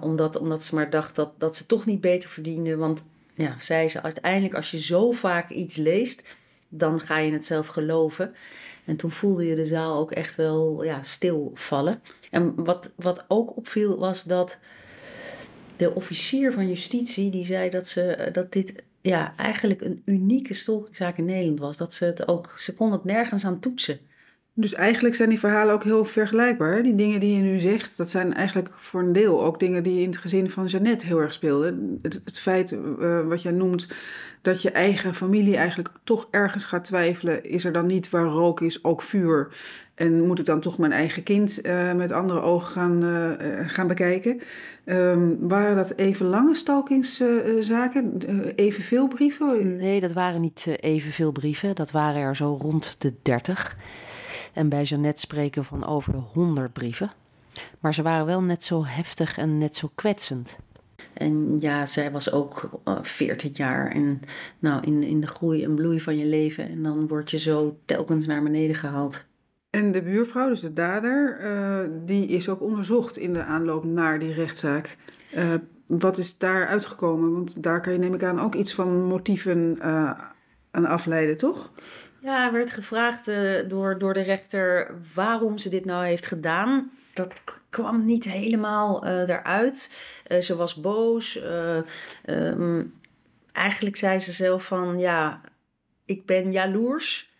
Omdat, 0.00 0.38
omdat 0.38 0.62
ze 0.62 0.74
maar 0.74 0.90
dacht 0.90 1.16
dat, 1.16 1.32
dat 1.38 1.56
ze 1.56 1.66
toch 1.66 1.86
niet 1.86 2.00
beter 2.00 2.30
verdiende. 2.30 2.76
Want 2.76 3.02
ja, 3.34 3.54
zei 3.58 3.88
ze, 3.88 4.02
uiteindelijk 4.02 4.54
als 4.54 4.70
je 4.70 4.80
zo 4.80 5.10
vaak 5.10 5.50
iets 5.50 5.76
leest, 5.76 6.22
dan 6.68 7.00
ga 7.00 7.18
je 7.18 7.32
het 7.32 7.44
zelf 7.44 7.66
geloven. 7.66 8.34
En 8.84 8.96
toen 8.96 9.10
voelde 9.10 9.46
je 9.46 9.54
de 9.54 9.66
zaal 9.66 9.98
ook 9.98 10.12
echt 10.12 10.36
wel 10.36 10.84
ja, 10.84 11.02
stilvallen. 11.02 12.02
En 12.30 12.64
wat, 12.64 12.92
wat 12.96 13.24
ook 13.28 13.56
opviel 13.56 13.98
was 13.98 14.24
dat 14.24 14.58
de 15.78 15.94
officier 15.94 16.52
van 16.52 16.68
justitie 16.68 17.30
die 17.30 17.44
zei 17.44 17.70
dat, 17.70 17.88
ze, 17.88 18.28
dat 18.32 18.52
dit 18.52 18.74
ja, 19.00 19.36
eigenlijk 19.36 19.80
een 19.80 20.02
unieke 20.04 20.54
stalkingzaak 20.54 21.18
in 21.18 21.24
Nederland 21.24 21.58
was. 21.58 21.76
Dat 21.76 21.94
ze 21.94 22.04
het 22.04 22.28
ook, 22.28 22.54
ze 22.58 22.74
kon 22.74 22.92
het 22.92 23.04
nergens 23.04 23.44
aan 23.44 23.60
toetsen. 23.60 23.98
Dus 24.60 24.74
eigenlijk 24.74 25.14
zijn 25.14 25.28
die 25.28 25.38
verhalen 25.38 25.74
ook 25.74 25.84
heel 25.84 26.04
vergelijkbaar. 26.04 26.82
Die 26.82 26.94
dingen 26.94 27.20
die 27.20 27.36
je 27.36 27.42
nu 27.42 27.58
zegt, 27.58 27.96
dat 27.96 28.10
zijn 28.10 28.34
eigenlijk 28.34 28.68
voor 28.76 29.00
een 29.00 29.12
deel 29.12 29.44
ook 29.44 29.60
dingen 29.60 29.82
die 29.82 30.00
in 30.00 30.08
het 30.08 30.16
gezin 30.16 30.50
van 30.50 30.66
Jeannette 30.66 31.06
heel 31.06 31.20
erg 31.20 31.32
speelden. 31.32 31.98
Het, 32.02 32.38
feit 32.38 32.72
uh, 32.72 33.20
wat 33.20 33.42
jij 33.42 33.52
noemt 33.52 33.86
dat 34.42 34.62
je 34.62 34.70
eigen 34.70 35.14
familie 35.14 35.56
eigenlijk 35.56 35.88
toch 36.04 36.28
ergens 36.30 36.64
gaat 36.64 36.84
twijfelen. 36.84 37.44
Is 37.44 37.64
er 37.64 37.72
dan 37.72 37.86
niet 37.86 38.10
waar 38.10 38.24
rook 38.24 38.60
is 38.60 38.84
ook 38.84 39.02
vuur? 39.02 39.48
En 39.94 40.26
moet 40.26 40.38
ik 40.38 40.46
dan 40.46 40.60
toch 40.60 40.78
mijn 40.78 40.92
eigen 40.92 41.22
kind 41.22 41.66
uh, 41.66 41.92
met 41.92 42.12
andere 42.12 42.40
ogen 42.40 42.72
gaan, 42.72 43.04
uh, 43.04 43.68
gaan 43.68 43.86
bekijken? 43.86 44.40
Um, 44.84 45.48
waren 45.48 45.76
dat 45.76 45.92
even 45.96 46.26
lange 46.26 46.54
stalkingszaken? 46.54 48.20
evenveel 48.54 49.08
brieven? 49.08 49.76
Nee, 49.76 50.00
dat 50.00 50.12
waren 50.12 50.40
niet 50.40 50.66
evenveel 50.80 51.32
brieven. 51.32 51.74
Dat 51.74 51.90
waren 51.90 52.22
er 52.22 52.36
zo 52.36 52.56
rond 52.60 52.96
de 52.98 53.14
30. 53.22 53.76
En 54.52 54.68
bij 54.68 54.82
Jeannette 54.82 55.20
spreken 55.20 55.64
van 55.64 55.86
over 55.86 56.12
de 56.12 56.18
100 56.18 56.72
brieven. 56.72 57.12
Maar 57.80 57.94
ze 57.94 58.02
waren 58.02 58.26
wel 58.26 58.42
net 58.42 58.64
zo 58.64 58.84
heftig 58.84 59.38
en 59.38 59.58
net 59.58 59.76
zo 59.76 59.90
kwetsend. 59.94 60.58
En 61.12 61.58
ja, 61.58 61.86
zij 61.86 62.10
was 62.10 62.32
ook 62.32 62.80
uh, 62.84 62.98
14 63.02 63.50
jaar. 63.54 63.90
En 63.90 64.20
nou, 64.58 64.82
in, 64.84 65.02
in 65.02 65.20
de 65.20 65.26
groei 65.26 65.64
en 65.64 65.74
bloei 65.74 66.00
van 66.00 66.16
je 66.18 66.24
leven. 66.24 66.68
En 66.68 66.82
dan 66.82 67.06
word 67.06 67.30
je 67.30 67.38
zo 67.38 67.78
telkens 67.84 68.26
naar 68.26 68.42
beneden 68.42 68.76
gehaald. 68.76 69.26
En 69.70 69.92
de 69.92 70.02
buurvrouw, 70.02 70.48
dus 70.48 70.60
de 70.60 70.72
dader, 70.72 71.40
uh, 71.42 71.90
die 72.04 72.26
is 72.26 72.48
ook 72.48 72.62
onderzocht 72.62 73.18
in 73.18 73.32
de 73.32 73.42
aanloop 73.42 73.84
naar 73.84 74.18
die 74.18 74.32
rechtszaak. 74.32 74.96
Uh, 75.36 75.54
wat 75.86 76.18
is 76.18 76.38
daar 76.38 76.66
uitgekomen? 76.66 77.32
Want 77.32 77.62
daar 77.62 77.80
kan 77.80 77.92
je, 77.92 77.98
neem 77.98 78.14
ik 78.14 78.22
aan, 78.22 78.40
ook 78.40 78.54
iets 78.54 78.74
van 78.74 79.04
motieven 79.04 79.76
uh, 79.78 80.10
aan 80.70 80.86
afleiden, 80.86 81.36
toch? 81.36 81.72
Ja, 82.20 82.46
er 82.46 82.52
werd 82.52 82.70
gevraagd 82.70 83.28
uh, 83.28 83.68
door, 83.68 83.98
door 83.98 84.14
de 84.14 84.22
rechter 84.22 84.94
waarom 85.14 85.58
ze 85.58 85.68
dit 85.68 85.84
nou 85.84 86.04
heeft 86.04 86.26
gedaan. 86.26 86.90
Dat 87.14 87.42
kwam 87.70 88.04
niet 88.04 88.24
helemaal 88.24 89.06
uh, 89.06 89.28
eruit. 89.28 89.90
Uh, 90.28 90.40
ze 90.40 90.56
was 90.56 90.74
boos. 90.74 91.40
Um, 92.26 92.94
eigenlijk 93.52 93.96
zei 93.96 94.18
ze 94.18 94.32
zelf 94.32 94.64
van 94.66 94.98
ja, 94.98 95.40
ik 96.04 96.26
ben 96.26 96.52
jaloers. 96.52 97.32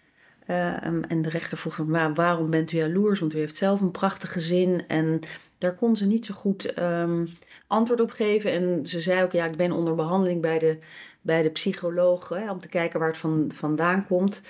Um, 0.51 1.05
en 1.05 1.23
de 1.23 1.29
rechter 1.29 1.59
vroeg 1.59 1.75
van 1.75 2.15
waarom 2.15 2.51
bent 2.51 2.73
u 2.73 2.77
jaloers? 2.77 3.21
Want 3.21 3.35
u 3.35 3.39
heeft 3.39 3.57
zelf 3.57 3.81
een 3.81 3.91
prachtig 3.91 4.33
gezin. 4.33 4.85
En 4.87 5.21
daar 5.59 5.75
kon 5.75 5.97
ze 5.97 6.07
niet 6.07 6.25
zo 6.25 6.35
goed 6.35 6.79
um, 6.79 7.29
antwoord 7.67 8.01
op 8.01 8.11
geven. 8.11 8.53
En 8.53 8.87
ze 8.87 9.01
zei 9.01 9.23
ook 9.23 9.33
ja, 9.33 9.45
ik 9.45 9.57
ben 9.57 9.73
onder 9.73 9.95
behandeling 9.95 10.41
bij 10.41 10.59
de 10.59 10.79
bij 11.21 11.43
de 11.43 11.51
psycholoog 11.51 12.29
hè, 12.29 12.51
om 12.51 12.61
te 12.61 12.69
kijken 12.69 12.99
waar 12.99 13.09
het 13.09 13.19
van, 13.19 13.51
vandaan 13.55 14.07
komt. 14.07 14.43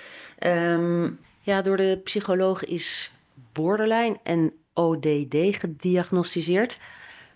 Um, 0.45 1.19
ja, 1.41 1.61
door 1.61 1.77
de 1.77 2.01
psycholoog 2.03 2.65
is 2.65 3.11
borderline 3.53 4.19
en 4.23 4.53
ODD 4.73 5.35
gediagnosticeerd. 5.35 6.79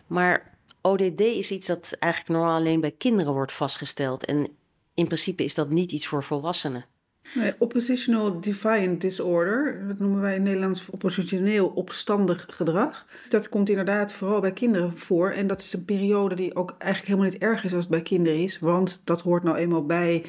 Maar 0.07 0.57
ODD 0.81 1.19
is 1.19 1.51
iets 1.51 1.67
dat 1.67 1.95
eigenlijk 1.99 2.33
normaal 2.33 2.57
alleen 2.57 2.81
bij 2.81 2.91
kinderen 2.91 3.33
wordt 3.33 3.53
vastgesteld. 3.53 4.25
En 4.25 4.47
in 4.93 5.05
principe 5.05 5.43
is 5.43 5.55
dat 5.55 5.69
niet 5.69 5.91
iets 5.91 6.07
voor 6.07 6.23
volwassenen. 6.23 6.86
Nee, 7.33 7.53
oppositional 7.57 8.41
defiant 8.41 9.01
disorder, 9.01 9.88
dat 9.88 9.99
noemen 9.99 10.21
wij 10.21 10.36
in 10.36 10.39
het 10.39 10.47
Nederlands 10.47 10.89
oppositioneel 10.89 11.67
opstandig 11.67 12.45
gedrag. 12.49 13.05
Dat 13.29 13.49
komt 13.49 13.69
inderdaad 13.69 14.13
vooral 14.13 14.39
bij 14.39 14.51
kinderen 14.51 14.97
voor. 14.97 15.29
En 15.29 15.47
dat 15.47 15.59
is 15.59 15.73
een 15.73 15.86
periode 15.86 16.36
die 16.36 16.55
ook 16.55 16.75
eigenlijk 16.77 17.12
helemaal 17.12 17.31
niet 17.31 17.41
erg 17.41 17.63
is 17.63 17.73
als 17.73 17.81
het 17.81 17.91
bij 17.91 18.01
kinderen 18.01 18.39
is. 18.39 18.59
Want 18.59 19.01
dat 19.03 19.21
hoort 19.21 19.43
nou 19.43 19.57
eenmaal 19.57 19.86
bij 19.86 20.25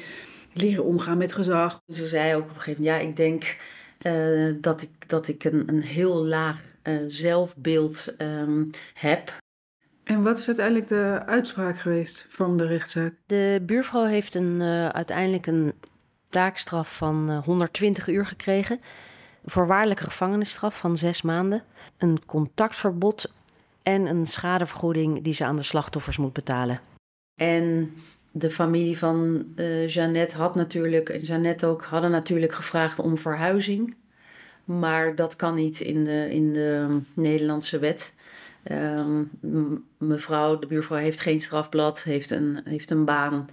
leren 0.53 0.83
omgaan 0.83 1.17
met 1.17 1.33
gezag. 1.33 1.81
Ze 1.87 2.07
zei 2.07 2.35
ook 2.35 2.43
op 2.43 2.49
een 2.49 2.55
gegeven 2.55 2.83
moment, 2.83 3.01
ja, 3.01 3.07
ik 3.09 3.15
denk 3.15 3.57
uh, 4.01 4.53
dat 4.61 4.81
ik, 4.81 5.09
dat 5.09 5.27
ik 5.27 5.43
een, 5.43 5.63
een 5.67 5.81
heel 5.81 6.25
laag 6.25 6.61
uh, 6.83 6.99
zelfbeeld 7.07 8.15
um, 8.17 8.69
heb. 8.93 9.33
En 10.03 10.23
wat 10.23 10.37
is 10.37 10.47
uiteindelijk 10.47 10.87
de 10.87 11.21
uitspraak 11.25 11.79
geweest 11.79 12.25
van 12.29 12.57
de 12.57 12.65
rechtszaak? 12.65 13.13
De 13.25 13.61
buurvrouw 13.65 14.05
heeft 14.05 14.35
een, 14.35 14.61
uh, 14.61 14.89
uiteindelijk 14.89 15.47
een 15.47 15.73
taakstraf 16.35 16.97
van 16.97 17.41
120 17.45 18.07
uur 18.07 18.25
gekregen. 18.25 18.79
Voorwaardelijke 19.45 20.03
gevangenisstraf 20.03 20.79
van 20.79 20.97
zes 20.97 21.21
maanden. 21.21 21.63
Een 21.97 22.25
contactverbod 22.25 23.31
en 23.83 24.05
een 24.05 24.25
schadevergoeding 24.25 25.23
die 25.23 25.33
ze 25.33 25.45
aan 25.45 25.55
de 25.55 25.63
slachtoffers 25.63 26.17
moet 26.17 26.33
betalen. 26.33 26.79
En 27.41 27.93
de 28.31 28.51
familie 28.51 28.97
van 28.97 29.45
uh, 29.55 29.87
Jeannette 29.87 30.37
had 30.37 30.55
natuurlijk, 30.55 31.09
en 31.09 31.19
Jeannette 31.19 31.65
ook, 31.65 31.83
hadden 31.83 32.11
natuurlijk 32.11 32.53
gevraagd 32.53 32.99
om 32.99 33.17
verhuizing. 33.17 33.95
Maar 34.65 35.15
dat 35.15 35.35
kan 35.35 35.55
niet 35.55 35.79
in 35.79 36.03
de, 36.03 36.27
in 36.31 36.53
de 36.53 36.99
Nederlandse 37.13 37.79
wet. 37.79 38.13
Um, 38.71 39.31
mevrouw, 39.97 40.59
de 40.59 40.67
buurvrouw, 40.67 40.97
heeft 40.97 41.19
geen 41.21 41.41
strafblad, 41.41 42.03
heeft 42.03 42.31
een, 42.31 42.61
heeft 42.63 42.89
een 42.89 43.05
baan. 43.05 43.49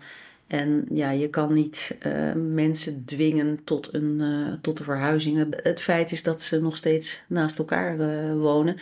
En 0.52 0.86
ja, 0.90 1.10
je 1.10 1.28
kan 1.28 1.52
niet 1.52 1.96
uh, 2.06 2.32
mensen 2.34 3.04
dwingen 3.04 3.64
tot 3.64 3.94
een, 3.94 4.18
uh, 4.20 4.52
tot 4.60 4.78
een 4.78 4.84
verhuizing. 4.84 5.54
Het 5.62 5.80
feit 5.80 6.12
is 6.12 6.22
dat 6.22 6.42
ze 6.42 6.60
nog 6.60 6.76
steeds 6.76 7.24
naast 7.28 7.58
elkaar 7.58 8.00
uh, 8.00 8.34
wonen. 8.34 8.76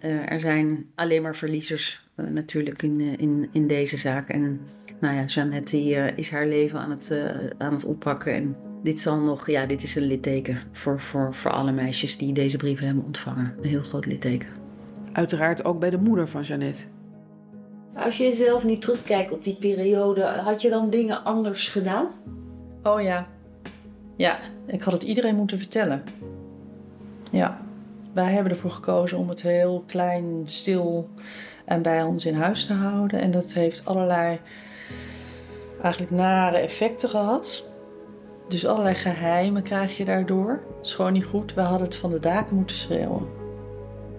er 0.00 0.40
zijn 0.40 0.90
alleen 0.94 1.22
maar 1.22 1.36
verliezers 1.36 2.10
natuurlijk 2.16 2.82
in, 2.82 3.00
in, 3.18 3.48
in 3.52 3.66
deze 3.66 3.96
zaak. 3.96 4.28
En 4.28 4.60
nou 5.00 5.14
ja, 5.14 5.24
Jeannette 5.24 5.76
die, 5.76 5.94
is 5.94 6.30
haar 6.30 6.46
leven 6.46 6.78
aan 6.78 6.90
het, 6.90 7.12
aan 7.58 7.72
het 7.72 7.84
oppakken. 7.84 8.34
En 8.34 8.56
dit 8.82 9.00
zal 9.00 9.20
nog, 9.20 9.50
ja, 9.50 9.66
dit 9.66 9.82
is 9.82 9.94
een 9.94 10.06
litteken 10.06 10.58
voor, 10.72 11.00
voor, 11.00 11.34
voor 11.34 11.50
alle 11.50 11.72
meisjes 11.72 12.18
die 12.18 12.32
deze 12.32 12.56
brieven 12.56 12.86
hebben 12.86 13.04
ontvangen. 13.04 13.54
Een 13.60 13.68
heel 13.68 13.82
groot 13.82 14.06
litteken. 14.06 14.48
Uiteraard 15.12 15.64
ook 15.64 15.80
bij 15.80 15.90
de 15.90 15.98
moeder 15.98 16.28
van 16.28 16.42
Jeannette. 16.42 16.91
Als 17.96 18.16
je 18.16 18.32
zelf 18.32 18.64
nu 18.64 18.78
terugkijkt 18.78 19.32
op 19.32 19.44
die 19.44 19.56
periode, 19.60 20.24
had 20.24 20.62
je 20.62 20.70
dan 20.70 20.90
dingen 20.90 21.24
anders 21.24 21.68
gedaan? 21.68 22.06
Oh 22.82 23.02
ja. 23.02 23.26
Ja, 24.16 24.38
ik 24.66 24.82
had 24.82 24.92
het 24.92 25.02
iedereen 25.02 25.36
moeten 25.36 25.58
vertellen. 25.58 26.02
Ja. 27.30 27.60
Wij 28.12 28.32
hebben 28.32 28.52
ervoor 28.52 28.70
gekozen 28.70 29.18
om 29.18 29.28
het 29.28 29.42
heel 29.42 29.84
klein, 29.86 30.42
stil 30.44 31.08
en 31.64 31.82
bij 31.82 32.02
ons 32.02 32.26
in 32.26 32.34
huis 32.34 32.66
te 32.66 32.72
houden. 32.72 33.20
En 33.20 33.30
dat 33.30 33.52
heeft 33.52 33.84
allerlei 33.84 34.40
eigenlijk 35.82 36.12
nare 36.12 36.56
effecten 36.56 37.08
gehad. 37.08 37.66
Dus 38.48 38.66
allerlei 38.66 38.94
geheimen 38.94 39.62
krijg 39.62 39.96
je 39.96 40.04
daardoor. 40.04 40.62
Dat 40.76 40.86
is 40.86 40.94
gewoon 40.94 41.12
niet 41.12 41.24
goed. 41.24 41.54
We 41.54 41.60
hadden 41.60 41.86
het 41.86 41.96
van 41.96 42.10
de 42.10 42.20
daken 42.20 42.56
moeten 42.56 42.76
schreeuwen. 42.76 43.41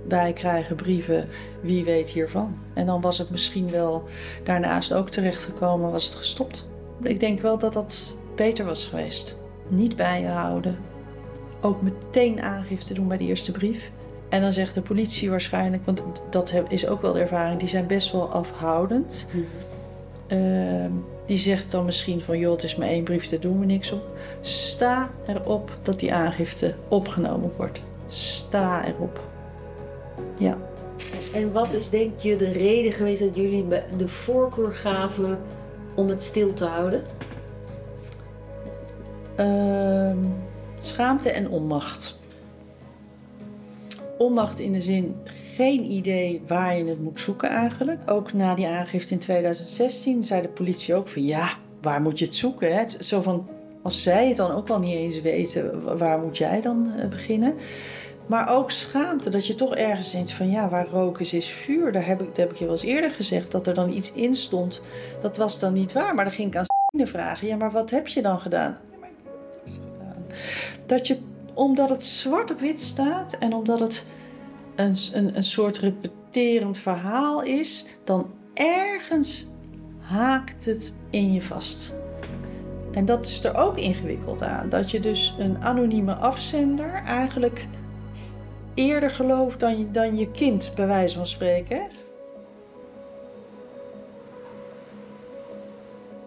Wij 0.08 0.34
krijgen 0.34 0.76
brieven, 0.76 1.28
wie 1.62 1.84
weet 1.84 2.10
hiervan. 2.10 2.58
En 2.74 2.86
dan 2.86 3.02
was 3.02 3.18
het 3.18 3.30
misschien 3.30 3.72
wel 3.72 4.04
daarnaast 4.44 4.94
ook 4.94 5.10
terechtgekomen, 5.10 5.92
was 5.92 6.06
het 6.06 6.16
gestopt. 6.16 6.68
Ik 7.02 7.20
denk 7.20 7.40
wel 7.40 7.58
dat 7.58 7.74
dat 7.74 8.14
beter 8.36 8.66
was 8.66 8.86
geweest. 8.86 9.38
Niet 9.68 9.96
bij 9.96 10.22
je 10.22 10.28
houden. 10.28 10.78
Ook 11.62 11.82
meteen 11.82 12.42
aangifte 12.42 12.94
doen 12.94 13.08
bij 13.08 13.18
de 13.18 13.24
eerste 13.24 13.52
brief. 13.52 13.92
En 14.30 14.42
dan 14.42 14.54
zegt 14.54 14.74
de 14.74 14.82
politie 14.82 15.30
waarschijnlijk, 15.30 15.86
want 15.86 16.04
dat 16.30 16.54
is 16.68 16.88
ook 16.88 17.02
wel 17.02 17.14
de 17.14 17.20
ervaring, 17.20 17.60
die 17.60 17.70
zijn 17.70 17.88
best 17.88 18.12
wel 18.12 18.32
afhoudend. 18.32 19.28
Mm. 19.32 19.46
Uh, 20.28 20.86
die 21.26 21.38
zegt 21.38 21.72
dan 21.72 21.86
misschien 21.86 22.22
van, 22.22 22.38
joh, 22.38 22.52
het 22.52 22.64
is 22.64 22.76
maar 22.76 22.88
één 22.88 23.04
brief, 23.04 23.28
daar 23.28 23.40
doen 23.40 23.60
we 23.60 23.66
niks 23.66 23.92
op. 23.92 24.18
Sta 24.42 25.12
erop 25.28 25.78
dat 25.82 26.00
die 26.00 26.14
aangifte 26.14 26.76
opgenomen 26.88 27.52
wordt. 27.58 27.82
Sta 28.08 28.88
erop. 28.88 29.20
Ja. 30.38 30.58
En 31.34 31.52
wat 31.52 31.74
is 31.74 31.90
denk 31.90 32.20
je 32.20 32.36
de 32.36 32.52
reden 32.52 32.92
geweest 32.92 33.22
dat 33.22 33.36
jullie 33.36 33.68
de 33.98 34.08
voorkeur 34.08 34.72
gaven 34.72 35.40
om 35.96 36.08
het 36.08 36.24
stil 36.24 36.54
te 36.54 36.66
houden? 36.66 37.04
Uh, 39.40 40.18
schaamte 40.80 41.30
en 41.30 41.50
onmacht. 41.50 42.20
Onmacht 44.18 44.60
in 44.60 44.72
de 44.72 44.82
zin 44.82 45.16
geen 45.56 45.84
idee 45.84 46.42
waar 46.48 46.78
je 46.78 46.86
het 46.86 47.02
moet 47.02 47.20
zoeken 47.20 47.50
eigenlijk. 47.50 48.00
Ook 48.12 48.34
na 48.34 48.56
die 48.56 48.68
aangifte 48.68 49.14
in 49.14 49.20
2016 49.20 50.24
zei 50.24 50.42
de 50.42 50.48
politie 50.48 50.96
ook 50.96 51.08
van 51.08 51.24
ja, 51.26 51.58
waar 51.82 52.02
moet 52.02 52.20
je 52.20 52.26
het 52.26 52.36
zoeken? 52.36 52.76
Hè? 52.76 52.84
Zo 53.00 53.22
van, 53.22 53.48
als 53.82 54.04
zij 54.04 54.28
het 54.28 54.38
dan 54.38 54.52
ook 54.52 54.70
al 54.70 54.80
niet 54.80 54.96
eens 54.96 55.22
weten, 55.22 55.98
waar 55.98 56.20
moet 56.20 56.38
jij 56.38 56.62
dan 56.62 56.92
beginnen? 57.10 57.54
Maar 58.34 58.50
ook 58.50 58.72
schaamte. 58.72 59.30
Dat 59.30 59.48
je 59.48 59.56
toch 59.56 59.76
ergens 59.76 60.12
denkt 60.12 60.32
van 60.32 60.50
ja, 60.50 60.70
waar 60.70 60.88
rook 60.88 61.20
is, 61.20 61.48
vuur. 61.48 61.92
Daar 61.92 62.06
heb 62.06 62.22
ik, 62.22 62.28
dat 62.28 62.38
heb 62.38 62.52
ik 62.52 62.58
je 62.58 62.64
wel 62.64 62.74
eens 62.74 62.84
eerder 62.84 63.12
gezegd. 63.12 63.52
Dat 63.52 63.68
er 63.68 63.74
dan 63.74 63.92
iets 63.92 64.14
in 64.14 64.36
stond. 64.36 64.82
Dat 65.22 65.38
was 65.38 65.60
dan 65.60 65.74
niet 65.74 65.94
waar. 65.94 66.16
Maar 66.16 66.24
dan 66.24 66.34
ging 66.34 66.48
ik 66.48 66.56
aan 66.56 67.08
vragen. 67.08 67.48
Ja, 67.48 67.56
maar 67.56 67.72
wat 67.72 67.90
heb 67.90 68.08
je 68.08 68.22
dan 68.22 68.40
gedaan. 68.40 68.78
Dat 70.86 71.08
je, 71.08 71.18
omdat 71.54 71.90
het 71.90 72.04
zwart 72.04 72.52
op 72.52 72.60
wit 72.60 72.80
staat 72.80 73.38
en 73.38 73.54
omdat 73.54 73.80
het 73.80 74.06
een, 74.76 74.96
een, 75.14 75.38
een 75.38 75.44
soort 75.44 75.78
repeterend 75.78 76.78
verhaal 76.78 77.42
is, 77.42 77.86
dan 78.04 78.32
ergens 78.54 79.48
haakt 80.00 80.66
het 80.66 80.94
in 81.10 81.34
je 81.34 81.42
vast. 81.42 81.96
En 82.92 83.06
dat 83.06 83.26
is 83.26 83.44
er 83.44 83.56
ook 83.56 83.78
ingewikkeld 83.78 84.42
aan. 84.42 84.70
Dat 84.70 84.92
je 84.92 85.00
dus 85.00 85.36
een 85.40 85.64
anonieme 85.64 86.14
afzender 86.14 87.04
eigenlijk 87.06 87.68
eerder 88.74 89.10
gelooft 89.10 89.60
dan 89.60 89.78
je, 89.78 89.92
dan 89.92 90.18
je 90.18 90.32
kind, 90.32 90.72
bij 90.76 90.88
wijze 90.88 91.16
van 91.16 91.28
spreken. 91.28 91.88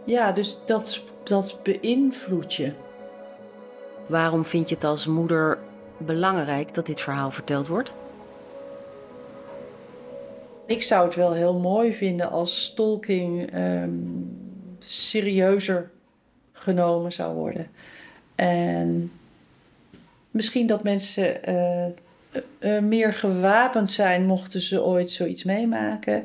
Ja, 0.04 0.32
dus 0.32 0.58
dat, 0.64 1.00
dat 1.22 1.58
beïnvloedt 1.62 2.54
je. 2.54 2.72
Waarom 4.06 4.44
vind 4.44 4.68
je 4.68 4.74
het 4.74 4.84
als 4.84 5.06
moeder 5.06 5.58
belangrijk 5.96 6.74
dat 6.74 6.86
dit 6.86 7.00
verhaal 7.00 7.30
verteld 7.30 7.66
wordt? 7.66 7.92
Ik 10.66 10.82
zou 10.82 11.04
het 11.04 11.14
wel 11.14 11.32
heel 11.32 11.58
mooi 11.58 11.94
vinden 11.94 12.30
als 12.30 12.64
stalking 12.64 13.50
ehm, 13.52 13.90
serieuzer 14.78 15.90
genomen 16.52 17.12
zou 17.12 17.34
worden. 17.34 17.70
En 18.34 19.12
misschien 20.30 20.66
dat 20.66 20.82
mensen 20.82 21.50
uh, 21.50 21.86
uh, 22.60 22.80
meer 22.80 23.12
gewapend 23.12 23.90
zijn 23.90 24.24
mochten 24.26 24.60
ze 24.60 24.82
ooit 24.82 25.10
zoiets 25.10 25.44
meemaken. 25.44 26.24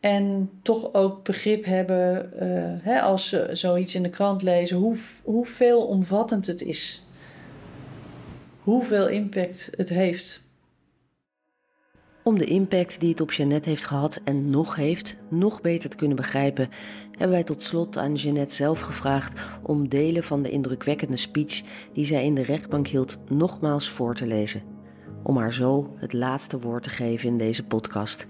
En 0.00 0.50
toch 0.62 0.94
ook 0.94 1.24
begrip 1.24 1.64
hebben 1.64 2.32
uh, 2.34 2.40
hè, 2.82 3.00
als 3.00 3.28
ze 3.28 3.48
zoiets 3.52 3.94
in 3.94 4.02
de 4.02 4.08
krant 4.08 4.42
lezen, 4.42 4.76
hoe, 4.76 4.96
hoe 5.22 5.46
veelomvattend 5.46 6.46
het 6.46 6.62
is. 6.62 7.06
Hoeveel 8.62 9.08
impact 9.08 9.70
het 9.76 9.88
heeft. 9.88 10.42
Om 12.22 12.38
de 12.38 12.44
impact 12.44 13.00
die 13.00 13.10
het 13.10 13.20
op 13.20 13.32
Jeannette 13.32 13.68
heeft 13.68 13.84
gehad 13.84 14.20
en 14.24 14.50
nog 14.50 14.76
heeft, 14.76 15.16
nog 15.28 15.60
beter 15.60 15.90
te 15.90 15.96
kunnen 15.96 16.16
begrijpen, 16.16 16.68
hebben 17.10 17.30
wij 17.30 17.44
tot 17.44 17.62
slot 17.62 17.96
aan 17.96 18.14
Jeannette 18.14 18.54
zelf 18.54 18.80
gevraagd 18.80 19.40
om 19.62 19.88
delen 19.88 20.24
van 20.24 20.42
de 20.42 20.50
indrukwekkende 20.50 21.16
speech 21.16 21.62
die 21.92 22.06
zij 22.06 22.24
in 22.24 22.34
de 22.34 22.42
rechtbank 22.42 22.86
hield 22.86 23.18
nogmaals 23.28 23.88
voor 23.88 24.14
te 24.14 24.26
lezen. 24.26 24.73
Om 25.24 25.36
haar 25.36 25.52
zo 25.52 25.94
het 25.96 26.12
laatste 26.12 26.60
woord 26.60 26.82
te 26.82 26.90
geven 26.90 27.28
in 27.28 27.38
deze 27.38 27.66
podcast. 27.66 28.28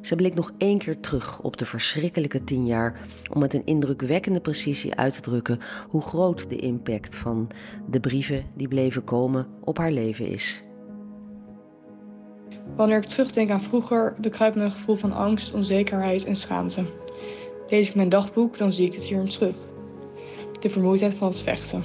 Ze 0.00 0.16
blikt 0.16 0.36
nog 0.36 0.52
één 0.58 0.78
keer 0.78 1.00
terug 1.00 1.40
op 1.40 1.56
de 1.56 1.66
verschrikkelijke 1.66 2.44
tien 2.44 2.66
jaar 2.66 3.00
om 3.32 3.40
met 3.40 3.54
een 3.54 3.64
indrukwekkende 3.64 4.40
precisie 4.40 4.94
uit 4.94 5.14
te 5.14 5.20
drukken 5.20 5.58
hoe 5.88 6.02
groot 6.02 6.50
de 6.50 6.56
impact 6.56 7.16
van 7.16 7.48
de 7.90 8.00
brieven 8.00 8.44
die 8.54 8.68
bleven 8.68 9.04
komen 9.04 9.46
op 9.60 9.78
haar 9.78 9.90
leven 9.90 10.26
is. 10.26 10.62
Wanneer 12.76 12.96
ik 12.96 13.04
terugdenk 13.04 13.50
aan 13.50 13.62
vroeger, 13.62 14.14
bekruipt 14.20 14.56
me 14.56 14.62
een 14.62 14.70
gevoel 14.70 14.96
van 14.96 15.12
angst, 15.12 15.54
onzekerheid 15.54 16.24
en 16.24 16.36
schaamte. 16.36 16.84
Lees 17.68 17.88
ik 17.88 17.94
mijn 17.94 18.08
dagboek, 18.08 18.58
dan 18.58 18.72
zie 18.72 18.86
ik 18.86 18.94
het 18.94 19.04
hierin 19.06 19.28
terug. 19.28 19.56
De 20.60 20.70
vermoeidheid 20.70 21.14
van 21.14 21.28
het 21.28 21.42
vechten. 21.42 21.84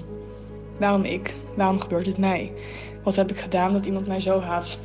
Waarom 0.80 1.04
ik? 1.04 1.36
Waarom 1.56 1.80
gebeurt 1.80 2.06
het 2.06 2.18
mij? 2.18 2.52
Wat 3.04 3.16
heb 3.16 3.32
ik 3.32 3.38
gedaan 3.38 3.72
dat 3.72 3.86
iemand 3.86 4.08
mij 4.08 4.20
zo 4.20 4.40
haat? 4.40 4.80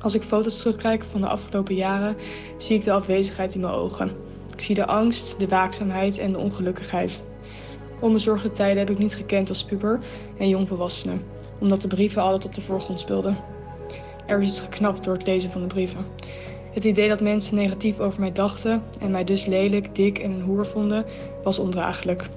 Als 0.00 0.14
ik 0.14 0.22
foto's 0.22 0.58
terugkijk 0.58 1.04
van 1.04 1.20
de 1.20 1.26
afgelopen 1.26 1.74
jaren, 1.74 2.16
zie 2.58 2.76
ik 2.76 2.84
de 2.84 2.92
afwezigheid 2.92 3.54
in 3.54 3.60
mijn 3.60 3.72
ogen. 3.72 4.10
Ik 4.52 4.60
zie 4.60 4.74
de 4.74 4.86
angst, 4.86 5.38
de 5.38 5.48
waakzaamheid 5.48 6.18
en 6.18 6.32
de 6.32 6.38
ongelukkigheid. 6.38 7.22
Onbezorgde 8.00 8.50
tijden 8.50 8.78
heb 8.78 8.90
ik 8.90 8.98
niet 8.98 9.14
gekend 9.14 9.48
als 9.48 9.64
puber 9.64 10.00
en 10.38 10.48
jongvolwassene, 10.48 11.16
omdat 11.58 11.82
de 11.82 11.88
brieven 11.88 12.22
altijd 12.22 12.44
op 12.44 12.54
de 12.54 12.60
voorgrond 12.60 13.00
speelden. 13.00 13.36
Er 14.26 14.40
is 14.40 14.48
iets 14.48 14.60
geknapt 14.60 15.04
door 15.04 15.14
het 15.14 15.26
lezen 15.26 15.50
van 15.50 15.60
de 15.60 15.66
brieven. 15.66 16.06
Het 16.72 16.84
idee 16.84 17.08
dat 17.08 17.20
mensen 17.20 17.56
negatief 17.56 18.00
over 18.00 18.20
mij 18.20 18.32
dachten 18.32 18.82
en 19.00 19.10
mij 19.10 19.24
dus 19.24 19.46
lelijk, 19.46 19.94
dik 19.94 20.18
en 20.18 20.30
een 20.30 20.42
hoer 20.42 20.66
vonden, 20.66 21.04
was 21.42 21.58
ondraaglijk. 21.58 22.28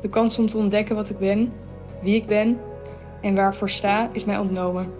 De 0.00 0.08
kans 0.08 0.38
om 0.38 0.46
te 0.46 0.56
ontdekken 0.56 0.96
wat 0.96 1.10
ik 1.10 1.18
ben, 1.18 1.52
wie 2.02 2.14
ik 2.16 2.26
ben 2.26 2.58
en 3.22 3.34
waar 3.34 3.48
ik 3.52 3.58
voor 3.58 3.70
sta, 3.70 4.10
is 4.12 4.24
mij 4.24 4.38
ontnomen. 4.38 4.92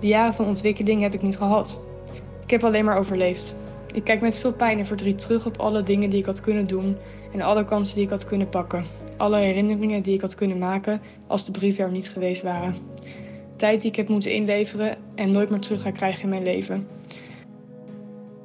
De 0.00 0.06
jaren 0.06 0.34
van 0.34 0.46
ontwikkeling 0.46 1.02
heb 1.02 1.14
ik 1.14 1.22
niet 1.22 1.36
gehad. 1.36 1.80
Ik 2.44 2.50
heb 2.50 2.64
alleen 2.64 2.84
maar 2.84 2.98
overleefd. 2.98 3.54
Ik 3.92 4.04
kijk 4.04 4.20
met 4.20 4.36
veel 4.36 4.52
pijn 4.52 4.78
en 4.78 4.86
verdriet 4.86 5.18
terug 5.18 5.46
op 5.46 5.58
alle 5.58 5.82
dingen 5.82 6.10
die 6.10 6.18
ik 6.18 6.26
had 6.26 6.40
kunnen 6.40 6.66
doen 6.66 6.96
en 7.32 7.40
alle 7.40 7.64
kansen 7.64 7.94
die 7.94 8.04
ik 8.04 8.10
had 8.10 8.24
kunnen 8.24 8.48
pakken. 8.48 8.84
Alle 9.16 9.38
herinneringen 9.38 10.02
die 10.02 10.14
ik 10.14 10.20
had 10.20 10.34
kunnen 10.34 10.58
maken 10.58 11.00
als 11.26 11.44
de 11.44 11.50
brieven 11.50 11.84
er 11.84 11.90
niet 11.90 12.10
geweest 12.10 12.42
waren. 12.42 12.76
Tijd 13.56 13.80
die 13.80 13.90
ik 13.90 13.96
heb 13.96 14.08
moeten 14.08 14.32
inleveren 14.32 14.96
en 15.14 15.30
nooit 15.30 15.50
meer 15.50 15.60
terug 15.60 15.82
ga 15.82 15.90
krijgen 15.90 16.22
in 16.22 16.28
mijn 16.28 16.42
leven. 16.42 16.86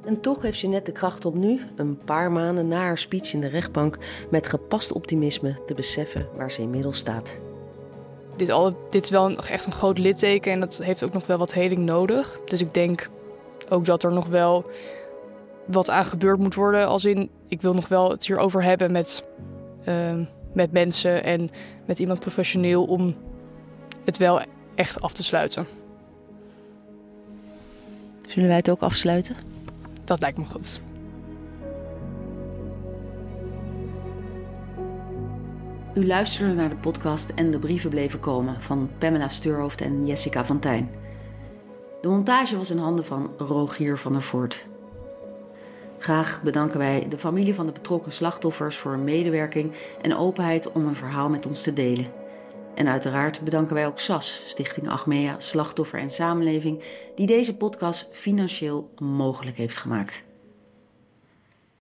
En 0.04 0.20
toch 0.20 0.42
heeft 0.42 0.58
ze 0.58 0.68
net 0.68 0.86
de 0.86 0.92
kracht 0.92 1.24
om 1.24 1.38
nu, 1.38 1.60
een 1.76 1.98
paar 2.04 2.32
maanden 2.32 2.68
na 2.68 2.78
haar 2.78 2.98
speech 2.98 3.32
in 3.32 3.40
de 3.40 3.48
rechtbank, 3.48 3.98
met 4.30 4.46
gepast 4.46 4.92
optimisme 4.92 5.58
te 5.66 5.74
beseffen 5.74 6.28
waar 6.36 6.50
ze 6.50 6.62
inmiddels 6.62 6.98
staat. 6.98 7.38
Dit, 8.36 8.50
al, 8.50 8.76
dit 8.90 9.04
is 9.04 9.10
wel 9.10 9.36
echt 9.36 9.66
een 9.66 9.72
groot 9.72 9.98
litteken 9.98 10.52
en 10.52 10.60
dat 10.60 10.80
heeft 10.82 11.02
ook 11.02 11.12
nog 11.12 11.26
wel 11.26 11.38
wat 11.38 11.52
heling 11.52 11.84
nodig. 11.84 12.38
Dus 12.44 12.60
ik 12.60 12.74
denk 12.74 13.10
ook 13.68 13.84
dat 13.84 14.02
er 14.02 14.12
nog 14.12 14.26
wel 14.26 14.70
wat 15.66 15.90
aan 15.90 16.04
gebeurd 16.04 16.38
moet 16.38 16.54
worden. 16.54 16.86
Als 16.86 17.04
in, 17.04 17.30
ik 17.48 17.62
wil 17.62 17.74
nog 17.74 17.88
wel 17.88 18.10
het 18.10 18.26
hierover 18.26 18.62
hebben 18.62 18.92
met, 18.92 19.24
uh, 19.88 20.14
met 20.52 20.72
mensen 20.72 21.24
en 21.24 21.50
met 21.84 21.98
iemand 21.98 22.20
professioneel 22.20 22.84
om 22.84 23.14
het 24.04 24.16
wel 24.16 24.40
echt 24.74 25.00
af 25.00 25.12
te 25.12 25.22
sluiten. 25.22 25.66
Zullen 28.26 28.48
wij 28.48 28.56
het 28.56 28.70
ook 28.70 28.80
afsluiten? 28.80 29.36
Dat 30.04 30.20
lijkt 30.20 30.38
me 30.38 30.44
goed. 30.44 30.80
U 35.96 36.06
luisterde 36.06 36.54
naar 36.54 36.68
de 36.68 36.76
podcast 36.76 37.30
En 37.30 37.50
de 37.50 37.58
brieven 37.58 37.90
bleven 37.90 38.20
komen 38.20 38.62
van 38.62 38.90
Pamela 38.98 39.28
Steurhoofd 39.28 39.80
en 39.80 40.06
Jessica 40.06 40.44
van 40.44 40.58
Tijn. 40.58 40.90
De 42.00 42.08
montage 42.08 42.56
was 42.56 42.70
in 42.70 42.78
handen 42.78 43.04
van 43.04 43.32
Rogier 43.38 43.98
van 43.98 44.12
der 44.12 44.22
Voort. 44.22 44.66
Graag 45.98 46.42
bedanken 46.42 46.78
wij 46.78 47.06
de 47.08 47.18
familie 47.18 47.54
van 47.54 47.66
de 47.66 47.72
betrokken 47.72 48.12
slachtoffers 48.12 48.76
voor 48.76 48.90
hun 48.90 49.04
medewerking 49.04 49.72
en 50.02 50.16
openheid 50.16 50.72
om 50.72 50.84
hun 50.84 50.94
verhaal 50.94 51.30
met 51.30 51.46
ons 51.46 51.62
te 51.62 51.72
delen. 51.72 52.12
En 52.74 52.88
uiteraard 52.88 53.40
bedanken 53.40 53.74
wij 53.74 53.86
ook 53.86 53.98
SAS, 53.98 54.42
Stichting 54.46 54.88
Achmea, 54.88 55.34
Slachtoffer 55.38 55.98
en 55.98 56.10
Samenleving, 56.10 56.82
die 57.14 57.26
deze 57.26 57.56
podcast 57.56 58.08
financieel 58.12 58.90
mogelijk 58.98 59.56
heeft 59.56 59.76
gemaakt. 59.76 60.25